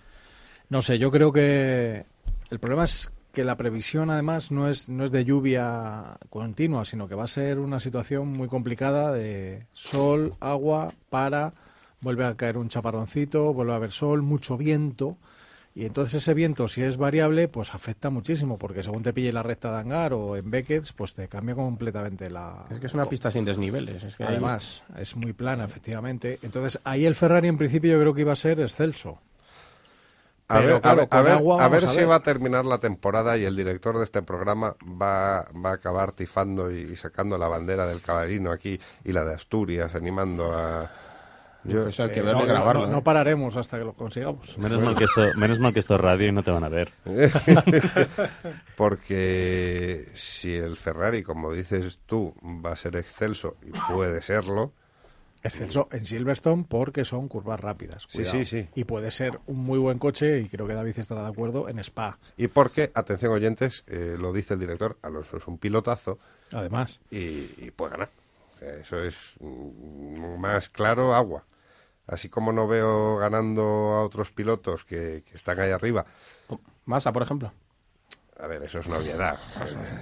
No 0.69 0.81
sé, 0.81 0.97
yo 0.99 1.11
creo 1.11 1.31
que 1.31 2.05
el 2.49 2.59
problema 2.59 2.83
es 2.83 3.11
que 3.33 3.43
la 3.43 3.55
previsión 3.55 4.09
además 4.09 4.51
no 4.51 4.67
es 4.67 4.89
no 4.89 5.05
es 5.05 5.11
de 5.11 5.23
lluvia 5.23 6.17
continua, 6.29 6.85
sino 6.85 7.07
que 7.07 7.15
va 7.15 7.23
a 7.25 7.27
ser 7.27 7.59
una 7.59 7.79
situación 7.79 8.27
muy 8.29 8.47
complicada 8.47 9.11
de 9.11 9.65
sol, 9.73 10.33
agua, 10.39 10.93
para, 11.09 11.53
vuelve 12.01 12.25
a 12.25 12.35
caer 12.35 12.57
un 12.57 12.67
chaparroncito, 12.69 13.53
vuelve 13.53 13.73
a 13.73 13.75
haber 13.75 13.91
sol, 13.91 14.21
mucho 14.23 14.57
viento. 14.57 15.17
Y 15.75 15.85
entonces 15.85 16.15
ese 16.23 16.33
viento, 16.33 16.67
si 16.67 16.81
es 16.81 16.97
variable, 16.97 17.47
pues 17.47 17.71
afecta 17.75 18.09
muchísimo, 18.09 18.57
porque 18.57 18.81
según 18.81 19.03
te 19.03 19.13
pille 19.13 19.31
la 19.31 19.43
recta 19.43 19.71
de 19.71 19.77
hangar 19.81 20.11
o 20.13 20.35
en 20.35 20.49
Beckett, 20.49 20.91
pues 20.95 21.13
te 21.13 21.27
cambia 21.27 21.53
completamente 21.53 22.31
la... 22.31 22.65
Es 22.71 22.79
que 22.79 22.87
es 22.87 22.93
una 22.95 23.07
pista 23.07 23.29
sin 23.29 23.45
desniveles. 23.45 24.01
Es 24.03 24.15
que 24.15 24.23
ahí- 24.23 24.29
Además, 24.31 24.83
es 24.97 25.15
muy 25.15 25.33
plana, 25.33 25.65
efectivamente. 25.65 26.39
Entonces, 26.41 26.79
ahí 26.83 27.05
el 27.05 27.13
Ferrari 27.13 27.47
en 27.47 27.59
principio 27.59 27.91
yo 27.93 27.99
creo 27.99 28.15
que 28.15 28.21
iba 28.21 28.33
a 28.33 28.35
ser 28.35 28.59
excelso. 28.59 29.19
A 30.49 30.59
Pero, 30.59 30.73
ver, 30.73 30.81
claro, 30.81 30.93
a 30.93 30.95
ver, 31.01 31.09
con 31.09 31.19
a 31.19 31.21
ver, 31.23 31.33
agua 31.33 31.55
a 31.55 31.67
ver 31.67 31.81
vamos 31.81 31.83
a 31.83 31.93
si 31.93 31.99
ver. 31.99 32.09
va 32.09 32.15
a 32.15 32.23
terminar 32.23 32.65
la 32.65 32.77
temporada 32.77 33.37
y 33.37 33.43
el 33.43 33.55
director 33.55 33.97
de 33.97 34.05
este 34.05 34.21
programa 34.21 34.75
va, 34.83 35.45
va 35.53 35.71
a 35.71 35.73
acabar 35.73 36.13
tifando 36.13 36.71
y, 36.71 36.95
sacando 36.95 37.37
la 37.37 37.49
bandera 37.49 37.85
del 37.85 38.01
caballino 38.01 38.51
aquí 38.51 38.79
y 39.03 39.11
la 39.11 39.25
de 39.25 39.33
Asturias, 39.35 39.93
animando 39.93 40.53
a... 40.57 40.89
Yo, 41.65 41.83
Pues 41.83 41.99
hay 41.99 42.11
que 42.11 42.19
Eh, 42.19 42.23
verlo 42.23 42.39
no, 42.39 42.45
y 42.45 42.47
grabarlo. 42.47 42.81
no- 42.83 42.87
¿eh? 42.87 42.91
no 42.91 43.03
pararemos 43.03 43.57
hasta 43.57 43.77
que 43.77 43.83
lo 43.83 43.91
consigamos. 43.93 44.57
Menos 44.57 44.81
mal, 44.81 44.95
que 44.95 45.03
esto, 45.03 45.33
menos 45.35 45.59
mal 45.59 45.73
que 45.73 45.79
esto 45.79 45.95
es 45.95 46.01
radio 46.01 46.27
y 46.29 46.31
no 46.31 46.41
te 46.41 46.51
van 46.51 46.63
a 46.63 46.69
ver. 46.69 46.93
porque 48.77 50.07
si 50.13 50.53
el 50.55 50.77
Ferrari, 50.77 51.23
como 51.23 51.51
dices 51.51 51.99
tú, 52.05 52.33
va 52.65 52.71
a 52.71 52.75
ser 52.77 52.95
excelso 52.95 53.57
y 53.63 53.71
puede 53.93 54.21
serlo, 54.21 54.71
Excelso 55.43 55.87
en 55.91 56.05
Silverstone 56.05 56.65
porque 56.67 57.05
son 57.05 57.27
curvas 57.27 57.59
rápidas. 57.59 58.03
Sí, 58.07 58.19
cuidado. 58.19 58.37
sí, 58.37 58.45
sí. 58.45 58.69
Y 58.75 58.83
puede 58.83 59.11
ser 59.11 59.39
un 59.45 59.57
muy 59.57 59.77
buen 59.79 59.99
coche, 59.99 60.39
y 60.39 60.49
creo 60.49 60.67
que 60.67 60.73
David 60.73 60.97
estará 60.97 61.23
de 61.23 61.29
acuerdo, 61.29 61.69
en 61.69 61.79
Spa. 61.79 62.19
Y 62.37 62.47
porque, 62.47 62.91
atención 62.93 63.31
oyentes, 63.31 63.83
eh, 63.87 64.15
lo 64.17 64.33
dice 64.33 64.55
el 64.55 64.59
director, 64.59 64.97
Alonso 65.01 65.37
es 65.37 65.47
un 65.47 65.57
pilotazo 65.57 66.19
Además, 66.51 66.99
y, 67.11 67.49
y 67.57 67.71
puede 67.75 67.91
ganar. 67.91 68.09
Eso 68.61 69.01
es 69.03 69.15
mm, 69.39 70.39
más 70.39 70.69
claro 70.69 71.13
agua. 71.13 71.45
Así 72.07 72.29
como 72.29 72.51
no 72.51 72.67
veo 72.67 73.17
ganando 73.17 73.61
a 73.61 74.03
otros 74.03 74.31
pilotos 74.31 74.85
que, 74.85 75.23
que 75.29 75.35
están 75.35 75.59
ahí 75.59 75.71
arriba. 75.71 76.05
Massa, 76.85 77.11
por 77.11 77.21
ejemplo. 77.21 77.51
A 78.39 78.45
ver, 78.47 78.61
eso 78.63 78.79
es 78.79 78.85
una 78.85 78.97
obviedad. 78.97 79.37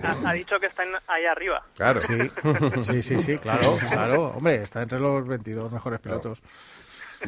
Ha, 0.03 0.29
ha 0.29 0.33
dicho 0.33 0.59
que 0.59 0.65
están 0.67 0.87
ahí 1.07 1.25
arriba. 1.25 1.63
Claro. 1.75 2.01
sí, 2.01 2.13
sí, 2.91 3.01
sí, 3.01 3.19
sí, 3.21 3.37
claro, 3.37 3.77
claro. 3.89 4.27
Hombre, 4.35 4.61
está 4.61 4.81
entre 4.83 4.99
los 4.99 5.25
22 5.25 5.71
mejores 5.71 5.99
pilotos. 6.01 6.41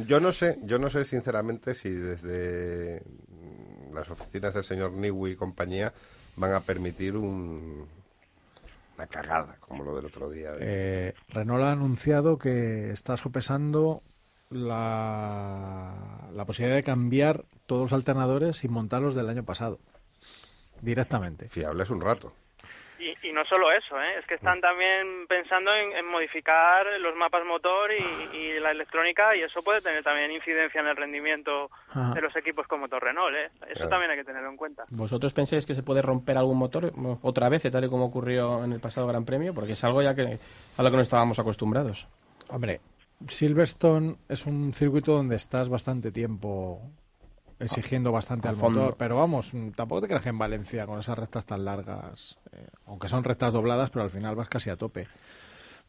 Yo 0.05 0.20
no 0.20 0.32
sé, 0.34 0.60
yo 0.64 0.78
no 0.80 0.89
sé 0.89 1.05
sinceramente 1.05 1.74
si 1.74 1.89
desde 1.89 3.01
mm, 3.30 3.93
las 3.95 4.10
oficinas 4.10 4.53
del 4.53 4.66
señor 4.66 4.91
Niwi 4.91 5.32
y 5.32 5.36
compañía 5.38 5.93
van 6.36 6.53
a 6.53 6.60
permitir 6.60 7.16
un, 7.16 7.88
una 8.97 9.08
cagada 9.08 9.55
como 9.62 9.86
lo 9.86 9.95
del 9.95 10.05
otro 10.08 10.30
día. 10.30 10.51
de- 10.51 10.58
Eh, 10.60 11.14
Renault 11.30 11.64
ha 11.64 11.72
anunciado 11.72 12.38
que 12.38 12.91
está 12.91 13.16
sopesando 13.16 14.03
la, 14.49 16.28
la 16.34 16.45
posibilidad 16.45 16.76
de 16.76 16.84
cambiar 16.84 17.45
todos 17.66 17.84
los 17.84 17.93
alternadores 17.93 18.64
y 18.64 18.68
montarlos 18.68 19.16
del 19.16 19.30
año 19.30 19.43
pasado. 19.43 19.80
Directamente. 20.82 21.47
Fiable 21.49 21.84
es 21.84 21.89
un 21.89 22.01
rato. 22.01 22.34
Y, 22.99 23.28
y 23.30 23.32
no 23.32 23.45
solo 23.45 23.71
eso, 23.71 23.95
¿eh? 24.01 24.17
es 24.19 24.25
que 24.25 24.34
están 24.34 24.59
también 24.59 25.28
pensando 25.28 25.71
en, 25.71 25.91
en 25.95 26.07
modificar 26.07 26.84
los 26.99 27.15
mapas 27.15 27.45
motor 27.45 27.91
y, 27.91 28.36
y 28.36 28.59
la 28.59 28.71
electrónica 28.71 29.36
y 29.36 29.43
eso 29.43 29.61
puede 29.61 29.82
tener 29.82 30.03
también 30.03 30.32
incidencia 30.32 30.82
en 30.82 30.88
el 30.88 30.95
rendimiento 30.95 31.69
Ajá. 31.89 32.15
de 32.15 32.21
los 32.21 32.36
equipos 32.36 32.65
con 32.65 32.80
motor 32.80 33.03
Renault. 33.03 33.36
¿eh? 33.36 33.51
Eso 33.67 33.73
Claro. 33.75 33.89
también 33.89 34.09
hay 34.11 34.17
que 34.17 34.23
tenerlo 34.23 34.49
en 34.49 34.57
cuenta. 34.57 34.86
¿Vosotros 34.89 35.32
pensáis 35.32 35.67
que 35.67 35.75
se 35.75 35.84
puede 35.84 36.01
romper 36.01 36.38
algún 36.38 36.57
motor 36.57 36.91
otra 37.21 37.49
vez, 37.49 37.61
tal 37.71 37.86
y 37.86 37.89
como 37.89 38.05
ocurrió 38.05 38.63
en 38.63 38.73
el 38.73 38.80
pasado 38.80 39.05
Gran 39.05 39.25
Premio? 39.25 39.53
Porque 39.53 39.73
es 39.73 39.84
algo 39.84 40.01
ya 40.01 40.15
que 40.15 40.39
a 40.78 40.82
lo 40.82 40.89
que 40.89 40.95
no 40.95 41.03
estábamos 41.03 41.38
acostumbrados. 41.38 42.07
Hombre, 42.49 42.82
Silverstone 43.28 44.15
es 44.28 44.47
un 44.47 44.73
circuito 44.73 45.11
donde 45.11 45.36
estás 45.36 45.69
bastante 45.69 46.11
tiempo 46.11 46.82
exigiendo 47.60 48.12
bastante 48.12 48.47
al 48.47 48.55
fondo. 48.55 48.82
motor, 48.82 48.97
pero 48.97 49.18
vamos, 49.18 49.53
mm, 49.53 49.70
tampoco 49.70 50.01
te 50.01 50.08
creas 50.08 50.24
que 50.24 50.30
en 50.30 50.38
Valencia 50.38 50.86
con 50.86 50.99
esas 50.99 51.18
rectas 51.18 51.45
tan 51.45 51.66
largas, 51.66 52.38
eh, 52.51 52.68
aunque 52.86 53.08
son 53.08 53.24
rectas 53.24 53.53
dobladas, 53.53 53.89
pero 53.89 54.03
al 54.03 54.10
final 54.10 54.36
vas 54.36 54.49
casi 54.49 54.70
a 54.70 54.78
tope. 54.78 55.08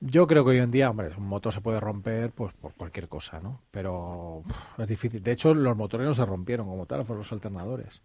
Yo 0.01 0.27
creo 0.29 0.45
que 0.45 0.53
hoy 0.53 0.59
en 0.59 0.71
día, 0.71 0.91
hombre, 0.91 1.11
un 1.16 1.27
motor 1.27 1.53
se 1.53 1.61
puede 1.61 1.81
romper 1.81 2.31
pues 2.31 2.55
por 2.55 2.73
cualquier 2.75 3.09
cosa, 3.09 3.41
¿no? 3.41 3.62
Pero 3.73 4.45
es 4.79 4.87
difícil. 4.87 5.23
De 5.23 5.33
hecho, 5.33 5.55
los 5.55 5.77
motores 5.77 6.07
no 6.07 6.14
se 6.14 6.25
rompieron 6.25 6.69
como 6.69 6.87
tal, 6.87 7.05
fueron 7.05 7.19
los 7.19 7.33
alternadores. 7.33 8.01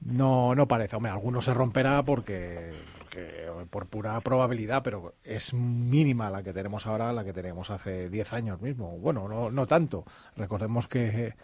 No, 0.00 0.54
no 0.54 0.66
parece. 0.66 0.96
Hombre, 0.96 1.12
alguno 1.12 1.42
se 1.42 1.52
romperá 1.52 2.02
porque, 2.02 2.72
porque, 2.98 3.50
por 3.68 3.86
pura 3.86 4.18
probabilidad, 4.22 4.82
pero 4.82 5.14
es 5.22 5.52
mínima 5.52 6.30
la 6.30 6.42
que 6.42 6.54
tenemos 6.54 6.86
ahora, 6.86 7.12
la 7.12 7.22
que 7.22 7.34
tenemos 7.34 7.70
hace 7.70 8.08
10 8.08 8.32
años 8.32 8.60
mismo. 8.62 8.98
Bueno, 8.98 9.28
no, 9.28 9.50
no 9.50 9.66
tanto. 9.66 10.06
Recordemos 10.36 10.88
que 10.88 11.34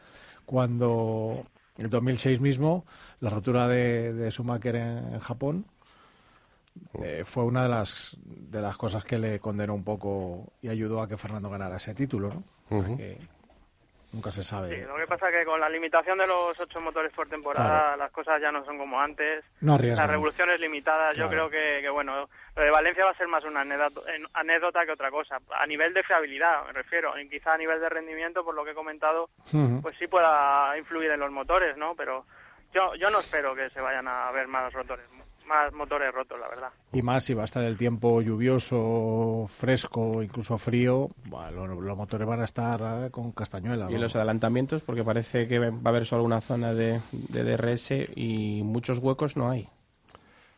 cuando 0.49 1.45
en 1.77 1.91
2006 1.91 2.41
mismo 2.41 2.87
la 3.21 3.29
rotura 3.29 3.69
de, 3.69 4.15
de 4.15 4.31
Schumacher 4.31 4.77
en, 4.77 5.13
en 5.13 5.21
Japón 5.21 5.67
eh, 7.03 7.23
fue 7.27 7.45
una 7.45 7.65
de 7.65 7.69
las 7.69 8.17
de 8.25 8.63
las 8.63 8.79
cosas 8.79 9.05
que 9.05 9.19
le 9.19 9.41
condenó 9.41 9.75
un 9.75 9.85
poco 9.85 10.51
y 10.63 10.69
ayudó 10.69 11.03
a 11.03 11.09
que 11.09 11.19
Fernando 11.19 11.51
ganara 11.51 11.77
ese 11.77 11.95
título, 11.95 12.33
¿no? 12.71 12.97
Que 12.97 13.19
nunca 14.13 14.33
se 14.33 14.43
sabe. 14.43 14.75
Sí, 14.75 14.83
lo 14.87 14.97
que 14.97 15.07
pasa 15.07 15.29
es 15.29 15.37
que 15.37 15.45
con 15.45 15.61
la 15.61 15.69
limitación 15.69 16.19
de 16.19 16.27
los 16.27 16.59
ocho 16.59 16.81
motores 16.81 17.13
por 17.13 17.29
temporada 17.29 17.69
Claro. 17.83 17.97
las 17.99 18.11
cosas 18.13 18.41
ya 18.41 18.51
no 18.51 18.65
son 18.65 18.79
como 18.79 19.01
antes. 19.01 19.45
No 19.61 19.75
arriesgan. 19.75 19.99
Las 19.99 20.11
revoluciones 20.11 20.59
limitadas, 20.61 21.15
yo 21.15 21.29
Claro. 21.29 21.49
creo 21.49 21.51
que, 21.51 21.83
que, 21.83 21.89
bueno, 21.91 22.29
lo 22.57 22.63
de 22.63 22.71
Valencia 22.71 23.05
va 23.05 23.11
a 23.11 23.17
ser 23.17 23.29
más 23.29 23.45
una 23.45 23.61
anécdota, 24.35 24.85
que 24.87 24.93
otra 24.93 25.11
cosa. 25.11 25.39
A 25.55 25.67
nivel 25.67 25.93
de 25.95 26.03
fiabilidad, 26.03 26.65
me 26.67 26.73
refiero, 26.73 27.19
y 27.19 27.29
quizá 27.29 27.55
a 27.55 27.59
nivel 27.59 27.81
de 27.81 27.89
rendimiento, 27.89 28.45
por 28.45 28.55
lo 28.55 28.65
que 28.65 28.71
he 28.73 28.75
comentado, 28.75 29.31
pues 29.83 29.97
sí 29.99 30.07
pueda 30.07 30.77
influir 30.79 31.11
en 31.11 31.21
los 31.21 31.31
motores, 31.31 31.77
¿no? 31.77 31.95
Pero 31.95 32.25
yo, 32.73 32.95
yo 32.97 33.11
no 33.11 33.21
espero 33.21 33.55
que 33.55 33.71
se 33.71 33.81
vayan 33.81 34.09
a 34.09 34.31
ver 34.33 34.47
más 34.49 34.73
rotores, 34.73 35.07
más 35.49 35.73
motores 35.73 36.15
rotos, 36.15 36.39
la 36.39 36.49
verdad. 36.49 36.69
Y 36.93 37.03
más 37.03 37.25
si 37.25 37.35
va 37.35 37.43
a 37.43 37.45
estar 37.47 37.65
el 37.65 37.77
tiempo 37.77 38.21
lluvioso, 38.21 39.49
fresco, 39.49 40.23
incluso 40.23 40.59
frío, 40.59 41.09
los, 41.53 41.97
motores 41.97 42.29
van 42.29 42.41
a 42.41 42.45
estar 42.45 43.07
eh, 43.07 43.11
con 43.11 43.33
castañuela. 43.33 43.91
Y 43.91 43.95
¿no? 43.95 44.01
los 44.01 44.15
adelantamientos, 44.15 44.83
porque 44.83 45.03
parece 45.03 45.49
que 45.49 45.59
va 45.59 45.67
a 45.67 45.89
haber 45.89 46.07
solo 46.07 46.23
una 46.23 46.41
zona 46.41 46.75
de, 46.75 47.01
de 47.11 47.45
DRS 47.45 47.91
y 48.15 48.63
muchos 48.63 48.99
huecos 48.99 49.37
no 49.37 49.51
hay. 49.51 49.69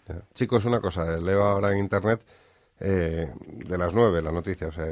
Ya. 0.09 0.23
Chicos, 0.35 0.65
una 0.65 0.81
cosa, 0.81 1.15
eh, 1.15 1.21
leo 1.21 1.45
ahora 1.45 1.73
en 1.73 1.79
internet 1.79 2.21
eh, 2.81 3.31
de 3.45 3.79
las 3.79 3.93
nueve 3.93 4.23
la 4.23 4.33
noticia, 4.33 4.69
o 4.69 4.73
sea, 4.73 4.87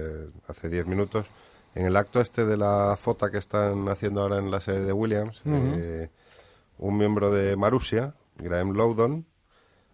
hace 0.46 0.68
diez 0.68 0.86
minutos, 0.86 1.26
en 1.74 1.86
el 1.86 1.96
acto 1.96 2.20
este 2.20 2.44
de 2.44 2.56
la 2.56 2.96
foto 2.98 3.30
que 3.30 3.38
están 3.38 3.88
haciendo 3.88 4.20
ahora 4.20 4.38
en 4.38 4.50
la 4.50 4.60
sede 4.60 4.84
de 4.84 4.92
Williams, 4.92 5.40
eh, 5.46 6.10
un 6.78 6.98
miembro 6.98 7.30
de 7.30 7.56
Marussia, 7.56 8.14
Graham 8.36 8.72
Loudon, 8.72 9.24
ha 9.24 9.37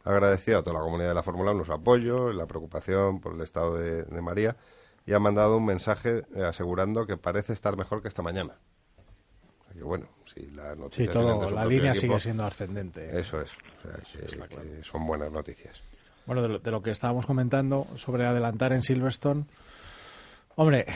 agradecido 0.05 0.59
a 0.59 0.63
toda 0.63 0.75
la 0.79 0.85
comunidad 0.85 1.09
de 1.09 1.15
la 1.15 1.23
Fórmula 1.23 1.51
1 1.53 1.65
su 1.65 1.73
apoyo, 1.73 2.33
la 2.33 2.47
preocupación 2.47 3.21
por 3.21 3.35
el 3.35 3.41
estado 3.41 3.77
de, 3.77 4.03
de 4.05 4.23
María 4.23 4.57
y 5.07 5.13
ha 5.13 5.19
mandado 5.19 5.57
un 5.57 5.65
mensaje 5.65 6.23
eh, 6.35 6.45
asegurando 6.45 7.07
que 7.07 7.17
parece 7.17 7.53
estar 7.53 7.77
mejor 7.77 8.03
que 8.03 8.09
esta 8.09 8.23
mañana. 8.23 8.55
O 9.61 9.65
sea 9.65 9.75
que 9.75 9.83
bueno, 9.83 10.07
si 10.33 10.47
la 10.51 10.75
noticia 10.75 11.07
Sí, 11.07 11.13
todo, 11.13 11.41
de 11.41 11.49
su 11.49 11.55
la 11.55 11.65
equipo, 11.65 11.95
sigue 11.95 12.21
siendo 12.21 12.45
ascendente. 12.45 13.19
Eso 13.19 13.41
es, 13.41 13.51
o 13.53 13.83
sea, 14.07 14.47
que- 14.49 14.57
que 14.57 14.83
son 14.85 15.07
buenas 15.07 15.33
noticias. 15.33 15.81
Bueno, 16.27 16.41
de 16.43 16.49
lo, 16.49 16.59
de 16.59 16.71
lo 16.71 16.83
que 16.83 16.91
estábamos 16.91 17.27
comentando 17.27 17.87
sobre 17.97 18.25
adelantar 18.27 18.73
en 18.73 18.83
Silverstone, 18.83 19.45
hombre, 20.57 20.87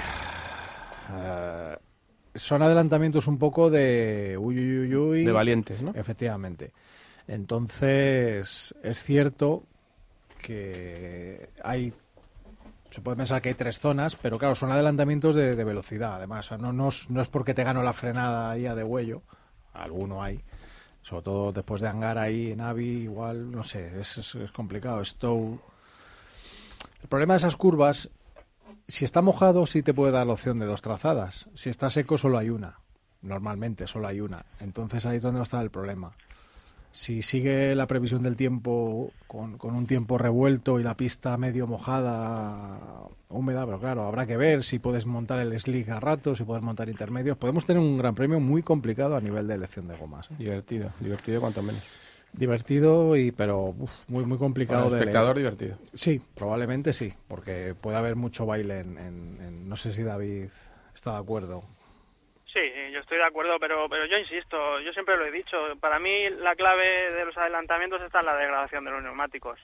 eh, 1.13 1.77
son 2.35 2.63
adelantamientos 2.63 3.27
un 3.27 3.39
poco 3.39 3.71
de 3.71 4.37
uy, 4.39 4.57
uy, 4.59 4.79
uy, 4.81 4.95
uy. 4.97 5.25
De 5.25 5.33
valientes, 5.33 5.83
¿no? 5.83 5.93
Efectivamente. 5.95 6.73
Entonces, 7.29 8.75
es 8.83 9.03
cierto 9.03 9.65
que 10.43 11.51
hay. 11.63 11.93
Se 12.91 13.03
puede 13.03 13.19
pensar 13.19 13.43
que 13.43 13.51
hay 13.51 13.55
tres 13.55 13.81
zonas, 13.81 14.17
pero 14.17 14.39
claro, 14.39 14.55
son 14.55 14.73
adelantamientos 14.73 15.35
de, 15.35 15.63
velocidad, 15.63 16.15
además. 16.15 16.47
O 16.47 16.49
sea, 16.49 16.59
no, 16.59 16.73
no, 16.73 16.89
es, 16.89 17.11
no 17.11 17.21
es 17.21 17.29
porque 17.29 17.53
te 17.53 17.65
gano 17.65 17.83
la 17.83 17.93
frenada 17.93 18.51
ahí 18.51 18.67
a 18.67 18.75
de 18.75 18.83
huello, 18.83 19.23
alguno 19.75 20.23
hay. 20.23 20.41
Sobre 21.03 21.23
todo 21.23 21.53
después 21.53 21.83
de 21.83 21.89
hangar 21.89 22.17
ahí 22.17 22.53
en 22.53 22.63
Avi, 22.63 23.03
igual, 23.03 23.51
no 23.51 23.63
sé, 23.63 24.01
es, 24.01 24.17
es, 24.17 24.35
es 24.35 24.51
complicado. 24.51 25.05
Stow. 25.05 25.61
El 27.03 27.09
problema 27.09 27.35
de 27.35 27.39
esas 27.39 27.57
curvas, 27.57 28.09
si 28.87 29.05
está 29.05 29.21
mojado, 29.21 29.67
sí 29.67 29.83
te 29.83 29.93
puede 29.93 30.13
dar 30.13 30.27
la 30.27 30.33
opción 30.33 30.59
de 30.59 30.67
dos 30.67 30.81
trazadas. 30.81 31.47
Si 31.55 31.69
está 31.69 31.91
seco, 31.91 32.17
solo 32.17 32.39
hay 32.39 32.49
una. 32.49 32.79
Normalmente, 33.21 33.87
solo 33.87 34.09
hay 34.09 34.21
una. 34.21 34.47
Entonces 34.61 35.05
ahí 35.05 35.17
es 35.17 35.23
donde 35.23 35.41
va 35.41 35.43
a 35.43 35.45
estar 35.45 35.63
el 35.63 35.71
problema. 35.71 36.15
Si 36.99 37.23
sigue 37.23 37.77
la 37.77 37.87
previsión 37.87 38.23
del 38.23 38.35
tiempo 38.35 39.13
con, 39.29 39.57
con 39.57 39.77
un 39.77 39.87
tiempo 39.87 40.19
revuelto 40.19 40.81
y 40.81 40.83
la 40.83 40.97
pista 40.97 41.37
medio 41.37 41.69
mojada, 41.69 42.77
húmeda, 43.29 43.65
pero 43.67 43.79
claro, 43.79 44.03
habrá 44.03 44.27
que 44.27 44.37
ver 44.37 44.65
si 44.65 44.81
puedes 44.81 45.07
montar 45.07 45.39
el 45.39 45.57
slick 45.61 45.91
a 45.91 46.01
ratos, 46.01 46.39
si 46.39 46.45
puedes 46.45 46.65
montar 46.65 46.89
intermedios. 46.89 47.37
Podemos 47.37 47.65
tener 47.65 47.81
un 47.81 47.99
gran 47.99 48.17
premio 48.17 48.41
muy 48.41 48.65
complicado 48.65 49.15
a 49.15 49.21
nivel 49.21 49.47
de 49.47 49.55
elección 49.55 49.87
de 49.87 49.97
gomas. 49.97 50.29
¿eh? 50.33 50.35
Divertido, 50.39 50.91
divertido 50.99 51.41
cuanto 51.41 51.63
menos. 51.63 51.85
Divertido 52.33 53.15
y 53.17 53.31
pero 53.31 53.67
uf, 53.79 53.93
muy 54.09 54.25
muy 54.25 54.37
complicado 54.37 54.87
Para 54.87 54.89
el 54.89 54.93
de 54.95 54.99
espectador 54.99 55.37
divertido. 55.39 55.77
Sí, 55.95 56.21
probablemente 56.35 56.93
sí, 56.93 57.15
porque 57.29 57.77
puede 57.81 57.97
haber 57.97 58.17
mucho 58.17 58.45
baile 58.45 58.81
en, 58.81 58.99
en- 58.99 59.39
en- 59.41 59.69
no 59.69 59.77
sé 59.77 59.93
si 59.93 60.03
David 60.03 60.49
está 60.93 61.13
de 61.13 61.19
acuerdo. 61.19 61.63
Sí, 62.59 62.93
yo 62.93 63.01
estoy 63.01 63.19
de 63.19 63.25
acuerdo, 63.25 63.59
pero, 63.61 63.89
pero 63.89 64.07
yo 64.07 64.19
insisto, 64.19 64.81
yo 64.81 64.93
siempre 64.93 65.17
lo 65.17 65.25
he 65.27 65.31
dicho, 65.31 65.57
para 65.81 65.99
mí 65.99 66.29
la 66.31 66.57
clave 66.57 67.13
de 67.13 67.25
los 67.25 67.37
adelantamientos 67.37 68.03
está 68.03 68.21
en 68.21 68.27
la 68.27 68.37
degradación 68.37 68.85
de 68.85 68.91
los 68.91 69.03
neumáticos. 69.03 69.61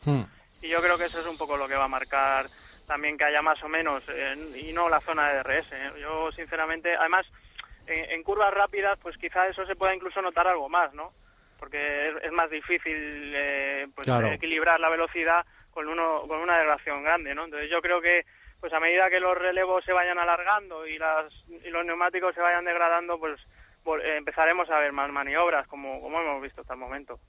Y 0.62 0.68
yo 0.68 0.80
creo 0.80 0.96
que 0.96 1.04
eso 1.06 1.18
es 1.20 1.26
un 1.26 1.36
poco 1.36 1.56
lo 1.56 1.66
que 1.66 1.74
va 1.74 1.84
a 1.84 1.88
marcar 1.88 2.46
también 2.86 3.16
que 3.18 3.24
haya 3.24 3.42
más 3.42 3.62
o 3.64 3.68
menos, 3.68 4.04
eh, 4.10 4.36
y 4.56 4.72
no 4.72 4.88
la 4.88 5.00
zona 5.00 5.28
de 5.30 5.38
DRS. 5.42 5.72
¿eh? 5.72 5.90
Yo, 6.00 6.30
sinceramente, 6.32 6.94
además, 6.94 7.26
en, 7.86 8.10
en 8.10 8.22
curvas 8.22 8.52
rápidas, 8.52 8.96
pues 9.02 9.16
quizá 9.16 9.46
eso 9.48 9.64
se 9.66 9.74
pueda 9.74 9.94
incluso 9.94 10.20
notar 10.22 10.46
algo 10.46 10.68
más, 10.68 10.92
¿no? 10.94 11.10
Porque 11.58 12.10
es, 12.10 12.14
es 12.24 12.32
más 12.32 12.50
difícil 12.50 13.32
eh, 13.34 13.86
pues, 13.94 14.06
Claro. 14.06 14.26
equilibrar 14.28 14.78
la 14.80 14.90
velocidad 14.90 15.44
con, 15.72 15.88
uno, 15.88 16.22
con 16.28 16.38
una 16.40 16.58
degradación 16.58 17.02
grande, 17.02 17.34
¿no? 17.34 17.46
Entonces 17.46 17.70
yo 17.70 17.80
creo 17.80 18.00
que 18.02 18.24
pues 18.64 18.72
a 18.72 18.80
medida 18.80 19.10
que 19.10 19.20
los 19.20 19.36
relevos 19.36 19.84
se 19.84 19.92
vayan 19.92 20.18
alargando 20.18 20.86
y, 20.86 20.96
las, 20.96 21.30
y 21.46 21.68
los 21.68 21.84
neumáticos 21.84 22.34
se 22.34 22.40
vayan 22.40 22.64
degradando, 22.64 23.18
pues 23.18 23.38
eh, 24.02 24.16
empezaremos 24.16 24.70
a 24.70 24.78
ver 24.78 24.90
más 24.90 25.12
maniobras, 25.12 25.68
como, 25.68 26.00
como 26.00 26.18
hemos 26.18 26.40
visto 26.40 26.62
hasta 26.62 26.72
el 26.72 26.80
momento. 26.80 27.20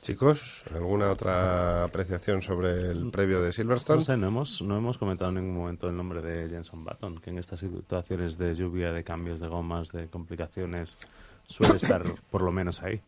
Chicos, 0.00 0.64
¿alguna 0.74 1.12
otra 1.12 1.84
apreciación 1.84 2.42
sobre 2.42 2.90
el 2.90 3.12
previo 3.12 3.40
de 3.40 3.52
Silverstone? 3.52 3.98
No 3.98 4.04
sé, 4.04 4.16
no 4.16 4.26
hemos, 4.26 4.62
no 4.62 4.76
hemos 4.76 4.98
comentado 4.98 5.30
en 5.30 5.36
ningún 5.36 5.54
momento 5.54 5.88
el 5.88 5.96
nombre 5.96 6.22
de 6.22 6.48
Jenson 6.48 6.84
Button, 6.84 7.20
que 7.20 7.30
en 7.30 7.38
estas 7.38 7.60
situaciones 7.60 8.36
de 8.36 8.56
lluvia, 8.56 8.90
de 8.90 9.04
cambios 9.04 9.38
de 9.38 9.46
gomas, 9.46 9.92
de 9.92 10.08
complicaciones, 10.08 10.98
suele 11.46 11.76
estar 11.76 12.02
por 12.32 12.42
lo 12.42 12.50
menos 12.50 12.82
ahí. 12.82 13.00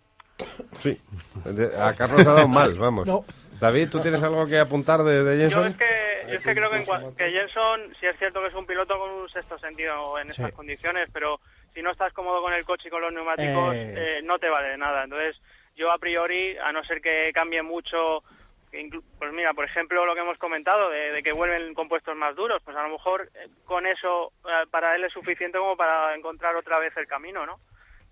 Sí, 0.79 1.01
a 1.77 1.95
Carlos 1.95 2.25
ha 2.29 2.33
dado 2.35 2.47
mal, 2.47 2.75
vamos. 2.79 3.09
No. 3.09 3.25
David, 3.59 3.89
¿tú 3.91 4.01
tienes 4.01 4.23
algo 4.23 4.47
que 4.47 4.59
apuntar 4.61 5.03
de, 5.03 5.25
de 5.25 5.37
Yo 5.37 5.43
Jenson? 5.43 5.67
es 5.67 5.77
que, 5.77 6.02
yo 6.29 6.35
es 6.35 6.43
que 6.45 6.55
creo 6.55 6.71
que, 6.71 6.77
en 6.79 7.15
que 7.17 7.31
Jenson, 7.31 7.95
sí 8.01 8.07
es 8.07 8.19
cierto 8.19 8.41
que 8.41 8.49
es 8.49 8.55
un 8.55 8.67
piloto 8.67 8.99
con 8.99 9.11
un 9.11 9.29
sexto 9.29 9.59
sentido 9.59 10.19
en 10.19 10.29
estas 10.29 10.53
condiciones, 10.53 11.09
pero 11.13 11.41
si 11.75 11.83
no 11.83 11.91
estás 11.91 12.13
cómodo 12.13 12.43
con 12.43 12.53
el 12.53 12.65
coche 12.65 12.89
y 12.89 12.91
con 12.91 13.01
los 13.03 13.13
neumáticos, 13.13 13.75
Eh. 13.75 14.19
eh, 14.19 14.21
no 14.23 14.39
te 14.39 14.49
vale 14.49 14.69
de 14.71 14.79
nada. 14.79 15.05
Entonces, 15.05 15.41
yo 15.77 15.91
a 15.91 15.99
priori, 15.99 16.57
a 16.59 16.71
no 16.73 16.85
ser 16.85 17.01
que 17.01 17.31
cambie 17.33 17.63
mucho, 17.63 18.23
pues 19.19 19.33
mira, 19.33 19.53
por 19.55 19.65
ejemplo, 19.65 20.05
lo 20.07 20.15
que 20.15 20.21
hemos 20.21 20.39
comentado, 20.39 20.89
de, 20.91 21.13
de 21.13 21.23
que 21.23 21.33
vuelven 21.33 21.75
compuestos 21.75 22.17
más 22.17 22.35
duros, 22.35 22.63
pues 22.65 22.77
a 22.77 22.83
lo 22.83 22.89
mejor 22.91 23.31
eh, 23.35 23.49
con 23.65 23.87
eso 23.87 24.33
eh, 24.47 24.67
para 24.71 24.95
él 24.97 25.05
es 25.05 25.13
suficiente 25.13 25.59
como 25.59 25.77
para 25.77 26.15
encontrar 26.15 26.57
otra 26.57 26.79
vez 26.79 26.97
el 26.97 27.07
camino, 27.07 27.45
¿no? 27.47 27.59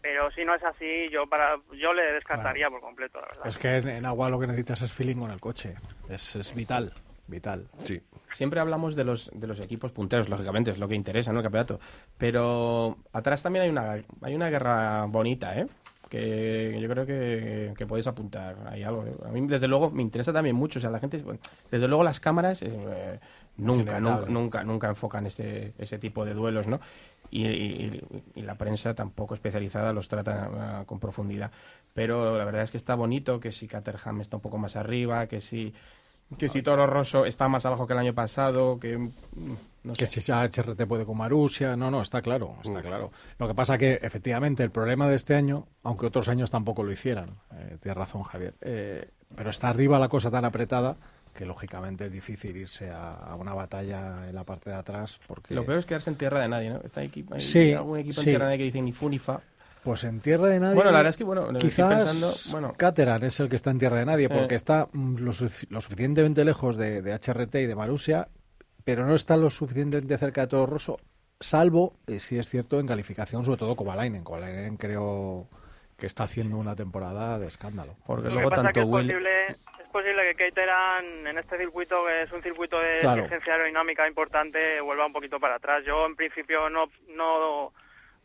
Pero 0.03 0.31
si 0.31 0.45
no 0.47 0.55
es 0.55 0.65
así, 0.65 1.11
yo 1.11 1.27
para 1.27 1.57
yo 1.73 1.93
le 1.93 2.13
descartaría 2.15 2.71
por 2.71 2.81
completo, 2.81 3.21
la 3.21 3.27
verdad. 3.27 3.47
Es 3.47 3.59
que 3.59 3.77
en, 3.77 3.89
en 3.89 4.07
agua 4.07 4.31
lo 4.31 4.41
que 4.41 4.47
necesitas 4.47 4.81
es 4.81 4.93
feeling 4.93 5.17
con 5.19 5.31
el 5.31 5.41
coche. 5.41 5.75
Es, 6.09 6.37
es 6.37 6.55
vital, 6.55 6.91
vital. 7.31 7.69
Sí. 7.85 8.01
Siempre 8.33 8.61
hablamos 8.61 8.95
de 8.97 9.05
los, 9.05 9.31
de 9.35 9.47
los 9.47 9.59
equipos 9.61 9.91
punteros, 9.93 10.29
lógicamente, 10.29 10.71
es 10.71 10.79
lo 10.79 10.87
que 10.89 10.95
interesa, 10.95 11.33
¿no? 11.33 11.39
El 11.39 11.45
campeonato. 11.45 11.81
Pero 12.19 12.99
atrás 13.13 13.43
también 13.43 13.65
hay 13.65 13.71
una, 13.71 14.03
hay 14.23 14.35
una 14.35 14.51
guerra 14.51 15.07
bonita, 15.07 15.59
¿eh? 15.59 15.67
Que 16.09 16.77
yo 16.81 16.89
creo 16.89 17.07
que, 17.07 17.73
que 17.79 17.87
podéis 17.87 18.07
apuntar 18.09 18.57
ahí 18.69 18.83
algo. 18.83 19.07
¿eh? 19.07 19.13
A 19.25 19.29
mí, 19.29 19.47
desde 19.47 19.69
luego, 19.69 19.91
me 19.91 20.03
interesa 20.03 20.33
también 20.33 20.57
mucho. 20.57 20.79
O 20.79 20.83
sea, 20.83 20.91
la 20.91 20.99
gente, 20.99 21.23
desde 21.71 21.87
luego, 21.89 22.03
las 22.03 22.19
cámaras 22.19 22.63
eh, 22.63 23.21
nunca, 23.57 24.01
nunca, 24.01 24.27
nunca, 24.29 24.65
nunca 24.65 24.89
enfocan 24.89 25.27
ese, 25.27 25.73
ese 25.79 25.99
tipo 25.99 26.25
de 26.25 26.35
duelos, 26.35 26.67
¿no? 26.67 26.81
Y, 27.31 27.47
y- 27.47 28.03
y 28.35 28.43
la 28.43 28.57
prensa 28.57 28.93
tampoco 28.95 29.35
especializada 29.35 29.93
los 29.93 30.09
trata 30.09 30.51
ah, 30.53 30.85
con 30.85 30.99
profundidad. 30.99 31.53
Pero 31.95 32.37
la 32.37 32.45
verdad 32.45 32.63
es 32.63 32.73
que 32.73 32.77
está 32.77 32.97
bonito, 32.97 33.39
que 33.39 33.53
si 33.53 33.69
Caterham 33.69 34.21
está 34.21 34.37
un 34.37 34.43
poco 34.43 34.59
más 34.59 34.75
arriba, 34.75 35.29
que 35.29 35.41
si 35.41 35.73
que 36.39 36.49
si 36.49 36.63
Toro 36.63 36.87
Rosso 36.87 37.25
está 37.27 37.49
más 37.49 37.65
abajo 37.67 37.87
que 37.87 37.93
el 37.93 37.99
año 37.99 38.15
pasado, 38.15 38.79
que 38.79 38.97
mm, 38.99 39.11
no 39.85 39.93
Que 39.95 40.07
sé. 40.07 40.21
si 40.21 40.27
ya 40.29 40.43
HRT 40.45 40.87
puede 40.87 41.05
con 41.05 41.17
Marusia, 41.19 41.77
no, 41.77 41.91
no, 41.91 42.03
está 42.03 42.21
claro, 42.23 42.57
está 42.63 42.83
claro. 42.83 43.11
Lo 43.39 43.49
que 43.49 43.55
pasa 43.55 43.79
que, 43.79 43.95
efectivamente, 44.03 44.63
el 44.63 44.71
problema 44.71 45.09
de 45.09 45.17
este 45.17 45.35
año, 45.35 45.67
aunque 45.83 46.07
otros 46.07 46.29
años 46.29 46.51
tampoco 46.51 46.83
lo 46.83 46.93
hicieran, 46.93 47.31
eh, 47.55 47.77
tienes 47.81 47.97
razón, 47.97 48.23
Javier, 48.23 48.55
eh, 48.61 49.09
pero 49.35 49.51
está 49.51 49.69
arriba 49.69 49.99
la 49.99 50.09
cosa 50.09 50.31
tan 50.31 50.45
apretada 50.45 50.97
que, 51.35 51.47
lógicamente, 51.47 52.07
es 52.07 52.13
difícil 52.13 52.57
irse 52.57 52.91
a, 52.91 53.15
a 53.15 53.37
una 53.37 53.55
batalla 53.55 54.29
en 54.29 54.35
la 54.35 54.45
parte 54.45 54.69
de 54.71 54.77
atrás, 54.77 55.21
porque... 55.27 55.55
Lo 55.55 55.65
peor 55.65 55.79
es 55.79 55.87
quedarse 55.87 56.11
en 56.11 56.17
tierra 56.17 56.41
de 56.41 56.49
nadie, 56.49 56.71
¿no? 56.71 56.81
Está 56.85 57.03
equipo, 57.03 57.35
hay 57.35 57.41
Sí, 57.41 57.73
algún 57.73 57.99
equipo 58.01 58.15
sí. 58.15 58.21
en 58.21 58.25
tierra 58.33 58.45
de 58.47 58.49
nadie 58.51 58.59
que 58.59 58.65
dice 58.65 58.83
ni 58.83 58.93
fu 58.93 59.09
ni 59.09 59.19
fa. 59.19 59.41
Pues 59.85 60.05
en 60.05 60.21
tierra 60.21 60.49
de 60.49 60.61
nadie. 60.61 60.75
Bueno, 60.75 60.91
la 60.91 60.99
verdad 60.99 61.11
es 61.11 61.17
que, 61.17 61.25
bueno, 61.25 61.49
quizás 61.59 61.89
pensando, 62.05 62.33
bueno. 62.53 62.75
Caterham 62.77 63.25
es 63.25 63.41
el 63.41 63.49
que 63.49 63.57
está 63.57 63.71
en 63.71 63.79
tierra 63.79 63.97
de 63.99 64.05
nadie, 64.07 64.29
Sí. 64.29 64.35
porque 64.35 64.55
está 64.55 64.89
mm, 64.93 65.17
lo, 65.19 65.33
sufic- 65.33 65.69
lo 65.71 65.81
suficientemente 65.81 66.45
lejos 66.45 66.77
de, 66.77 67.01
de 67.03 67.13
HRT 67.15 67.55
y 67.57 67.67
de 67.67 67.75
Marusia, 67.75 68.29
pero 68.85 69.07
no 69.07 69.15
está 69.15 69.37
lo 69.37 69.49
suficientemente 69.49 70.19
cerca 70.19 70.43
de 70.43 70.47
Toro 70.49 70.67
Rosso, 70.67 70.99
salvo, 71.39 71.95
eh, 72.07 72.21
si 72.21 72.39
es 72.39 72.51
cierto, 72.51 72.79
en 72.79 72.87
calificación, 72.87 73.45
sobre 73.45 73.59
todo 73.59 73.75
Kovalainen. 73.77 74.23
Kovalainen 74.25 74.77
creo 74.77 75.49
que 75.97 76.07
está 76.07 76.25
haciendo 76.25 76.57
una 76.59 76.75
temporada 76.77 77.39
de 77.39 77.47
escándalo. 77.47 77.97
Porque 78.07 78.29
Lo 78.29 78.35
luego 78.35 78.51
que 78.51 78.57
pasa 78.57 78.63
tanto 78.65 78.81
que 78.81 78.87
es 78.87 78.93
Will... 78.93 79.07
posible, 79.07 79.47
es 79.49 79.89
posible 79.93 80.23
que 80.35 80.45
Caterham 80.47 81.27
en 81.27 81.39
este 81.39 81.57
circuito, 81.59 82.05
que 82.07 82.23
es 82.23 82.33
un 82.33 82.43
circuito 82.43 82.79
de 82.79 82.99
Claro. 83.01 83.23
exigencia 83.23 83.55
aerodinámica 83.55 84.07
importante, 84.07 84.81
vuelva 84.83 85.07
un 85.07 85.13
poquito 85.13 85.39
para 85.41 85.57
atrás. 85.57 85.83
Yo, 85.87 86.05
en 86.07 86.17
principio, 86.17 86.69
no 86.71 86.87
no 87.09 87.73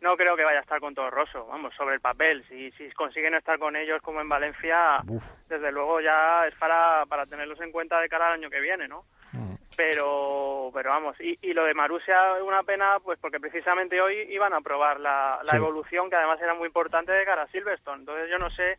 no 0.02 0.16
creo 0.18 0.36
que 0.36 0.43
vaya 0.43 0.60
a 0.60 0.62
estar 0.62 0.80
con 0.80 0.93
todo 0.93 1.10
Rosso, 1.10 1.46
vamos, 1.48 1.74
sobre 1.76 1.96
el 1.96 2.02
papel. 2.02 2.43
Si, 2.48 2.72
si 2.72 2.89
consiguen 2.91 3.34
estar 3.36 3.58
con 3.58 3.76
ellos 3.76 4.02
como 4.02 4.22
en 4.22 4.30
Valencia, 4.30 5.00
Uf. 5.08 5.24
desde 5.48 5.72
luego 5.72 6.02
ya 6.02 6.46
es 6.48 6.56
para, 6.56 7.06
para 7.08 7.26
tenerlos 7.26 7.60
en 7.62 7.72
cuenta 7.72 8.00
de 8.00 8.10
cara 8.10 8.28
al 8.28 8.34
año 8.34 8.50
que 8.50 8.60
viene, 8.60 8.88
¿no? 8.88 9.06
Mm. 9.32 9.56
pero 9.76 10.72
pero 10.74 10.89
vamos 10.91 11.20
y, 11.20 11.38
y 11.41 11.54
lo 11.54 11.66
de 11.66 11.74
Marusia 11.74 12.38
es 12.38 12.41
una 12.43 12.64
pena 12.64 13.00
pues 13.04 13.20
porque 13.20 13.39
precisamente 13.39 14.00
hoy 14.00 14.16
iban 14.30 14.54
a 14.54 14.62
probar 14.62 15.00
la, 15.02 15.39
la 15.43 15.52
Sí. 15.52 15.58
evolución 15.58 16.10
que 16.10 16.16
además 16.16 16.39
era 16.41 16.54
muy 16.54 16.68
importante 16.68 17.12
de 17.12 17.26
cara 17.26 17.41
a 17.41 17.48
Silverstone 17.48 18.00
entonces 18.00 18.30
yo 18.30 18.38
no 18.38 18.50
sé 18.52 18.78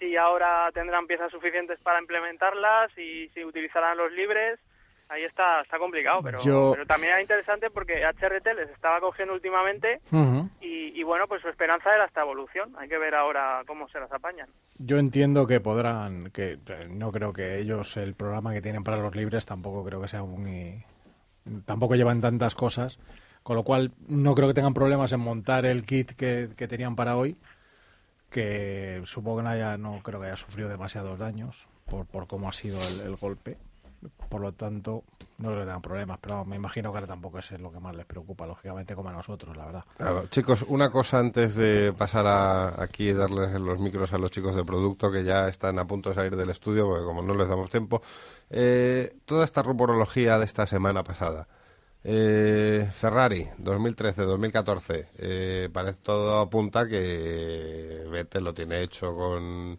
si 0.00 0.16
ahora 0.16 0.68
tendrán 0.72 1.06
piezas 1.06 1.30
suficientes 1.30 1.78
para 1.80 2.00
implementarlas 2.00 2.90
y 2.98 3.28
si 3.28 3.44
utilizarán 3.44 3.96
los 3.96 4.10
libres 4.12 4.58
ahí 5.08 5.22
está 5.24 5.60
está 5.60 5.78
complicado 5.78 6.22
pero 6.22 6.38
Yo- 6.40 6.70
pero 6.72 6.86
también 6.86 7.12
era 7.12 7.20
interesante 7.22 7.70
porque 7.70 8.04
HRT 8.04 8.54
les 8.54 8.70
estaba 8.70 9.00
cogiendo 9.00 9.34
últimamente 9.34 10.00
y, 10.60 10.98
y 10.98 11.02
bueno 11.02 11.26
pues 11.28 11.42
su 11.42 11.48
esperanza 11.48 11.94
era 11.94 12.06
esta 12.06 12.22
evolución 12.22 12.74
hay 12.78 12.88
que 12.88 12.98
ver 12.98 13.14
ahora 13.14 13.62
cómo 13.66 13.88
se 13.88 14.00
las 14.00 14.10
apañan 14.12 14.48
Yo 14.78 14.98
entiendo 14.98 15.46
que 15.46 15.60
podrán, 15.60 16.30
que 16.30 16.58
eh, 16.66 16.88
no 16.90 17.12
creo 17.12 17.32
que 17.32 17.58
ellos, 17.58 17.96
el 17.96 18.14
programa 18.14 18.52
que 18.54 18.62
tienen 18.62 18.82
para 18.84 18.96
los 18.98 19.14
libres, 19.14 19.46
tampoco 19.46 19.84
creo 19.84 20.00
que 20.00 20.08
sea 20.08 20.22
muy. 20.24 20.82
Tampoco 21.66 21.94
llevan 21.94 22.20
tantas 22.20 22.54
cosas, 22.54 22.98
con 23.42 23.54
lo 23.56 23.62
cual 23.62 23.92
no 24.08 24.34
creo 24.34 24.48
que 24.48 24.54
tengan 24.54 24.74
problemas 24.74 25.12
en 25.12 25.20
montar 25.20 25.64
el 25.66 25.84
kit 25.84 26.12
que, 26.16 26.48
que 26.56 26.66
tenían 26.66 26.96
para 26.96 27.16
hoy, 27.16 27.36
que 28.30 29.02
supongo 29.04 29.38
que 29.38 29.42
no, 29.44 29.48
haya, 29.50 29.76
no 29.76 30.00
creo 30.02 30.20
que 30.20 30.26
haya 30.26 30.36
sufrido 30.36 30.68
demasiados 30.68 31.18
daños 31.18 31.68
por, 31.86 32.06
por 32.06 32.26
cómo 32.26 32.48
ha 32.48 32.52
sido 32.52 32.78
el, 32.88 33.00
el 33.00 33.16
golpe. 33.16 33.56
Por 34.28 34.40
lo 34.40 34.52
tanto, 34.52 35.04
no 35.38 35.48
creo 35.48 35.60
que 35.60 35.66
tengan 35.66 35.82
problemas, 35.82 36.18
pero 36.20 36.44
me 36.44 36.56
imagino 36.56 36.90
que 36.90 36.98
ahora 36.98 37.06
tampoco 37.06 37.38
es 37.38 37.50
lo 37.52 37.70
que 37.70 37.80
más 37.80 37.94
les 37.94 38.06
preocupa, 38.06 38.46
lógicamente, 38.46 38.94
como 38.94 39.08
a 39.10 39.12
nosotros, 39.12 39.56
la 39.56 39.66
verdad. 39.66 39.84
Chicos, 40.30 40.64
una 40.68 40.90
cosa 40.90 41.18
antes 41.18 41.54
de 41.54 41.92
pasar 41.92 42.26
a, 42.26 42.82
aquí 42.82 43.10
y 43.10 43.12
darles 43.12 43.52
los 43.60 43.80
micros 43.80 44.12
a 44.12 44.18
los 44.18 44.30
chicos 44.30 44.56
de 44.56 44.64
producto 44.64 45.10
que 45.10 45.24
ya 45.24 45.48
están 45.48 45.78
a 45.78 45.86
punto 45.86 46.08
de 46.08 46.14
salir 46.14 46.36
del 46.36 46.50
estudio, 46.50 46.86
porque 46.86 47.04
como 47.04 47.22
no 47.22 47.34
les 47.34 47.48
damos 47.48 47.70
tiempo, 47.70 48.02
eh, 48.50 49.16
toda 49.24 49.44
esta 49.44 49.62
rumorología 49.62 50.38
de 50.38 50.44
esta 50.44 50.66
semana 50.66 51.04
pasada. 51.04 51.48
Eh, 52.06 52.86
Ferrari, 52.92 53.48
2013-2014, 53.58 55.06
eh, 55.16 55.70
parece 55.72 55.98
todo 56.02 56.38
apunta 56.38 56.86
que 56.86 58.06
Vettel 58.10 58.44
lo 58.44 58.52
tiene 58.52 58.82
hecho 58.82 59.14
con, 59.16 59.78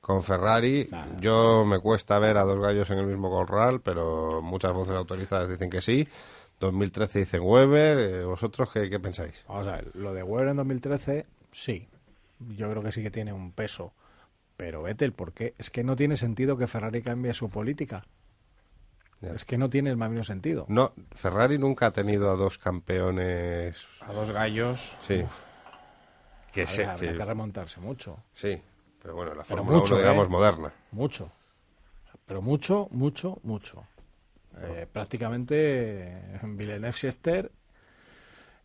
con 0.00 0.22
Ferrari. 0.22 0.88
Yo 1.20 1.64
me 1.64 1.78
cuesta 1.78 2.18
ver 2.18 2.36
a 2.36 2.44
dos 2.44 2.58
gallos 2.60 2.90
en 2.90 2.98
el 2.98 3.06
mismo 3.06 3.30
corral, 3.30 3.80
pero 3.80 4.40
muchas 4.42 4.72
voces 4.72 4.94
autorizadas 4.96 5.48
dicen 5.48 5.70
que 5.70 5.80
sí. 5.82 6.08
2013 6.58 7.20
dicen 7.20 7.40
Weber. 7.42 7.98
eh, 7.98 8.24
¿Vosotros 8.24 8.70
qué, 8.72 8.90
qué 8.90 8.98
pensáis? 9.00 9.44
Vamos 9.48 9.66
a 9.66 9.72
ver, 9.72 9.90
lo 9.94 10.12
de 10.12 10.22
Weber 10.22 10.48
en 10.48 10.56
2013, 10.56 11.26
sí. 11.52 11.88
Yo 12.56 12.70
creo 12.70 12.82
que 12.82 12.92
sí 12.92 13.02
que 13.02 13.10
tiene 13.10 13.32
un 13.32 13.52
peso. 13.52 13.92
Pero 14.56 14.82
Vettel, 14.82 15.12
¿por 15.12 15.32
qué? 15.32 15.54
Es 15.58 15.70
que 15.70 15.84
no 15.84 15.96
tiene 15.96 16.16
sentido 16.16 16.56
que 16.58 16.66
Ferrari 16.66 17.02
cambie 17.02 17.32
su 17.34 17.48
política. 17.48 18.04
Ya. 19.22 19.32
Es 19.34 19.44
que 19.44 19.58
no 19.58 19.68
tiene 19.68 19.90
el 19.90 19.96
más 19.96 20.08
mínimo 20.08 20.24
sentido. 20.24 20.64
No, 20.68 20.92
Ferrari 21.14 21.58
nunca 21.58 21.86
ha 21.86 21.90
tenido 21.92 22.30
a 22.30 22.36
dos 22.36 22.56
campeones. 22.58 23.86
A 24.00 24.12
dos 24.12 24.30
gallos. 24.30 24.92
Sí. 25.06 25.24
Que 26.52 26.62
A 26.62 26.96
ver, 26.96 27.12
que- 27.12 27.16
que 27.16 27.24
remontarse 27.24 27.80
mucho. 27.80 28.18
sí, 28.34 28.60
pero 29.02 29.14
bueno, 29.14 29.34
la 29.34 29.42
Pero 29.42 29.56
Fórmula 29.62 29.78
mucho, 29.78 29.94
1, 29.94 30.02
digamos, 30.02 30.26
¿eh? 30.26 30.30
moderna. 30.30 30.72
Mucho. 30.92 31.30
Pero 32.26 32.42
mucho, 32.42 32.88
mucho, 32.92 33.38
mucho. 33.42 33.84
Eh, 34.62 34.86
prácticamente 34.92 35.54
eh, 35.58 36.40
Villeneuve 36.42 36.92
Sester 36.92 37.50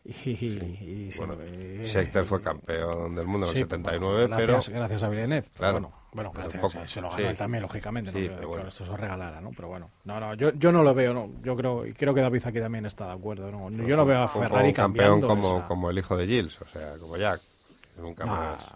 y, 0.04 0.10
y- 0.30 1.10
Bueno, 1.18 1.34
y- 1.44 1.84
Scheckter 1.86 2.24
fue 2.24 2.40
campeón 2.40 3.14
del 3.16 3.26
mundo 3.26 3.46
en 3.48 3.52
Sí, 3.52 3.58
el 3.60 3.64
79, 3.64 4.14
bueno, 4.22 4.36
pero 4.36 4.52
gracias, 4.54 4.74
gracias 4.76 5.02
a 5.02 5.08
Villeneuve. 5.08 5.46
Claro, 5.56 5.72
bueno, 5.72 5.92
bueno 6.12 6.30
pero 6.32 6.42
gracias, 6.44 6.62
poco. 6.62 6.86
se 6.88 7.00
lo 7.00 7.08
ganó 7.10 7.22
Sí. 7.22 7.28
él 7.28 7.36
también, 7.36 7.62
lógicamente. 7.62 8.12
Sí, 8.12 8.18
no 8.18 8.24
creo 8.26 8.36
pero 8.36 8.40
que 8.50 8.54
bueno. 8.56 8.68
esto 8.68 8.84
se 8.84 8.96
regalara, 8.96 9.40
¿no? 9.40 9.50
Pero 9.50 9.68
bueno, 9.68 9.90
no, 10.04 10.20
no, 10.20 10.34
yo, 10.34 10.52
yo 10.52 10.70
no 10.70 10.82
lo 10.84 10.94
veo, 10.94 11.12
no. 11.14 11.30
Yo 11.42 11.56
creo, 11.56 11.84
y 11.86 11.92
creo 11.92 12.14
que 12.14 12.20
David 12.20 12.42
aquí 12.46 12.60
también 12.60 12.86
está 12.86 13.06
de 13.06 13.12
acuerdo, 13.14 13.50
¿no? 13.50 13.68
Yo 13.70 13.96
no 13.96 14.04
veo 14.06 14.20
a 14.22 14.28
fue 14.28 14.42
un 14.42 14.48
Ferrari 14.48 14.72
campeón 14.72 15.20
como, 15.20 15.56
esa- 15.58 15.66
como 15.68 15.90
el 15.90 15.98
hijo 15.98 16.16
de 16.16 16.26
Gilles, 16.26 16.60
o 16.62 16.68
sea, 16.68 16.98
como 16.98 17.16
Jack. 17.16 17.40
Nunca 17.96 18.26
Nah, 18.26 18.36
más. 18.52 18.68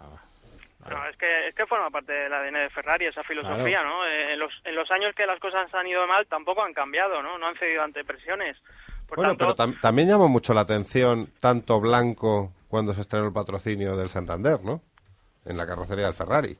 No, 0.89 1.05
es 1.07 1.15
que, 1.17 1.47
es 1.47 1.55
que 1.55 1.65
forma 1.67 1.89
parte 1.91 2.11
del 2.11 2.33
ADN 2.33 2.53
de 2.55 2.69
Ferrari 2.71 3.05
esa 3.05 3.23
filosofía, 3.23 3.83
¿no? 3.83 4.05
Eh, 4.05 4.33
en, 4.33 4.39
los, 4.39 4.51
en 4.63 4.75
los 4.75 4.89
años 4.91 5.13
que 5.15 5.25
las 5.25 5.39
cosas 5.39 5.71
han 5.73 5.87
ido 5.87 6.05
mal 6.07 6.25
tampoco 6.27 6.63
han 6.63 6.73
cambiado, 6.73 7.21
¿no? 7.21 7.37
No 7.37 7.47
han 7.47 7.55
cedido 7.57 7.83
ante 7.83 8.03
presiones. 8.03 8.57
Por 9.07 9.17
Bueno, 9.17 9.35
tanto, 9.35 9.55
pero 9.55 9.71
tam- 9.71 9.79
también 9.79 10.07
llamó 10.09 10.27
mucho 10.27 10.53
la 10.53 10.61
atención 10.61 11.27
tanto 11.39 11.79
Blanco 11.79 12.51
cuando 12.69 12.93
se 12.93 13.01
estrenó 13.01 13.27
el 13.27 13.33
patrocinio 13.33 13.95
del 13.95 14.09
Santander, 14.09 14.61
¿no? 14.63 14.81
En 15.45 15.57
la 15.57 15.67
carrocería 15.67 16.05
del 16.05 16.13
Ferrari. 16.13 16.57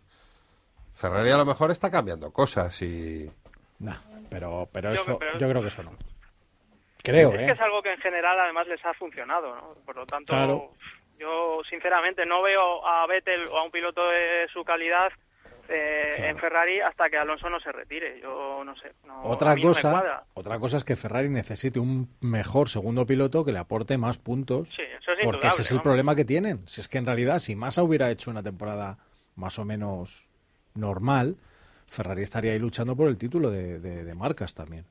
Ferrari 0.95 1.29
a 1.31 1.37
lo 1.37 1.45
mejor 1.45 1.71
está 1.71 1.89
cambiando 1.89 2.31
cosas 2.31 2.79
y... 2.81 3.31
nah, 3.79 3.95
pero, 4.29 4.67
pero 4.71 4.91
eso, 4.91 5.17
pero- 5.17 5.37
yo 5.39 5.49
creo 5.49 5.61
que 5.61 5.67
eso 5.69 5.83
no. 5.83 5.91
Creo, 7.03 7.33
es 7.33 7.39
¿eh? 7.41 7.45
que 7.47 7.51
es 7.53 7.59
algo 7.61 7.81
que 7.81 7.91
en 7.93 7.99
general 7.99 8.39
además 8.39 8.67
les 8.67 8.85
ha 8.85 8.93
funcionado, 8.93 9.55
¿no? 9.55 9.73
Por 9.85 9.95
lo 9.95 10.05
tanto, 10.05 10.31
Claro. 10.33 10.73
Yo 11.21 11.61
sinceramente 11.69 12.25
no 12.25 12.41
veo 12.41 12.85
a 12.85 13.05
Vettel 13.07 13.47
o 13.47 13.57
a 13.57 13.63
un 13.63 13.71
piloto 13.71 14.01
de 14.09 14.47
su 14.51 14.63
calidad 14.63 15.09
eh, 15.69 16.13
Claro. 16.17 16.31
en 16.31 16.37
Ferrari 16.39 16.81
hasta 16.81 17.09
que 17.09 17.17
Alonso 17.17 17.49
no 17.49 17.59
se 17.61 17.71
retire. 17.71 18.19
Yo 18.19 18.61
no 18.65 18.75
sé. 18.75 18.91
no- 19.05 19.21
Otra 19.23 19.55
cosa, 19.55 20.25
otra 20.33 20.59
cosa 20.59 20.75
es 20.77 20.83
que 20.83 20.95
Ferrari 20.97 21.29
necesite 21.29 21.79
un 21.79 22.09
mejor 22.19 22.67
segundo 22.67 23.05
piloto 23.05 23.45
que 23.45 23.53
le 23.53 23.59
aporte 23.59 23.97
más 23.97 24.17
puntos. 24.17 24.67
Sí, 24.69 24.81
eso 24.81 25.11
es 25.13 25.19
porque 25.23 25.47
ese 25.47 25.61
es 25.61 25.71
el 25.71 25.81
problema 25.81 26.13
que 26.15 26.25
tienen. 26.25 26.67
Si 26.67 26.81
es 26.81 26.89
que 26.89 26.97
en 26.97 27.05
realidad, 27.05 27.39
si 27.39 27.55
Massa 27.55 27.83
hubiera 27.83 28.11
hecho 28.11 28.31
una 28.31 28.43
temporada 28.43 28.97
más 29.35 29.59
o 29.59 29.63
menos 29.65 30.27
normal, 30.75 31.37
Ferrari 31.87 32.23
estaría 32.23 32.51
ahí 32.53 32.59
luchando 32.59 32.95
por 32.95 33.07
el 33.07 33.17
título 33.17 33.49
de, 33.49 33.79
de- 33.79 34.03
de 34.03 34.15
marcas 34.15 34.53
también. 34.53 34.85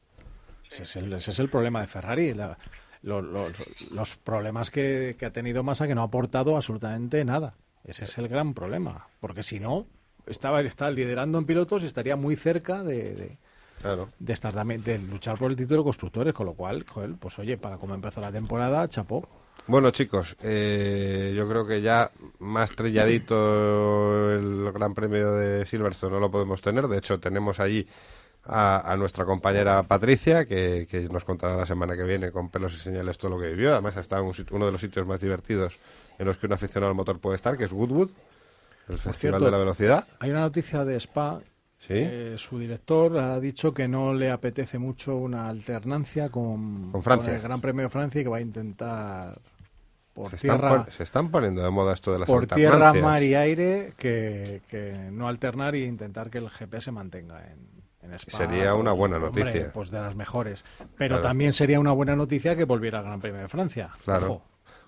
Ese, 0.71 0.85
es 0.85 0.97
el, 0.97 1.13
ese 1.13 1.33
es 1.33 1.39
el 1.41 1.51
problema 1.51 1.81
de 1.83 1.89
Ferrari. 1.89 2.33
la- 2.33 2.57
lo- 3.03 3.23
los, 3.23 3.53
los 3.91 4.17
problemas 4.17 4.71
que, 4.71 5.17
que 5.19 5.27
ha 5.27 5.33
tenido 5.33 5.63
Massa 5.63 5.87
que 5.87 5.95
no 5.95 6.03
ha 6.03 6.05
aportado 6.05 6.57
absolutamente 6.57 7.25
nada. 7.25 7.55
Ese 7.85 8.05
es 8.05 8.19
el 8.19 8.29
gran 8.29 8.53
problema. 8.55 9.07
Porque 9.21 9.43
si 9.43 9.59
no, 9.61 9.87
estaba, 10.27 10.61
está 10.61 10.91
liderando 10.91 11.39
en 11.39 11.47
pilotos 11.47 11.83
y 11.83 11.87
estaría 11.87 12.17
muy 12.17 12.37
cerca 12.37 12.83
de- 12.85 13.15
de, 13.15 13.39
Claro. 13.81 14.11
de 14.19 14.33
estar 14.35 14.53
también 14.53 14.85
de 14.85 14.99
luchar 14.99 15.39
por 15.39 15.51
el 15.51 15.57
título 15.57 15.81
de 15.81 15.85
constructores, 15.85 16.35
con 16.35 16.45
lo 16.45 16.53
cual, 16.53 16.85
joder, 16.87 17.15
pues 17.19 17.39
oye, 17.39 17.57
para 17.57 17.79
cómo 17.79 17.95
empezó 17.95 18.21
la 18.21 18.31
temporada, 18.31 18.87
chapó. 18.89 19.27
Bueno, 19.67 19.91
chicos, 19.91 20.37
eh, 20.43 21.33
yo 21.35 21.49
creo 21.49 21.67
que 21.67 21.81
ya 21.81 22.11
más 22.41 22.71
trilladito 22.73 24.33
el 24.33 24.71
Gran 24.73 24.95
Premio 24.95 25.33
de 25.33 25.65
Silverstone 25.67 26.13
no 26.15 26.21
lo 26.21 26.31
podemos 26.31 26.61
tener. 26.61 26.89
De 26.89 26.99
hecho, 26.99 27.21
tenemos 27.21 27.61
allí 27.61 27.87
a, 28.45 28.91
a 28.93 28.97
nuestra 28.97 29.25
compañera 29.25 29.83
Patricia, 29.85 30.45
que, 30.47 30.87
que 30.91 31.03
nos 31.09 31.25
contará 31.25 31.57
la 31.57 31.67
semana 31.67 31.97
que 31.97 32.03
viene 32.05 32.31
con 32.33 32.49
pelos 32.51 32.75
y 32.75 32.79
señales 32.79 33.19
todo 33.19 33.33
lo 33.33 33.41
que 33.41 33.51
vivió. 33.51 33.73
Además, 33.73 33.97
está 33.97 34.19
en 34.19 34.25
un 34.25 34.35
uno 34.51 34.67
de 34.67 34.73
los 34.73 34.81
sitios 34.81 35.07
más 35.07 35.21
divertidos 35.21 35.77
en 36.19 36.27
los 36.27 36.37
que 36.37 36.47
un 36.47 36.53
aficionado 36.53 36.91
al 36.91 36.97
motor 36.97 37.19
puede 37.19 37.37
estar, 37.37 37.57
que 37.57 37.65
es 37.65 37.73
Goodwood, 37.73 38.11
el 38.89 38.99
Festival 38.99 39.15
cierto, 39.17 39.45
de 39.45 39.51
la 39.51 39.59
Velocidad. 39.59 40.07
Hay 40.19 40.31
una 40.31 40.41
noticia 40.41 40.85
de 40.85 40.97
Spa. 40.97 41.41
Sí. 41.79 41.95
eh, 41.97 42.35
su 42.37 42.59
director 42.59 43.17
ha 43.17 43.41
dicho 43.41 43.73
que 43.73 43.89
no 43.89 44.13
le 44.13 44.31
apetece 44.31 44.79
mucho 44.79 45.17
una 45.17 45.49
alternancia 45.49 46.29
con, 46.29 46.93
Con 46.93 47.03
Francia. 47.03 47.35
el 47.37 47.41
Gran 47.41 47.59
Premio 47.63 47.85
de 47.85 47.89
Francia 47.89 48.21
y 48.21 48.25
que 48.25 48.29
va 48.29 48.37
a 48.37 48.43
intentar 48.43 49.39
por 50.13 50.29
Se 50.29 50.37
están, 50.37 50.59
tierra, 50.59 50.77
pon- 50.85 50.93
se 50.93 51.03
están 51.05 51.31
poniendo 51.31 51.63
de 51.63 51.71
moda 51.71 51.95
esto 51.95 52.13
de 52.13 52.19
las 52.19 52.27
por 52.27 52.47
tierra, 52.47 52.93
mar 52.93 53.23
y 53.23 53.35
aire 53.35 53.95
que, 53.97 54.61
que 54.69 54.93
no 55.11 55.27
alternar 55.27 55.75
y 55.75 55.85
intentar 55.85 56.29
que 56.29 56.37
el 56.37 56.51
GP 56.51 56.81
se 56.81 56.93
mantenga 56.93 57.41
en, 57.47 57.80
en 58.11 58.19
Spa. 58.19 58.37
Sería 58.37 58.75
una 58.75 58.93
buena 58.93 59.17
hombre, 59.17 59.45
noticia. 59.45 59.71
pues 59.73 59.91
de 59.91 60.01
las 60.01 60.15
mejores. 60.15 60.65
Pero 60.99 61.17
Claro. 61.17 61.23
también 61.29 61.53
sería 61.53 61.81
una 61.81 61.93
buena 61.93 62.17
noticia 62.17 62.57
que 62.57 62.65
volviera 62.65 62.99
al 62.99 63.05
Gran 63.05 63.21
Premio 63.21 63.41
de 63.41 63.49
Francia. 63.49 63.91
Claro. 64.05 64.27
Ojo. 64.27 64.43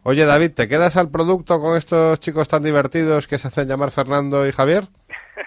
Oye, 0.04 0.24
David, 0.26 0.52
¿te 0.54 0.68
quedas 0.68 0.96
al 0.96 1.10
producto 1.10 1.60
con 1.60 1.76
estos 1.76 2.18
chicos 2.20 2.48
tan 2.48 2.62
divertidos 2.64 3.28
que 3.28 3.38
se 3.38 3.48
hacen 3.48 3.68
llamar 3.68 3.90
Fernando 3.92 4.46
y 4.46 4.52
Javier? 4.52 4.84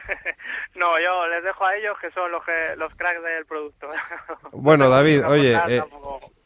No, 0.75 0.99
yo 0.99 1.25
les 1.27 1.41
dejo 1.43 1.65
a 1.65 1.73
ellos 1.77 1.95
que 2.01 2.11
son 2.11 2.29
los, 2.31 2.43
que, 2.43 2.75
los 2.75 2.93
cracks 2.95 3.23
del 3.23 3.45
producto. 3.45 3.87
Bueno, 4.51 4.89
David, 4.95 5.25
oye, 5.25 5.57
eh, 5.69 5.81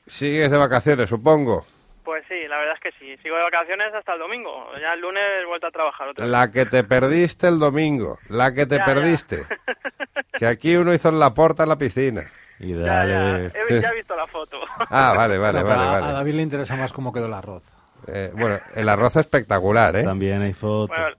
sigues 0.05 0.51
de 0.51 0.57
vacaciones, 0.57 1.09
supongo. 1.09 1.65
Pues 2.09 2.25
sí, 2.27 2.47
la 2.47 2.57
verdad 2.57 2.73
es 2.73 2.79
que 2.81 2.91
sí. 2.99 3.15
Sigo 3.21 3.35
de 3.35 3.43
vacaciones 3.43 3.93
hasta 3.93 4.13
el 4.13 4.19
domingo. 4.19 4.65
Ya 4.81 4.93
el 4.93 4.99
lunes 5.01 5.23
he 5.43 5.45
vuelto 5.45 5.67
a 5.67 5.71
trabajar 5.71 6.07
otra 6.07 6.25
vez. 6.25 6.31
La 6.31 6.51
que 6.51 6.65
te 6.65 6.83
perdiste 6.83 7.47
el 7.47 7.59
domingo, 7.59 8.17
la 8.29 8.51
que 8.51 8.65
te 8.65 8.77
Ya, 8.77 8.85
ya. 8.85 8.85
perdiste. 8.85 9.45
Que 10.39 10.47
aquí 10.47 10.75
uno 10.75 10.91
hizo 10.93 11.09
en 11.09 11.19
la 11.19 11.33
puerta 11.35 11.63
en 11.63 11.69
la 11.69 11.77
piscina. 11.77 12.23
Y 12.59 12.73
Ya. 12.73 13.03
He, 13.05 13.51
ya 13.81 13.89
he 13.91 13.95
visto 13.95 14.15
la 14.15 14.25
foto. 14.25 14.59
Ah, 14.89 15.13
vale, 15.15 15.37
vale, 15.37 15.61
vale, 15.61 15.69
pero 15.69 15.81
a- 15.81 15.99
vale. 16.01 16.13
David 16.13 16.33
le 16.33 16.41
interesa 16.41 16.75
más 16.75 16.91
cómo 16.93 17.13
quedó 17.13 17.27
el 17.27 17.33
arroz. 17.33 17.63
Eh, 18.07 18.31
bueno, 18.33 18.57
el 18.75 18.89
arroz 18.89 19.15
espectacular, 19.17 19.95
¿eh? 19.97 20.03
También 20.03 20.41
hay 20.41 20.53
fotos. 20.53 20.97
Bueno, 20.97 21.15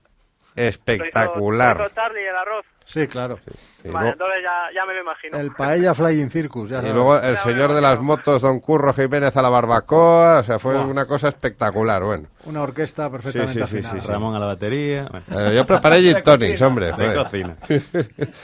Espectacular. 0.55 1.77
Lo 1.77 1.83
hizo, 1.83 1.83
lo 1.83 1.85
hizo 1.87 1.95
Charlie 1.95 2.27
el 2.27 2.35
arroz. 2.35 2.65
Sí, 2.91 3.07
claro. 3.07 3.39
Y 3.83 3.87
Vale, 3.87 3.91
luego, 3.91 4.07
entonces 4.13 4.37
ya, 4.43 4.73
ya 4.81 4.85
me 4.85 4.93
lo 4.93 5.01
imagino. 5.01 5.37
El 5.39 5.51
Paella 5.53 5.93
Flying 5.93 6.29
Circus, 6.29 6.69
ya 6.69 6.77
y 6.77 6.79
sabes. 6.81 6.93
luego 6.93 7.17
el 7.17 7.37
señor 7.37 7.71
de 7.73 7.79
las 7.81 7.99
motos, 8.01 8.41
don 8.41 8.59
Curro 8.59 8.93
Jiménez 8.93 9.35
a 9.37 9.41
la 9.41 9.47
barbacoa, 9.49 10.39
o 10.39 10.43
sea, 10.43 10.59
fue 10.59 10.77
una 10.77 11.05
cosa 11.05 11.29
espectacular, 11.29 12.03
bueno. 12.03 12.27
Una 12.45 12.61
orquesta 12.63 13.09
perfectamente 13.09 13.53
Sí, 13.53 13.59
sí, 13.59 13.65
sí, 13.71 13.77
afinada. 13.77 14.01
sí, 14.01 14.07
Ramón 14.07 14.35
a 14.35 14.39
la 14.39 14.45
batería. 14.47 15.07
Bueno, 15.09 15.25
Eh, 15.49 15.55
yo 15.55 15.65
preparé 15.65 15.99
gin 16.01 16.21
tonics, 16.21 16.61
hombre. 16.61 16.87
de 16.87 16.91
joder. 16.93 17.15
cocina. 17.15 17.55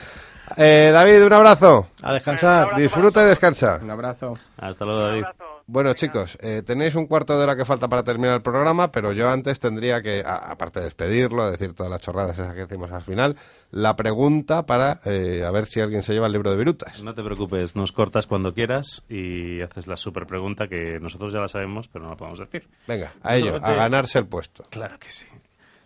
Eh, 0.55 0.91
David, 0.93 1.25
un 1.25 1.33
abrazo. 1.33 1.87
A 2.01 2.13
descansar. 2.13 2.73
Disfruta 2.77 3.21
y 3.21 3.25
descansa. 3.25 3.79
Un 3.83 3.91
abrazo. 3.91 4.37
Hasta 4.57 4.85
luego, 4.85 5.01
Un 5.01 5.07
David. 5.07 5.23
abrazo. 5.25 5.56
Bueno, 5.69 5.93
chicos, 5.95 6.37
eh, 6.41 6.63
tenéis 6.65 6.95
un 6.95 7.07
cuarto 7.07 7.37
de 7.37 7.43
hora 7.43 7.57
que 7.57 7.65
falta 7.65 7.89
para 7.89 8.01
terminar 8.03 8.35
el 8.35 8.41
programa, 8.41 8.89
pero 8.89 9.11
yo 9.11 9.29
antes 9.29 9.59
tendría 9.59 10.01
que, 10.01 10.23
a- 10.25 10.51
aparte 10.51 10.79
de 10.79 10.85
despedirlo, 10.85 11.51
decir 11.51 11.73
todas 11.73 11.91
las 11.91 11.99
chorradas 11.99 12.39
esas 12.39 12.53
que 12.53 12.61
decimos 12.61 12.89
al 12.93 13.01
final, 13.01 13.35
la 13.71 13.97
pregunta 13.97 14.65
para 14.65 15.01
eh, 15.03 15.43
a 15.45 15.51
ver 15.51 15.65
si 15.65 15.81
alguien 15.81 16.03
se 16.03 16.13
lleva 16.13 16.27
el 16.27 16.31
libro 16.31 16.51
de 16.51 16.57
virutas. 16.57 17.03
No 17.03 17.13
te 17.13 17.21
preocupes, 17.21 17.75
nos 17.75 17.91
cortas 17.91 18.27
cuando 18.27 18.53
quieras 18.53 19.03
y 19.09 19.59
haces 19.61 19.87
la 19.87 19.97
super 19.97 20.25
pregunta 20.25 20.69
que 20.69 20.99
nosotros 21.01 21.33
ya 21.33 21.39
la 21.41 21.49
sabemos, 21.49 21.89
pero 21.89 22.05
no 22.05 22.11
la 22.11 22.15
podemos 22.17 22.39
decir. 22.39 22.65
Venga, 22.87 23.11
a 23.21 23.35
ello, 23.35 23.57
a 23.61 23.73
ganarse 23.73 24.19
el 24.19 24.25
puesto. 24.25 24.63
Claro 24.69 24.97
que 24.97 25.09
sí. 25.09 25.25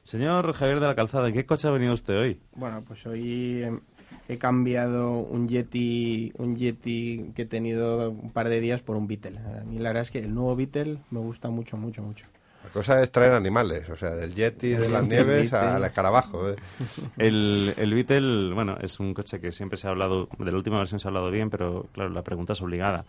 Señor 0.03 0.53
Javier 0.53 0.79
de 0.79 0.87
la 0.87 0.95
Calzada, 0.95 1.27
¿en 1.27 1.33
qué 1.33 1.45
coche 1.45 1.67
ha 1.67 1.71
venido 1.71 1.93
usted 1.93 2.15
hoy? 2.15 2.39
Bueno, 2.53 2.83
pues 2.87 3.05
hoy 3.05 3.63
em, 3.63 3.79
he 4.27 4.37
cambiado 4.37 5.19
un 5.19 5.47
Yeti, 5.47 6.31
un 6.37 6.55
Yeti 6.55 7.31
que 7.35 7.43
he 7.43 7.45
tenido 7.45 8.09
un 8.09 8.31
par 8.31 8.49
de 8.49 8.59
días 8.59 8.81
por 8.81 8.95
un 8.95 9.07
Beetle. 9.07 9.39
A 9.39 9.63
mí 9.63 9.77
la 9.77 9.89
verdad 9.89 10.03
es 10.03 10.11
que 10.11 10.19
el 10.19 10.33
nuevo 10.33 10.55
Beetle 10.55 10.99
me 11.09 11.19
gusta 11.19 11.49
mucho, 11.49 11.77
mucho, 11.77 12.01
mucho. 12.01 12.25
La 12.63 12.69
cosa 12.69 13.01
es 13.01 13.11
traer 13.11 13.33
animales, 13.33 13.89
o 13.89 13.95
sea, 13.95 14.11
del 14.11 14.35
yeti 14.35 14.69
de 14.69 14.87
las 14.87 15.07
nieves 15.07 15.51
al 15.53 15.83
escarabajo. 15.83 16.49
¿eh? 16.49 16.55
El, 17.17 17.73
el 17.75 17.93
Beetle, 17.93 18.53
bueno, 18.53 18.77
es 18.79 18.99
un 18.99 19.13
coche 19.13 19.39
que 19.39 19.51
siempre 19.51 19.77
se 19.77 19.87
ha 19.87 19.91
hablado, 19.91 20.29
de 20.37 20.51
la 20.51 20.57
última 20.57 20.77
versión 20.77 20.99
se 20.99 21.07
ha 21.07 21.09
hablado 21.09 21.31
bien, 21.31 21.49
pero 21.49 21.87
claro, 21.91 22.11
la 22.11 22.21
pregunta 22.21 22.53
es 22.53 22.61
obligada. 22.61 23.05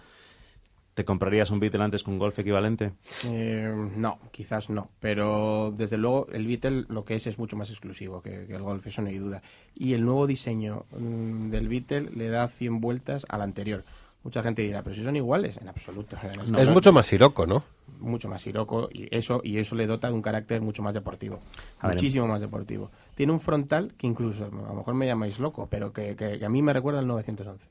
¿Te 0.95 1.05
comprarías 1.07 1.51
un 1.51 1.59
Beetle 1.59 1.83
antes 1.83 2.03
que 2.03 2.11
un 2.11 2.19
Golf 2.19 2.39
equivalente? 2.39 2.93
Eh, 3.25 3.73
no, 3.97 4.19
quizás 4.31 4.69
no, 4.69 4.91
pero 5.01 5.73
desde 5.75 5.97
luego 5.97 6.27
el 6.33 6.47
Beetle 6.47 6.85
lo 6.89 7.05
que 7.07 7.15
es 7.15 7.27
es 7.27 7.39
mucho 7.39 7.57
más 7.57 7.71
exclusivo 7.71 8.21
que, 8.21 8.47
que 8.47 8.55
el 8.55 8.63
Golf, 8.63 8.87
eso 8.87 9.01
no 9.01 9.09
hay 9.09 9.17
duda. 9.19 9.43
Y 9.75 9.95
el 9.95 10.05
nuevo 10.05 10.27
diseño 10.27 10.85
mm, 10.99 11.49
del 11.51 11.69
Beetle 11.69 12.11
le 12.15 12.29
da 12.29 12.47
100 12.49 12.81
vueltas 12.83 13.25
al 13.31 13.41
anterior. 13.41 13.85
Mucha 14.23 14.43
gente 14.43 14.63
dirá, 14.63 14.83
pero 14.83 14.95
si 14.95 15.03
son 15.03 15.17
iguales, 15.17 15.57
en 15.57 15.69
absoluto. 15.69 16.17
En 16.23 16.57
es 16.59 16.69
mucho 16.69 16.93
más 16.93 17.07
siroco, 17.07 17.47
¿no? 17.47 17.65
mucho 17.99 18.29
más 18.29 18.43
siroco 18.43 18.89
y 18.93 19.07
eso 19.15 19.41
y 19.45 19.59
eso 19.59 19.77
le 19.77 19.87
dota 19.87 20.09
de 20.09 20.15
un 20.15 20.23
carácter 20.23 20.61
mucho 20.61 20.83
más 20.83 20.93
deportivo 20.95 21.39
A 21.81 21.87
ver, 21.87 21.97
muchísimo 21.97 22.27
más 22.27 22.41
deportivo 22.41 22.91
tiene 23.15 23.33
un 23.33 23.39
frontal 23.39 23.93
que 23.97 24.09
incluso 24.09 24.45
a 24.47 24.49
lo 24.49 24.75
mejor 24.75 24.95
me 24.95 25.07
llamáis 25.07 25.39
loco 25.39 25.69
pero 25.71 25.93
que, 25.93 26.17
que- 26.17 26.39
que 26.41 26.45
a 26.45 26.49
mí 26.49 26.63
me 26.63 26.73
recuerda 26.73 26.99
al 26.99 27.07
911 27.07 27.65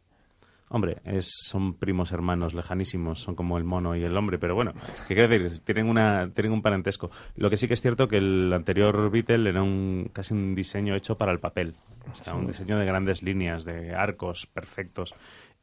Hombre, 0.73 0.97
es, 1.03 1.29
son 1.47 1.73
primos 1.73 2.11
hermanos 2.13 2.53
lejanísimos, 2.53 3.19
son 3.19 3.35
como 3.35 3.57
el 3.57 3.65
mono 3.65 3.95
y 3.95 4.03
el 4.03 4.15
hombre, 4.15 4.39
pero 4.39 4.55
bueno, 4.55 4.71
¿qué 5.07 5.15
quiere 5.15 5.39
decir? 5.39 5.63
Tienen, 5.65 5.89
una, 5.89 6.29
tienen 6.33 6.53
un 6.53 6.61
parentesco. 6.61 7.11
Lo 7.35 7.49
que 7.49 7.57
sí 7.57 7.67
que 7.67 7.73
es 7.73 7.81
cierto 7.81 8.07
que 8.07 8.17
el 8.17 8.51
anterior 8.53 9.11
Beetle 9.11 9.49
era 9.49 9.61
un, 9.61 10.09
casi 10.13 10.33
un 10.33 10.55
diseño 10.55 10.95
hecho 10.95 11.17
para 11.17 11.31
el 11.33 11.39
papel, 11.39 11.75
o 12.09 12.15
sea, 12.15 12.35
un 12.35 12.47
diseño 12.47 12.77
de 12.79 12.85
grandes 12.85 13.21
líneas, 13.21 13.65
de 13.65 13.93
arcos 13.93 14.47
perfectos. 14.47 15.13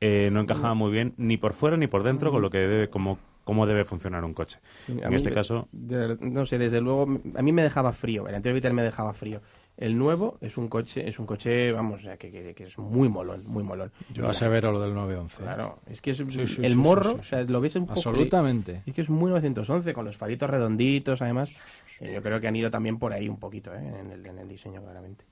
Eh, 0.00 0.28
no 0.30 0.40
encajaba 0.42 0.74
muy 0.74 0.92
bien 0.92 1.14
ni 1.16 1.38
por 1.38 1.54
fuera 1.54 1.76
ni 1.76 1.86
por 1.86 2.02
dentro 2.04 2.30
con 2.30 2.42
lo 2.42 2.50
que 2.50 2.58
debe, 2.58 2.88
como, 2.88 3.18
cómo 3.44 3.66
debe 3.66 3.84
funcionar 3.84 4.24
un 4.24 4.34
coche. 4.34 4.58
Sí, 4.80 4.92
en 5.02 5.12
este 5.14 5.32
caso, 5.32 5.68
de- 5.72 6.16
no 6.20 6.44
sé 6.46 6.58
desde 6.58 6.80
luego 6.80 7.06
a 7.34 7.42
mí 7.42 7.50
me 7.52 7.62
dejaba 7.62 7.92
frío 7.92 8.28
el 8.28 8.34
anterior 8.34 8.54
Beetle 8.60 8.74
me 8.74 8.82
dejaba 8.82 9.12
frío 9.14 9.40
el 9.78 9.96
nuevo 9.96 10.36
es 10.40 10.56
un 10.58 10.68
coche 10.68 11.08
es 11.08 11.18
un 11.18 11.26
coche 11.26 11.72
vamos 11.72 12.02
que, 12.18 12.30
que- 12.30 12.54
que 12.54 12.64
es 12.64 12.76
muy 12.78 13.08
molón 13.08 13.46
muy 13.46 13.62
molón 13.64 13.90
Yo 14.12 14.24
Y 14.24 14.28
asevero 14.28 14.72
lo 14.72 14.80
del 14.80 14.92
911. 14.94 15.42
Claro, 15.42 15.78
es 15.86 16.00
que 16.00 16.10
es 16.10 16.18
Sí, 16.18 16.46
sí, 16.46 16.62
el 16.62 16.72
sí, 16.72 16.76
morro, 16.76 17.02
sí, 17.04 17.10
sí, 17.14 17.18
o 17.20 17.22
sea, 17.22 17.42
lo 17.44 17.60
ves 17.60 17.76
un 17.76 17.86
poco... 17.86 17.98
Absolutamente. 18.00 18.82
Es 18.86 18.94
que 18.94 19.00
es 19.02 19.08
muy 19.10 19.30
911, 19.30 19.92
con 19.94 20.04
los 20.04 20.16
faritos 20.16 20.50
redonditos, 20.50 21.22
además. 21.22 21.62
Eh, 22.00 22.12
Yo 22.14 22.22
creo 22.22 22.40
que 22.40 22.48
han 22.48 22.56
ido 22.56 22.70
también 22.70 22.98
por 22.98 23.12
ahí 23.12 23.28
un 23.28 23.38
poquito, 23.38 23.72
¿eh? 23.74 23.78
en, 23.78 24.10
el, 24.12 24.26
en 24.26 24.38
el 24.38 24.48
diseño, 24.48 24.82
claramente. 24.82 25.24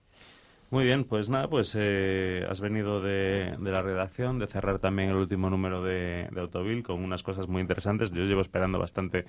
Muy 0.70 0.84
bien, 0.84 1.05
pues 1.05 1.30
nada, 1.30 1.47
pues 1.49 1.76
eh, 1.78 2.44
has 2.51 2.61
venido 2.61 3.01
de, 3.01 3.55
de 3.57 3.70
la 3.70 3.82
redacción, 3.82 4.40
de 4.40 4.49
cerrar 4.49 4.80
también 4.80 5.11
el 5.11 5.14
último 5.16 5.49
número 5.49 5.80
de, 5.82 6.28
de 6.32 6.40
Autovil 6.40 6.82
con 6.82 7.05
unas 7.05 7.22
cosas 7.22 7.47
muy 7.47 7.61
interesantes. 7.62 8.11
Yo 8.11 8.24
llevo 8.24 8.40
esperando 8.40 8.76
bastante, 8.78 9.26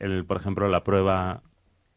el, 0.00 0.24
por 0.24 0.36
ejemplo, 0.38 0.66
la 0.68 0.82
prueba 0.82 1.42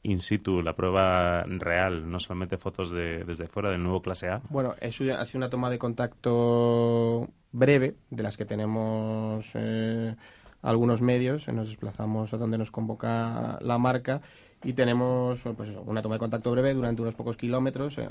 in 0.04 0.20
situ, 0.20 0.62
la 0.62 0.76
prueba 0.76 1.44
real, 1.44 2.10
no 2.12 2.20
solamente 2.20 2.58
fotos 2.58 2.92
de, 2.92 3.24
desde 3.24 3.48
fuera 3.48 3.70
del 3.72 3.82
nuevo 3.82 4.02
clase 4.02 4.28
A. 4.30 4.42
Bueno, 4.50 4.76
es 4.82 5.00
una- 5.00 5.22
ha 5.22 5.26
sido 5.26 5.40
una 5.40 5.50
toma 5.50 5.70
de 5.70 5.80
contacto 5.80 7.30
breve, 7.52 7.96
de 8.10 8.24
las 8.24 8.36
que 8.38 8.46
tenemos 8.46 9.50
eh, 9.54 10.16
algunos 10.62 11.02
medios. 11.02 11.48
Nos 11.48 11.68
desplazamos 11.70 12.34
a 12.34 12.38
donde 12.38 12.58
nos 12.58 12.72
convoca 12.72 13.58
la 13.62 13.78
marca 13.78 14.22
y 14.64 14.74
tenemos 14.74 15.42
pues 15.56 15.70
eso, 15.70 15.82
una 15.84 16.02
toma 16.02 16.16
de 16.16 16.20
contacto 16.20 16.52
breve 16.52 16.74
durante 16.74 17.02
unos 17.02 17.16
pocos 17.16 17.38
kilómetros. 17.38 17.98
eh, 17.98 18.10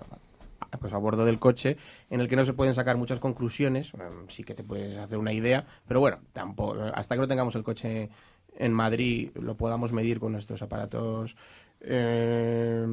pues 0.80 0.92
a 0.94 0.96
bordo 0.96 1.24
del 1.26 1.38
coche, 1.38 1.76
en 2.08 2.20
el 2.20 2.28
que 2.28 2.36
no 2.36 2.44
se 2.46 2.54
pueden 2.54 2.72
sacar 2.72 2.96
muchas 2.96 3.18
conclusiones, 3.20 3.92
eh, 3.94 3.98
sí 4.28 4.42
que 4.44 4.54
te 4.54 4.62
puedes 4.62 4.96
hacer 4.96 5.18
una 5.18 5.32
idea, 5.32 5.66
pero 5.86 6.00
bueno, 6.00 6.20
tampoco, 6.32 6.76
hasta 6.94 7.14
que 7.14 7.20
no 7.20 7.28
tengamos 7.28 7.54
el 7.56 7.62
coche 7.62 8.08
en 8.56 8.72
Madrid 8.72 9.30
lo 9.34 9.54
podamos 9.56 9.92
medir 9.92 10.18
con 10.20 10.32
nuestros 10.32 10.62
aparatos 10.62 11.36
eh, 11.84 12.86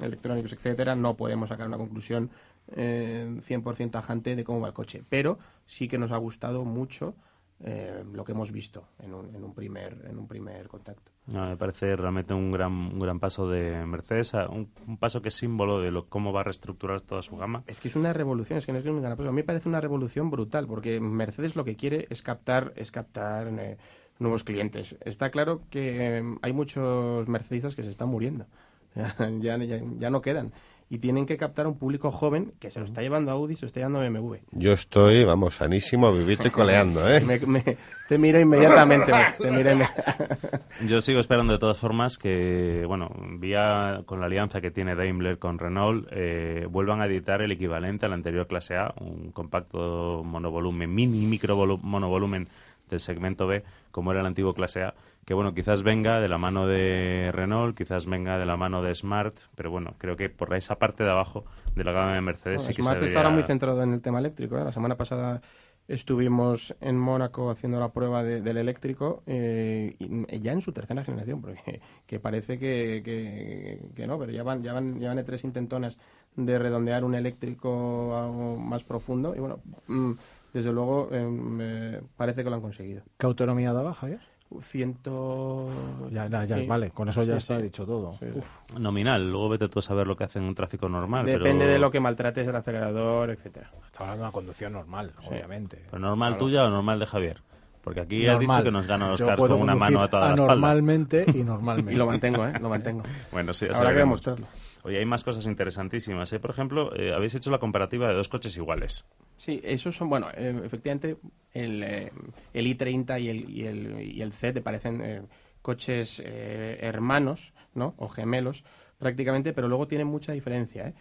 electrónicos, 0.00 0.52
etcétera, 0.52 0.94
no 0.94 1.16
podemos 1.16 1.48
sacar 1.48 1.66
una 1.66 1.76
conclusión 1.76 2.30
eh, 2.72 3.40
100% 3.46 3.90
tajante 3.90 4.36
de 4.36 4.44
cómo 4.44 4.60
va 4.60 4.68
el 4.68 4.74
coche, 4.74 5.02
pero 5.08 5.38
sí 5.66 5.88
que 5.88 5.98
nos 5.98 6.12
ha 6.12 6.16
gustado 6.16 6.64
mucho 6.64 7.14
eh, 7.60 8.04
lo 8.12 8.24
que 8.24 8.32
hemos 8.32 8.52
visto 8.52 8.84
en 9.00 9.12
un, 9.14 9.34
en 9.34 9.42
un 9.42 9.52
primer 9.52 10.06
en 10.08 10.16
un 10.16 10.28
primer 10.28 10.68
contacto. 10.68 11.10
No, 11.26 11.44
me 11.44 11.56
parece 11.56 11.96
realmente 11.96 12.32
un 12.32 12.52
gran, 12.52 12.72
un 12.72 13.00
gran 13.00 13.18
paso 13.18 13.48
de 13.48 13.84
Mercedes, 13.84 14.32
un, 14.34 14.70
un 14.86 14.96
paso 14.96 15.20
que 15.20 15.28
es 15.28 15.34
símbolo 15.34 15.80
de 15.80 15.90
lo, 15.90 16.06
cómo 16.06 16.32
va 16.32 16.42
a 16.42 16.44
reestructurar 16.44 17.00
toda 17.00 17.20
su 17.22 17.36
gama. 17.36 17.64
Es 17.66 17.80
que 17.80 17.88
es 17.88 17.96
una 17.96 18.12
revolución, 18.12 18.60
es 18.60 18.66
que 18.66 18.70
no 18.70 18.78
es 18.78 18.84
que 18.84 18.90
un 18.90 19.02
gran 19.02 19.16
paso. 19.16 19.28
A 19.28 19.32
mí 19.32 19.36
me 19.36 19.44
parece 19.44 19.68
una 19.68 19.80
revolución 19.80 20.30
brutal, 20.30 20.68
porque 20.68 21.00
Mercedes 21.00 21.56
lo 21.56 21.64
que 21.64 21.74
quiere 21.74 22.06
es 22.10 22.22
captar, 22.22 22.72
es 22.76 22.92
captar 22.92 23.48
eh, 23.58 23.76
nuevos 24.18 24.44
clientes. 24.44 24.96
Está 25.04 25.30
claro 25.30 25.62
que 25.70 26.18
eh, 26.18 26.22
hay 26.42 26.52
muchos 26.52 27.26
mercedistas 27.28 27.74
que 27.74 27.82
se 27.82 27.90
están 27.90 28.08
muriendo. 28.08 28.46
ya, 29.40 29.56
ya, 29.58 29.80
ya 29.98 30.10
no 30.10 30.20
quedan. 30.22 30.52
Y 30.90 30.98
tienen 31.00 31.26
que 31.26 31.36
captar 31.36 31.66
a 31.66 31.68
un 31.68 31.76
público 31.78 32.10
joven 32.10 32.52
que 32.58 32.70
se 32.70 32.78
lo 32.78 32.86
está 32.86 33.02
llevando 33.02 33.30
a 33.30 33.34
Audi, 33.34 33.56
se 33.56 33.62
lo 33.62 33.66
está 33.66 33.80
llevando 33.80 34.00
a 34.00 34.08
BMW. 34.08 34.36
Yo 34.52 34.72
estoy, 34.72 35.22
vamos, 35.22 35.56
sanísimo, 35.56 36.10
vivito 36.14 36.48
y 36.48 36.50
coleando, 36.50 37.06
¿eh? 37.06 37.20
Me- 37.26 37.38
me- 37.40 37.76
te 38.08 38.16
miro 38.16 38.40
inmediatamente. 38.40 39.12
te 39.38 39.50
miro 39.50 39.70
Yo 40.86 41.02
sigo 41.02 41.20
esperando 41.20 41.52
de 41.52 41.58
todas 41.58 41.76
formas 41.76 42.16
que, 42.16 42.84
bueno, 42.86 43.10
vía 43.38 44.00
con 44.06 44.20
la 44.20 44.26
alianza 44.26 44.62
que 44.62 44.70
tiene 44.70 44.94
Daimler 44.94 45.38
con 45.38 45.58
Renault, 45.58 46.08
eh, 46.10 46.66
vuelvan 46.70 47.02
a 47.02 47.06
editar 47.06 47.42
el 47.42 47.52
equivalente 47.52 48.06
al 48.06 48.14
anterior 48.14 48.46
clase 48.46 48.76
A, 48.76 48.94
un 48.98 49.30
compacto 49.32 50.22
monovolumen, 50.24 50.94
mini 50.94 51.26
micro 51.26 51.54
volu- 51.54 51.80
monovolumen 51.82 52.48
del 52.88 53.00
segmento 53.00 53.46
B, 53.46 53.62
como 53.90 54.10
era 54.12 54.20
el 54.20 54.26
antiguo 54.26 54.54
clase 54.54 54.82
A, 54.82 54.94
que 55.24 55.34
bueno, 55.34 55.52
quizás 55.54 55.82
venga 55.82 56.20
de 56.20 56.28
la 56.28 56.38
mano 56.38 56.66
de 56.66 57.30
Renault, 57.32 57.76
quizás 57.76 58.06
venga 58.06 58.38
de 58.38 58.46
la 58.46 58.56
mano 58.56 58.82
de 58.82 58.94
Smart, 58.94 59.36
pero 59.54 59.70
bueno, 59.70 59.94
creo 59.98 60.16
que 60.16 60.30
por 60.30 60.54
esa 60.54 60.76
parte 60.76 61.04
de 61.04 61.10
abajo 61.10 61.44
de 61.74 61.84
la 61.84 61.92
gama 61.92 62.14
de 62.14 62.20
Mercedes 62.22 62.62
sí 62.62 62.74
que 62.74 62.82
Smart 62.82 63.00
se 63.00 63.06
está 63.06 63.18
ahora 63.18 63.28
debería- 63.30 63.42
muy 63.42 63.46
centrado 63.46 63.82
en 63.82 63.92
el 63.92 64.00
tema 64.02 64.18
eléctrico. 64.20 64.56
¿eh? 64.58 64.64
La 64.64 64.72
semana 64.72 64.96
pasada 64.96 65.42
estuvimos 65.86 66.74
en 66.80 66.98
Mónaco 66.98 67.50
haciendo 67.50 67.80
la 67.80 67.88
prueba 67.92 68.22
de- 68.22 68.40
del 68.42 68.58
eléctrico 68.58 69.22
eh, 69.26 69.96
y 69.98 70.40
ya 70.40 70.52
en 70.52 70.60
su 70.60 70.72
tercera 70.72 71.02
generación, 71.04 71.40
porque 71.40 71.80
que 72.06 72.20
parece 72.20 72.58
que, 72.58 73.02
que, 73.04 73.80
que 73.94 74.06
no, 74.06 74.18
pero 74.18 74.30
ya 74.32 74.42
van, 74.42 74.62
ya 74.62 74.72
van, 74.74 75.00
ya 75.00 75.08
van 75.08 75.16
de 75.16 75.24
tres 75.24 75.44
intentonas 75.44 75.98
de 76.36 76.58
redondear 76.58 77.04
un 77.04 77.14
eléctrico 77.14 78.16
algo 78.16 78.56
más 78.56 78.84
profundo 78.84 79.34
y 79.34 79.40
bueno, 79.40 79.58
mm, 79.88 80.12
desde 80.52 80.72
luego 80.72 81.08
eh, 81.12 81.26
me 81.26 82.00
parece 82.16 82.42
que 82.44 82.50
lo 82.50 82.56
han 82.56 82.62
conseguido. 82.62 83.02
¿Qué 83.18 83.26
autonomía 83.26 83.72
da 83.72 83.82
baja 83.82 84.08
ya? 84.08 84.20
Ciento... 84.62 85.68
Ya, 86.10 86.26
ya, 86.26 86.44
ya, 86.44 86.56
Sí. 86.56 86.66
vale, 86.66 86.90
con 86.90 87.08
eso 87.08 87.22
ya 87.22 87.32
Sí, 87.34 87.38
está 87.38 87.56
sí. 87.58 87.64
dicho 87.64 87.84
todo. 87.84 88.16
Uf. 88.34 88.46
nominal. 88.78 89.30
Luego 89.30 89.50
vete 89.50 89.68
tú 89.68 89.78
a 89.80 89.82
saber 89.82 90.06
lo 90.06 90.16
que 90.16 90.24
hace 90.24 90.38
en 90.38 90.46
un 90.46 90.54
tráfico 90.54 90.88
normal. 90.88 91.26
Depende 91.26 91.64
pero- 91.64 91.72
de 91.72 91.78
lo 91.78 91.90
que 91.90 92.00
maltrates 92.00 92.46
el 92.48 92.56
acelerador, 92.56 93.30
etcétera. 93.30 93.70
Está 93.84 94.04
hablando 94.04 94.22
de 94.22 94.26
una 94.28 94.32
conducción 94.32 94.72
normal, 94.72 95.12
obviamente. 95.26 95.82
¿Pero 95.90 95.98
normal 95.98 96.30
Claro. 96.32 96.44
tuya 96.46 96.64
o 96.64 96.70
normal 96.70 96.98
de 96.98 97.06
Javier? 97.06 97.42
Porque 97.82 98.00
aquí 98.00 98.26
ha 98.26 98.32
dicho 98.38 98.42
Normal. 98.46 98.64
que 98.64 98.70
nos 98.70 98.86
gana 98.86 99.06
Yo 99.08 99.12
Oscar 99.14 99.36
puedo 99.38 99.54
con 99.54 99.62
una 99.62 99.74
mano 99.74 100.00
atada 100.02 100.24
a 100.24 100.28
la 100.28 100.34
espalda. 100.34 100.52
anormalmente 100.52 101.24
y 101.34 101.42
normalmente. 101.44 101.92
Y 101.92 101.96
lo 101.96 102.06
mantengo, 102.06 102.46
¿eh? 102.46 102.52
Lo 102.60 102.68
mantengo. 102.68 103.02
Bueno, 103.32 103.54
sí, 103.54 103.66
Habrá 103.72 103.92
que 103.92 103.98
demostrarlo. 104.00 104.46
Oye, 104.88 104.98
hay 105.00 105.04
más 105.04 105.22
cosas 105.22 105.44
interesantísimas. 105.46 106.32
¿eh? 106.32 106.40
Por 106.40 106.48
ejemplo, 106.50 106.96
eh, 106.96 107.12
habéis 107.14 107.34
hecho 107.34 107.50
la 107.50 107.58
comparativa 107.58 108.08
de 108.08 108.14
dos 108.14 108.28
coches 108.28 108.56
iguales. 108.56 109.04
Sí, 109.36 109.60
esos 109.62 109.94
son, 109.94 110.08
bueno, 110.08 110.28
eh, 110.34 110.58
efectivamente, 110.64 111.18
el, 111.52 111.82
eh, 111.82 112.10
el 112.54 112.66
i30 112.66 113.20
y 113.20 113.28
el, 113.28 113.50
y 113.50 113.66
el, 113.66 114.00
y 114.00 114.22
el 114.22 114.32
Z 114.32 114.62
parecen 114.62 115.28
coches 115.60 116.22
hermanos, 116.24 117.52
¿no? 117.74 117.92
O 117.98 118.08
gemelos, 118.08 118.64
prácticamente, 118.98 119.52
pero 119.52 119.68
luego 119.68 119.86
tienen 119.86 120.06
mucha 120.06 120.32
diferencia. 120.32 120.94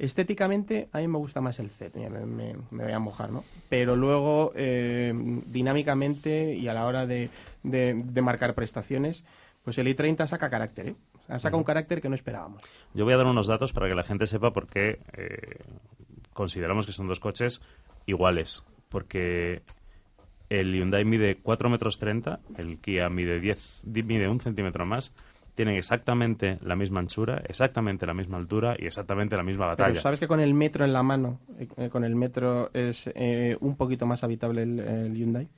Estéticamente, 0.00 0.88
a 0.92 0.98
mí 0.98 1.06
me 1.06 1.18
gusta 1.18 1.40
más 1.40 1.60
el 1.60 1.70
Z, 1.70 1.96
me, 2.10 2.56
voy 2.70 2.92
a 2.92 2.98
mojar, 2.98 3.30
¿no? 3.30 3.44
Pero 3.68 3.94
luego, 3.94 4.52
dinámicamente 5.46 6.54
y 6.54 6.66
a 6.68 6.74
la 6.74 6.86
hora 6.86 7.06
de, 7.06 7.30
de- 7.62 7.94
de 8.04 8.22
marcar 8.22 8.54
prestaciones, 8.54 9.24
pues 9.64 9.76
el 9.78 9.86
i30 9.88 10.26
saca 10.28 10.50
carácter, 10.50 10.88
¿eh? 10.88 10.94
O 11.28 11.32
sea, 11.32 11.38
saca 11.38 11.56
un 11.56 11.64
carácter 11.64 12.00
que 12.00 12.08
no 12.08 12.14
esperábamos. 12.14 12.62
Yo 12.94 13.04
voy 13.04 13.14
a 13.14 13.18
dar 13.18 13.26
unos 13.26 13.46
datos 13.46 13.72
para 13.72 13.88
que 13.88 13.94
la 13.94 14.02
gente 14.02 14.26
sepa 14.26 14.50
por 14.52 14.66
qué 14.66 14.98
eh, 15.16 15.58
consideramos 16.32 16.86
que 16.86 16.92
son 16.92 17.06
dos 17.08 17.20
coches 17.20 17.60
iguales. 18.06 18.64
Porque 18.88 19.62
el 20.48 20.72
Hyundai 20.74 21.04
mide 21.04 21.36
4 21.42 21.68
metros 21.68 21.98
30, 21.98 22.40
el 22.56 22.78
Kia 22.78 23.08
mide 23.10 23.38
10, 23.40 23.80
di- 23.84 24.02
mide 24.02 24.28
un 24.28 24.40
centímetro 24.40 24.86
más, 24.86 25.12
tienen 25.54 25.74
exactamente 25.76 26.58
la 26.62 26.74
misma 26.76 27.00
anchura, 27.00 27.42
exactamente 27.46 28.06
la 28.06 28.14
misma 28.14 28.38
altura 28.38 28.76
y 28.78 28.86
exactamente 28.86 29.36
la 29.36 29.42
misma 29.42 29.66
Pero 29.74 29.88
batalla. 29.88 30.00
sabes 30.00 30.20
que 30.20 30.28
con 30.28 30.40
el 30.40 30.54
metro 30.54 30.84
en 30.86 30.92
la 30.94 31.02
mano, 31.02 31.40
eh, 31.58 31.68
eh, 31.76 31.88
con 31.90 32.04
el 32.04 32.14
metro 32.14 32.70
es 32.72 33.10
eh, 33.14 33.56
un 33.60 33.76
poquito 33.76 34.06
más 34.06 34.24
habitable 34.24 34.62
el, 34.62 34.78
el 34.78 35.14
Hyundai. 35.14 35.48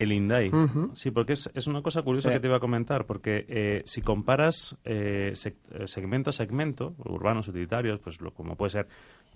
El 0.00 0.10
Hyundai. 0.10 0.48
Ujú. 0.48 0.90
Sí, 0.94 1.10
porque 1.12 1.34
es, 1.34 1.50
es 1.54 1.66
una 1.68 1.82
cosa 1.82 2.02
curiosa 2.02 2.28
Sí. 2.30 2.34
que 2.34 2.40
te 2.40 2.46
iba 2.48 2.56
a 2.56 2.60
comentar, 2.60 3.06
porque 3.06 3.44
eh, 3.48 3.82
si 3.84 4.00
comparas 4.02 4.76
eh, 4.84 5.32
eh, 5.34 5.86
segmento 5.86 6.30
a 6.30 6.32
segmento, 6.32 6.94
urbanos, 7.04 7.46
utilitarios, 7.48 8.00
pues 8.00 8.20
lo, 8.20 8.32
como 8.32 8.56
puede 8.56 8.70
ser 8.70 8.88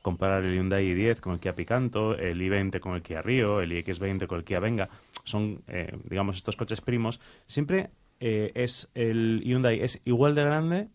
comparar 0.03 0.45
el 0.45 0.55
Hyundai 0.57 0.85
i10 0.87 1.21
con 1.21 1.35
el 1.35 1.39
Kia 1.41 1.55
Picanto, 1.55 2.15
el 2.17 2.41
i20 2.41 2.81
con 2.81 2.95
el 2.95 3.03
Kia 3.03 3.23
Rio, 3.23 3.61
el 3.61 3.71
iX20 3.73 4.27
con 4.27 4.39
el 4.39 4.45
Kia 4.45 4.59
Venga, 4.61 4.89
son, 5.25 5.63
eh, 5.69 5.97
digamos, 6.11 6.37
estos 6.37 6.57
coches 6.57 6.81
primos, 6.81 7.21
siempre 7.47 7.91
eh, 8.21 8.53
es 8.55 8.91
el 8.95 9.41
Hyundai 9.45 9.81
es 9.81 10.01
igual 10.05 10.35
de 10.35 10.45
grande 10.45 10.89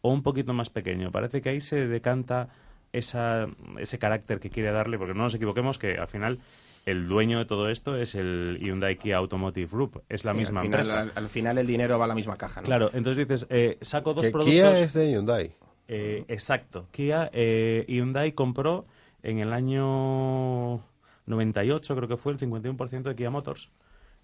o 0.00 0.12
un 0.12 0.22
poquito 0.22 0.52
más 0.52 0.70
pequeño. 0.70 1.10
Parece 1.10 1.40
que 1.42 1.48
ahí 1.50 1.60
se 1.60 1.86
decanta 1.88 2.48
esa, 2.92 3.46
ese 3.78 3.98
carácter 3.98 4.38
que 4.40 4.50
quiere 4.50 4.70
darle, 4.70 4.98
porque 4.98 5.14
no 5.14 5.22
nos 5.24 5.34
equivoquemos 5.34 5.78
que 5.78 5.96
al 5.96 6.08
final 6.08 6.38
el 6.86 7.08
dueño 7.08 7.38
de 7.38 7.44
todo 7.46 7.68
esto 7.68 7.96
es 7.96 8.14
el 8.14 8.58
Hyundai 8.60 8.96
Kia 8.98 9.16
Automotive 9.16 9.68
Group, 9.70 10.02
es 10.08 10.24
la 10.24 10.32
Sí, 10.32 10.38
misma 10.38 10.60
al 10.60 10.66
final, 10.66 10.80
empresa. 10.80 11.00
Al, 11.00 11.12
al 11.14 11.28
final 11.28 11.58
el 11.58 11.66
dinero 11.66 11.98
va 11.98 12.04
a 12.04 12.08
la 12.08 12.14
misma 12.14 12.36
caja, 12.36 12.60
¿no? 12.60 12.66
Claro, 12.66 12.90
entonces 12.92 13.26
dices, 13.26 13.46
eh, 13.50 13.78
saco 13.80 14.14
dos 14.14 14.24
Que 14.24 14.30
productos... 14.30 14.52
Kia 14.54 14.78
es 14.80 14.92
de 14.92 15.10
Hyundai. 15.12 15.52
Eh, 15.88 16.24
exacto. 16.28 16.88
Kia, 16.92 17.30
eh, 17.32 17.84
Hyundai 17.88 18.32
compró 18.32 18.86
en 19.22 19.38
el 19.38 19.52
año 19.52 20.80
98, 21.26 21.96
creo 21.96 22.08
que 22.08 22.16
fue, 22.16 22.32
el 22.32 22.38
51% 22.38 23.02
de 23.02 23.14
Kia 23.16 23.30
Motors. 23.30 23.70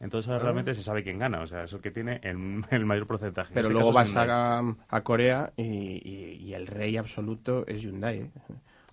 Entonces 0.01 0.31
ahora 0.31 0.45
realmente 0.45 0.73
se 0.75 0.83
sabe 0.83 1.03
quién 1.03 1.19
gana, 1.19 1.43
o 1.43 1.47
sea, 1.47 1.65
es 1.65 1.73
el 1.75 1.81
que 1.83 1.91
tiene 1.91 2.21
el, 2.23 2.65
el 2.71 2.87
mayor 2.87 3.07
porcentaje. 3.07 3.51
En 3.51 3.55
Pero 3.55 3.69
este 3.69 3.75
luego 3.75 3.93
vas 3.93 4.15
a, 4.17 4.63
a 4.89 5.01
Corea 5.03 5.53
y, 5.57 5.63
y- 5.63 6.39
y 6.43 6.55
el 6.55 6.67
rey 6.67 6.97
absoluto 6.97 7.67
es 7.67 7.83
Hyundai. 7.83 8.21
¿eh? 8.21 8.31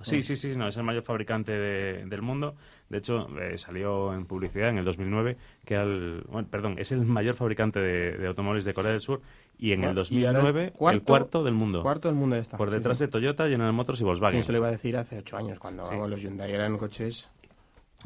Sí, 0.01 0.21
sí, 0.21 0.35
sí, 0.35 0.55
no, 0.55 0.67
es 0.67 0.77
el 0.77 0.83
mayor 0.83 1.03
fabricante 1.03 1.51
de- 1.51 2.05
del 2.05 2.21
mundo. 2.21 2.55
De 2.89 2.99
hecho, 2.99 3.27
eh, 3.39 3.57
salió 3.57 4.13
en 4.13 4.25
publicidad 4.25 4.69
en 4.69 4.77
el 4.77 4.85
2009 4.85 5.37
que 5.65 5.75
el, 5.75 6.23
bueno, 6.29 6.47
perdón, 6.49 6.75
es 6.77 6.91
el 6.91 7.01
mayor 7.05 7.35
fabricante 7.35 7.79
de, 7.79 8.17
de 8.17 8.27
automóviles 8.27 8.65
de 8.65 8.73
Corea 8.73 8.91
del 8.91 9.01
Sur 9.01 9.21
y 9.57 9.71
en 9.71 9.83
el 9.83 9.95
Y 10.09 10.25
ahora 10.25 10.39
es 10.39 10.53
2009 10.53 10.73
el 10.91 11.01
cuarto 11.03 11.43
del 11.43 11.53
mundo. 11.55 11.81
Cuarto 11.81 12.07
del 12.07 12.15
mundo 12.17 12.35
está. 12.35 12.57
por 12.57 12.69
sí, 12.69 12.75
detrás 12.75 12.97
sí. 12.99 13.05
de 13.05 13.07
Toyota, 13.11 13.47
General 13.47 13.73
Motors 13.73 13.99
y 13.99 14.03
Volkswagen. 14.03 14.37
¿Quién 14.37 14.43
se 14.43 14.51
lo 14.51 14.59
iba 14.59 14.67
a 14.67 14.71
decir 14.71 14.95
hace 14.97 15.17
ocho 15.17 15.35
años 15.37 15.57
cuando 15.59 15.83
Sí. 15.85 15.91
vamos, 15.91 16.09
los 16.09 16.21
Hyundai 16.21 16.51
eran 16.53 16.77
coches... 16.77 17.29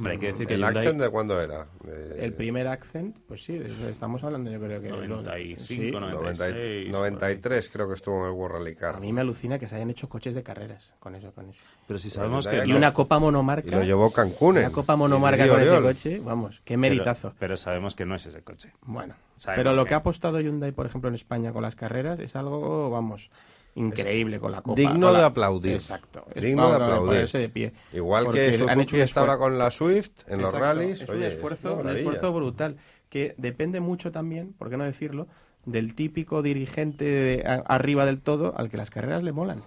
Hombre, 0.01 0.13
hay 0.13 0.19
que 0.19 0.27
decir 0.31 0.47
que 0.47 0.55
¿El 0.55 0.63
Hyundai- 0.63 0.77
Accent 0.77 0.99
de 0.99 1.09
cuándo 1.11 1.39
era? 1.39 1.67
De- 1.83 2.25
El 2.25 2.33
primer 2.33 2.67
Accent, 2.67 3.15
pues 3.27 3.43
sí, 3.43 3.61
estamos 3.87 4.23
hablando 4.23 4.49
yo 4.49 4.59
creo 4.59 4.81
que... 4.81 4.89
95, 4.89 5.61
Sí. 5.61 5.91
96, 5.91 6.91
93 6.91 7.69
creo 7.69 7.87
que 7.87 7.93
estuvo 7.93 8.21
en 8.21 8.25
el 8.25 8.31
World 8.31 8.55
Rally 8.57 8.75
Car. 8.75 8.95
A 8.95 8.99
mí 8.99 9.13
me 9.13 9.21
alucina 9.21 9.59
que 9.59 9.67
se 9.67 9.75
hayan 9.75 9.91
hecho 9.91 10.09
coches 10.09 10.33
de 10.33 10.41
carreras 10.41 10.95
con 10.99 11.13
eso, 11.13 11.31
con 11.33 11.49
eso. 11.49 11.61
Pero 11.87 11.99
si 11.99 12.09
sabemos 12.09 12.47
que... 12.47 12.65
Y 12.65 12.73
una 12.73 12.93
copa 12.95 13.19
monomarca. 13.19 13.67
Y 13.67 13.71
lo 13.71 13.83
llevó 13.83 14.11
Cancún. 14.11 14.57
Una 14.57 14.71
copa 14.71 14.95
monomarca 14.95 15.47
con 15.47 15.61
ese 15.61 15.79
coche, 15.81 16.19
vamos, 16.19 16.61
qué 16.65 16.77
meritazo. 16.77 17.29
Pero, 17.29 17.39
pero 17.39 17.57
sabemos 17.57 17.95
que 17.95 18.05
no 18.05 18.15
es 18.15 18.25
ese 18.25 18.41
coche. 18.41 18.71
Bueno, 18.81 19.13
Sabemos 19.35 19.59
pero 19.63 19.75
lo 19.75 19.83
que- 19.85 19.89
que 19.89 19.93
ha 19.93 19.97
apostado 19.97 20.39
Hyundai, 20.39 20.71
por 20.71 20.87
ejemplo, 20.87 21.09
en 21.09 21.15
España 21.15 21.53
con 21.53 21.61
las 21.61 21.75
carreras 21.75 22.19
es 22.19 22.35
algo, 22.35 22.89
vamos, 22.89 23.29
increíble 23.75 24.39
con 24.39 24.51
la 24.51 24.61
copa. 24.61 24.79
digno 24.79 25.07
con 25.07 25.13
la- 25.13 25.19
de 25.19 25.25
aplaudir. 25.25 25.73
Exacto. 25.73 26.25
Es 26.35 26.41
Digno 26.43 26.69
de 26.69 26.75
aplaudir. 26.75 27.27
de 27.29 27.49
pie. 27.49 27.73
Igual 27.93 28.25
Porque 28.25 28.39
que 28.57 28.63
han 28.69 28.77
Suzuki 28.81 28.99
está 29.01 29.19
ahora 29.21 29.37
con 29.37 29.57
la 29.57 29.71
Swift 29.71 30.11
en 30.27 30.41
los 30.41 30.53
rallies. 30.53 31.01
Es 31.01 31.09
Oye, 31.09 31.19
un 31.19 31.23
es 31.25 31.33
esfuerzo, 31.35 31.75
un 31.75 31.89
esfuerzo 31.89 32.33
brutal 32.33 32.77
que 33.09 33.33
depende 33.37 33.79
mucho 33.79 34.11
también, 34.11 34.53
por 34.53 34.69
qué 34.69 34.77
no 34.77 34.83
decirlo, 34.83 35.27
del 35.65 35.93
típico 35.93 36.41
dirigente 36.41 37.05
de- 37.05 37.61
arriba 37.67 38.03
del 38.05 38.19
todo 38.19 38.53
al 38.57 38.69
que 38.69 38.77
las 38.77 38.89
carreras 38.89 39.21
le 39.23 39.31
molan. 39.31 39.61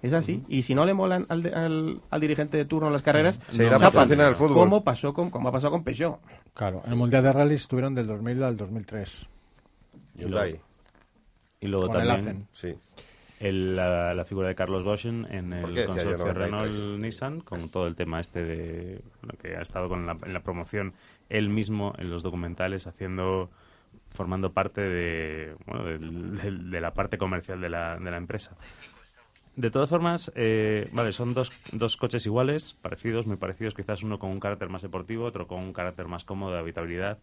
Es 0.00 0.12
así. 0.12 0.44
Y 0.48 0.62
si 0.62 0.74
no 0.76 0.84
le 0.84 0.94
molan 0.94 1.26
al, 1.28 1.42
de- 1.42 1.52
al, 1.52 2.00
al 2.08 2.20
dirigente 2.20 2.56
de 2.56 2.64
turno 2.66 2.88
las 2.90 3.02
carreras, 3.02 3.40
Se 3.48 3.64
irá 3.64 3.76
a 3.76 3.78
chapan. 3.78 3.92
patrocinar 3.92 4.28
el 4.28 4.34
fútbol. 4.36 4.54
Como 4.54 4.84
pasó 4.84 5.12
con, 5.12 5.28
como 5.30 5.48
ha 5.48 5.52
pasado 5.52 5.72
con 5.72 5.82
Peugeot. 5.82 6.18
Claro, 6.54 6.82
en 6.84 6.90
el 6.92 6.96
Mundial 6.96 7.22
de 7.24 7.32
Rallys 7.32 7.62
estuvieron 7.62 7.94
del 7.94 8.06
2000 8.06 8.42
al 8.42 8.56
2003. 8.56 9.26
Hyundai. 10.14 10.60
Y 11.60 11.66
luego 11.66 11.88
Con 11.88 12.00
el 12.00 12.08
también. 12.08 12.46
Sí. 12.52 12.74
El- 13.40 13.74
la, 13.76 14.14
la 14.14 14.24
figura 14.24 14.48
de 14.48 14.54
Carlos 14.54 14.84
Goshen 14.84 15.26
en 15.30 15.50
¿Por 15.60 15.70
el 15.70 15.86
consorcio 15.86 16.18
93? 16.18 16.36
Renault-Nissan 16.36 17.40
con 17.40 17.68
todo 17.70 17.86
el 17.86 17.96
tema 17.96 18.20
este 18.20 18.44
de 18.44 19.00
bueno, 19.22 19.38
que 19.40 19.56
ha 19.56 19.60
estado 19.62 19.88
con 19.88 20.06
la, 20.06 20.16
en 20.24 20.32
la 20.32 20.40
promoción 20.40 20.92
él 21.28 21.48
mismo 21.48 21.92
en 21.98 22.10
los 22.10 22.22
documentales 22.22 22.86
haciendo 22.86 23.50
formando 24.10 24.52
parte 24.52 24.80
de 24.80 25.54
bueno 25.66 25.84
del- 25.84 26.70
de, 26.70 26.80
la 26.80 26.92
parte 26.92 27.18
comercial 27.18 27.60
de 27.60 27.70
la, 27.70 27.96
de 27.98 28.10
la 28.10 28.16
empresa 28.16 28.56
De 29.56 29.70
todas 29.70 29.88
formas, 29.90 30.30
eh, 30.36 30.88
vale, 30.92 31.12
son 31.12 31.34
dos, 31.34 31.52
dos 31.72 31.96
coches 31.96 32.24
iguales, 32.24 32.74
parecidos, 32.80 33.26
muy 33.26 33.36
parecidos, 33.36 33.74
quizás 33.74 34.02
uno 34.02 34.18
con 34.18 34.30
un 34.30 34.40
carácter 34.40 34.68
más 34.68 34.82
deportivo, 34.82 35.24
otro 35.24 35.46
con 35.46 35.58
un 35.60 35.72
carácter 35.72 36.06
más 36.06 36.24
cómodo 36.24 36.52
de 36.52 36.60
habitabilidad. 36.60 37.18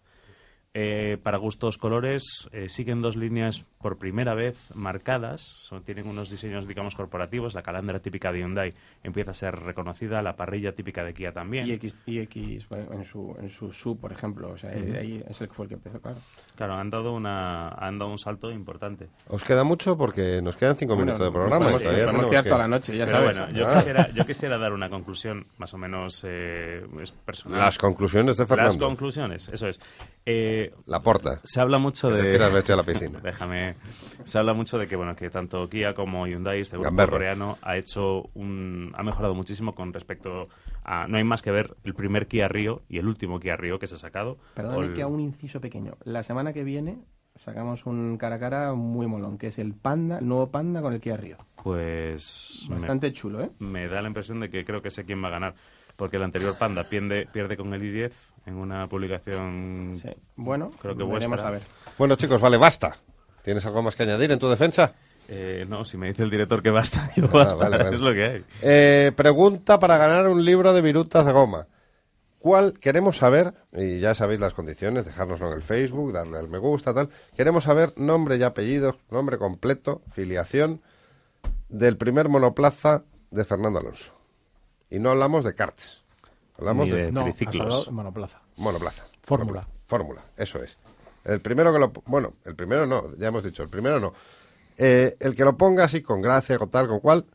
Eh, 0.79 1.17
para 1.23 1.37
gustos 1.39 1.79
colores, 1.79 2.47
eh, 2.51 2.69
siguen 2.69 3.01
dos 3.01 3.15
líneas 3.15 3.65
por 3.81 3.97
primera 3.97 4.35
vez 4.35 4.67
marcadas. 4.75 5.41
Son, 5.41 5.81
tienen 5.83 6.07
unos 6.07 6.29
diseños, 6.29 6.67
digamos, 6.67 6.93
corporativos. 6.93 7.55
La 7.55 7.63
calandra 7.63 7.99
típica 7.99 8.31
de 8.31 8.41
Hyundai 8.41 8.73
empieza 9.03 9.31
a 9.31 9.33
ser 9.33 9.55
reconocida, 9.55 10.21
la 10.21 10.35
parrilla 10.35 10.73
típica 10.73 11.03
de 11.03 11.15
Kia 11.15 11.31
también. 11.31 11.67
Y 11.67 11.71
X, 11.71 12.03
y 12.05 12.19
X 12.19 12.69
bueno, 12.69 12.93
en 12.93 13.03
su, 13.05 13.35
en 13.41 13.49
su 13.49 13.71
sub, 13.71 13.99
por 13.99 14.11
ejemplo. 14.11 14.51
O 14.51 14.57
sea, 14.57 14.69
ahí 14.69 15.23
es 15.27 15.41
el 15.41 15.47
que 15.47 15.53
fue 15.55 15.65
el 15.65 15.69
que 15.69 15.75
empezó, 15.75 15.99
claro. 15.99 16.17
Claro, 16.55 16.73
han 16.75 16.89
dado, 16.91 17.13
una, 17.13 17.69
han 17.69 17.97
dado 17.97 18.11
un 18.11 18.19
salto 18.19 18.51
importante. 18.51 19.07
Os 19.29 19.43
queda 19.43 19.63
mucho 19.63 19.97
porque 19.97 20.41
nos 20.43 20.57
quedan 20.57 20.75
cinco 20.75 20.93
Bueno, 20.93 21.13
minutos 21.13 21.25
de 21.27 21.31
programa. 21.31 21.55
y 21.55 21.59
podemos- 21.73 21.81
todavía 21.81 22.03
podemos 22.05 22.13
tenemos 22.13 22.29
quedar 22.31 22.43
que- 22.43 22.49
toda 22.49 22.61
la 22.61 22.67
noche, 22.67 22.97
ya 22.97 23.05
Pero 23.05 23.17
sabes. 23.17 23.37
bueno, 23.39 23.53
yo, 23.57 23.67
Ah. 23.67 23.73
quisiera, 23.77 24.09
yo 24.13 24.25
quisiera 24.27 24.57
dar 24.59 24.73
una 24.73 24.89
conclusión 24.91 25.45
más 25.57 25.73
o 25.73 25.77
menos 25.79 26.23
eh, 26.27 26.83
personal. 27.25 27.61
Las 27.61 27.79
conclusiones 27.79 28.37
de 28.37 28.43
Las 28.43 28.47
Fernando. 28.49 28.85
conclusiones, 28.85 29.47
eso 29.49 29.67
es. 29.67 29.79
Eh, 30.23 30.56
La 30.85 31.01
porta. 31.01 31.39
se 31.43 31.59
habla 31.61 31.77
mucho 31.77 32.09
de... 32.09 32.35
a 32.35 32.75
la 32.75 32.83
piscina. 32.85 33.19
Déjame. 33.19 33.75
Se 34.23 34.37
habla 34.39 34.53
mucho 34.53 34.77
de 34.77 34.87
que 34.87 34.95
bueno 34.95 35.15
que 35.15 35.29
tanto 35.29 35.67
Kia 35.69 35.93
como 35.93 36.25
Hyundai, 36.27 36.61
este 36.61 36.75
grupo 36.77 36.89
Gamberro. 36.89 37.11
coreano, 37.11 37.57
ha 37.61 37.77
hecho 37.77 38.23
un, 38.33 38.91
ha 38.95 39.03
mejorado 39.03 39.33
muchísimo 39.35 39.73
con 39.75 39.93
respecto 39.93 40.47
a 40.83 41.07
no 41.07 41.17
hay 41.17 41.23
más 41.23 41.41
que 41.41 41.51
ver 41.51 41.75
el 41.83 41.93
primer 41.93 42.27
Kia 42.27 42.47
Rio 42.47 42.83
y 42.89 42.97
el 42.99 43.07
último 43.07 43.39
Kia 43.39 43.55
Rio 43.57 43.79
que 43.79 43.87
se 43.87 43.95
ha 43.95 43.99
sacado. 43.99 44.37
Perdóname 44.55 44.87
el- 44.87 44.93
que 44.93 45.01
hago 45.03 45.13
un 45.13 45.19
inciso 45.21 45.59
pequeño. 45.61 45.93
La 46.03 46.23
semana 46.23 46.53
que 46.53 46.63
viene 46.63 46.97
sacamos 47.35 47.85
un 47.85 48.17
cara 48.17 48.37
a 48.37 48.39
cara 48.39 48.73
muy 48.73 49.05
molón, 49.05 49.37
que 49.37 49.47
es 49.47 49.59
el 49.59 49.75
Panda, 49.75 50.17
el 50.19 50.27
nuevo 50.27 50.49
Panda 50.49 50.81
con 50.81 50.93
el 50.93 50.99
Kia 50.99 51.17
Rio. 51.17 51.37
Pues 51.87 52.65
me- 52.69 52.77
Bastante 52.77 53.11
chulo, 53.13 53.41
¿eh? 53.43 53.51
me, 53.59 53.87
da 53.87 54.01
la 54.01 54.07
impresión 54.07 54.39
de 54.39 54.49
que 54.49 54.65
creo 54.65 54.81
que 54.81 54.89
sé 54.89 55.05
quién 55.05 55.23
va 55.23 55.27
a 55.27 55.31
ganar, 55.31 55.53
porque 55.95 56.17
el 56.17 56.23
anterior 56.23 56.55
Panda 56.57 56.83
pierde, 56.85 57.27
pierde 57.31 57.55
con 57.57 57.73
el 57.73 57.81
i10 57.81 58.11
en 58.47 58.55
una 58.55 58.87
publicación. 58.87 59.99
Sí. 60.01 60.09
Bueno, 60.35 60.71
Creo 60.81 60.95
que 60.95 61.03
veremos 61.03 61.41
a 61.41 61.51
ver. 61.51 61.61
Bueno, 61.97 62.15
chicos, 62.15 62.41
vale, 62.41 62.57
basta. 62.57 62.97
¿Tienes 63.43 63.65
algo 63.65 63.81
más 63.83 63.95
que 63.95 64.03
añadir 64.03 64.31
en 64.31 64.39
tu 64.39 64.47
defensa? 64.49 64.93
Eh, 65.27 65.65
no, 65.67 65.83
si 65.83 65.97
me 65.97 66.07
dice 66.07 66.23
el 66.23 66.29
director 66.29 66.63
que 66.63 66.69
basta, 66.69 67.09
digo 67.15 67.27
Ah, 67.33 67.43
basta, 67.43 67.69
vale, 67.69 67.77
vale. 67.83 67.95
es 67.95 68.01
lo 68.01 68.13
que 68.13 68.23
hay. 68.23 68.45
Eh, 68.61 69.11
pregunta 69.15 69.79
para 69.79 69.97
ganar 69.97 70.27
un 70.29 70.43
libro 70.43 70.73
de 70.73 70.81
virutas 70.81 71.25
de 71.25 71.33
goma. 71.33 71.67
¿Cuál 72.39 72.79
queremos 72.79 73.17
saber? 73.17 73.53
Y 73.73 73.99
ya 73.99 74.15
sabéis 74.15 74.39
las 74.39 74.53
condiciones, 74.53 75.03
dejárnoslo 75.05 75.47
en 75.47 75.53
el 75.53 75.63
Facebook, 75.63 76.13
darle 76.13 76.37
al 76.37 76.47
me 76.47 76.59
gusta, 76.59 76.93
tal. 76.93 77.09
Queremos 77.35 77.65
saber 77.65 77.93
nombre 77.97 78.37
y 78.37 78.43
apellido, 78.43 78.97
nombre 79.11 79.37
completo, 79.37 80.01
filiación 80.11 80.81
del 81.67 81.97
primer 81.97 82.29
monoplaza 82.29 83.03
de 83.31 83.43
Fernando 83.43 83.79
Alonso. 83.79 84.13
Y 84.89 84.99
no 84.99 85.09
hablamos 85.09 85.43
de 85.43 85.55
karts, 85.55 86.05
hablamos 86.57 86.89
de 86.89 87.05
de 87.05 87.11
No, 87.11 87.23
triciclos. 87.23 87.91
monoplaza. 87.91 88.41
monoplaza. 88.57 89.05
Fórmula. 89.21 89.61
Monoplaza. 89.61 89.67
Fórmula, 89.87 90.25
eso 90.37 90.61
es. 90.63 90.77
El 91.23 91.39
primero 91.41 91.71
que 91.73 91.79
lo... 91.79 91.91
Bueno, 92.05 92.33
el 92.45 92.55
primero 92.55 92.85
no, 92.85 93.15
ya 93.17 93.27
hemos 93.27 93.43
dicho, 93.43 93.63
el 93.63 93.69
primero 93.69 93.99
no. 93.99 94.13
Eh, 94.77 95.15
el 95.19 95.35
que 95.35 95.43
lo 95.43 95.57
ponga 95.57 95.83
así 95.85 96.01
con 96.01 96.21
gracia, 96.21 96.57
con 96.57 96.69
tal, 96.69 96.87
con 96.87 96.99
cual, 96.99 97.25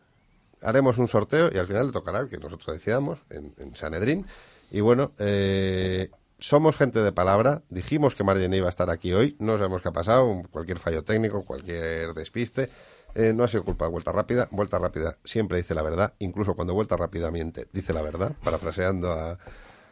haremos 0.63 0.99
un 0.99 1.09
sorteo 1.09 1.51
y 1.53 1.59
al 1.59 1.67
final 1.67 1.87
le 1.87 1.93
tocará 1.93 2.21
el 2.21 2.29
que 2.29 2.39
nosotros 2.39 2.75
decidamos 2.77 3.19
en, 3.31 3.55
en 3.59 3.75
Sanedrín. 3.75 4.27
Y 4.71 4.81
bueno, 4.81 5.13
eh, 5.19 6.09
somos 6.39 6.77
gente 6.77 7.03
de 7.03 7.13
palabra. 7.13 7.63
Dijimos 7.69 8.15
que 8.15 8.25
Marlene 8.25 8.57
iba 8.59 8.67
a 8.67 8.71
estar 8.71 8.89
aquí 8.91 9.13
hoy. 9.13 9.37
No 9.39 9.57
sabemos 9.59 9.83
qué 9.83 9.89
ha 9.89 9.93
pasado. 9.93 10.27
un- 10.27 10.45
Cualquier 10.45 10.79
fallo 10.79 11.03
técnico, 11.05 11.45
cualquier 11.45 12.15
despiste. 12.15 12.71
Eh, 13.15 13.33
no 13.35 13.45
ha 13.45 13.49
sido 13.49 13.65
culpa 13.65 13.85
de 13.87 13.91
Vuelta 13.91 14.13
Rápida. 14.13 14.49
Vuelta 14.51 14.79
Rápida 14.79 15.17
siempre 15.25 15.59
dice 15.59 15.75
la 15.75 15.83
verdad. 15.83 16.13
Incluso 16.19 16.55
cuando 16.55 16.75
Vuelta 16.75 16.97
Rápida 16.97 17.31
miente, 17.31 17.67
dice 17.73 17.93
la 17.93 18.03
verdad. 18.03 18.33
Parafraseando 18.43 19.13
a, 19.13 19.39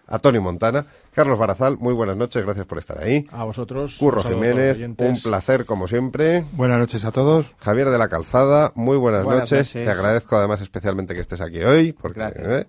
a 0.07 0.19
Tony 0.19 0.39
Montana. 0.41 0.87
Carlos 1.13 1.39
Barazal, 1.39 1.77
muy 1.79 1.93
buenas 1.93 2.17
noches. 2.17 2.43
Gracias 2.43 2.67
por 2.67 2.79
estar 2.79 2.99
ahí. 2.99 3.25
A 3.33 3.45
vosotros. 3.45 3.97
Curro 3.99 4.23
Jiménez, 4.23 4.79
un 4.81 5.21
placer 5.23 5.67
como 5.67 5.87
siempre. 5.89 6.45
Buenas 6.53 6.79
noches 6.79 7.05
a 7.05 7.13
todos. 7.13 7.47
Javier 7.59 7.91
de 7.91 7.99
la 7.99 8.09
Calzada, 8.09 8.73
muy 8.75 8.97
buenas, 8.97 9.25
Buenas 9.25 9.51
noches. 9.51 9.75
noches. 9.75 9.85
Te 9.85 9.91
agradezco 9.91 10.37
además 10.37 10.61
especialmente 10.61 11.15
que 11.15 11.21
estés 11.21 11.41
aquí 11.41 11.63
hoy. 11.63 11.93
Porque, 11.93 12.21
Gracias. 12.21 12.53
¿eh? 12.53 12.67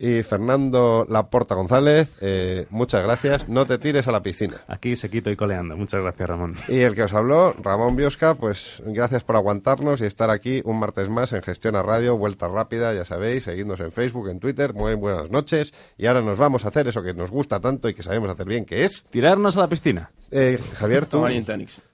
Y 0.00 0.22
Fernando 0.22 1.04
Laporta 1.08 1.56
González, 1.56 2.16
eh, 2.20 2.66
muchas 2.70 3.02
gracias. 3.02 3.48
No 3.48 3.66
te 3.66 3.78
tires 3.78 4.06
a 4.06 4.12
la 4.12 4.22
piscina. 4.22 4.58
Aquí 4.68 4.94
se 4.94 5.10
quito 5.10 5.30
y 5.30 5.36
coleando. 5.36 5.76
Muchas 5.76 6.00
gracias, 6.00 6.28
Ramón. 6.28 6.54
Y 6.68 6.80
el 6.80 6.94
que 6.94 7.02
os 7.02 7.12
habló, 7.12 7.52
Ramón 7.60 7.96
Biosca, 7.96 8.36
pues 8.36 8.82
gracias 8.86 9.24
por 9.24 9.36
aguantarnos 9.36 10.00
y 10.00 10.04
estar 10.04 10.30
aquí 10.30 10.62
un 10.64 10.78
martes 10.78 11.08
más 11.08 11.32
en 11.32 11.42
Gestión 11.42 11.74
a 11.74 11.82
Radio, 11.82 12.16
Vuelta 12.16 12.46
Rápida, 12.48 12.94
ya 12.94 13.04
sabéis, 13.04 13.44
seguidnos 13.44 13.80
en 13.80 13.90
Facebook, 13.90 14.28
en 14.28 14.38
Twitter, 14.38 14.72
muy 14.72 14.94
buenas 14.94 15.30
noches. 15.30 15.74
Y 15.96 16.06
ahora 16.06 16.22
nos 16.22 16.38
vamos 16.38 16.64
a 16.64 16.68
hacer 16.68 16.86
eso 16.86 17.02
que 17.02 17.14
nos 17.14 17.30
gusta 17.30 17.58
tanto 17.58 17.88
y 17.88 17.94
que 17.94 18.02
sabemos 18.02 18.30
hacer 18.30 18.46
bien, 18.46 18.64
que 18.64 18.84
es... 18.84 19.04
Tirarnos 19.10 19.56
a 19.56 19.60
la 19.60 19.68
piscina. 19.68 20.10
Eh, 20.30 20.60
Javier, 20.74 21.06
tú... 21.06 21.24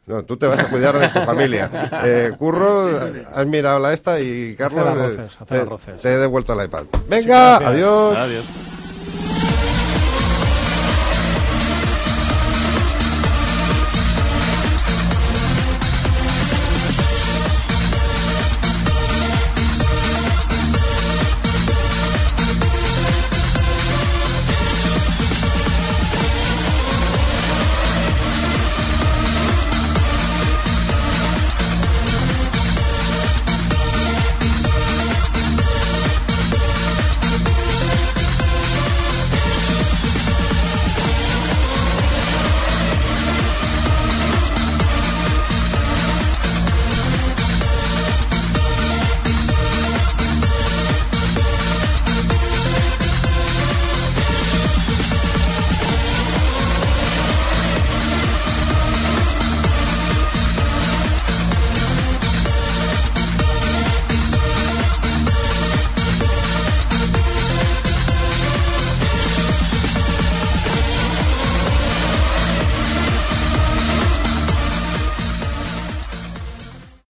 No, 0.07 0.23
tú 0.23 0.37
te 0.37 0.47
vas 0.47 0.59
a 0.59 0.65
cuidar 0.69 0.99
de 0.99 1.09
tu 1.09 1.21
familia. 1.21 1.71
Eh, 2.05 2.33
Curro, 2.39 3.01
has 3.35 3.47
mirado 3.47 3.79
la 3.79 3.93
esta 3.95 4.21
y 4.21 4.55
Carlos 4.57 4.87
Hacer 4.87 4.99
eh, 4.99 5.03
arroces, 5.05 5.35
hacer 5.41 5.47
te- 5.47 5.61
arroces. 5.61 6.01
te 6.03 6.13
he 6.13 6.17
devuelto 6.19 6.53
el 6.59 6.67
iPad. 6.67 6.85
Venga, 7.09 7.57
adiós. 7.57 8.17
Adiós. 8.19 8.45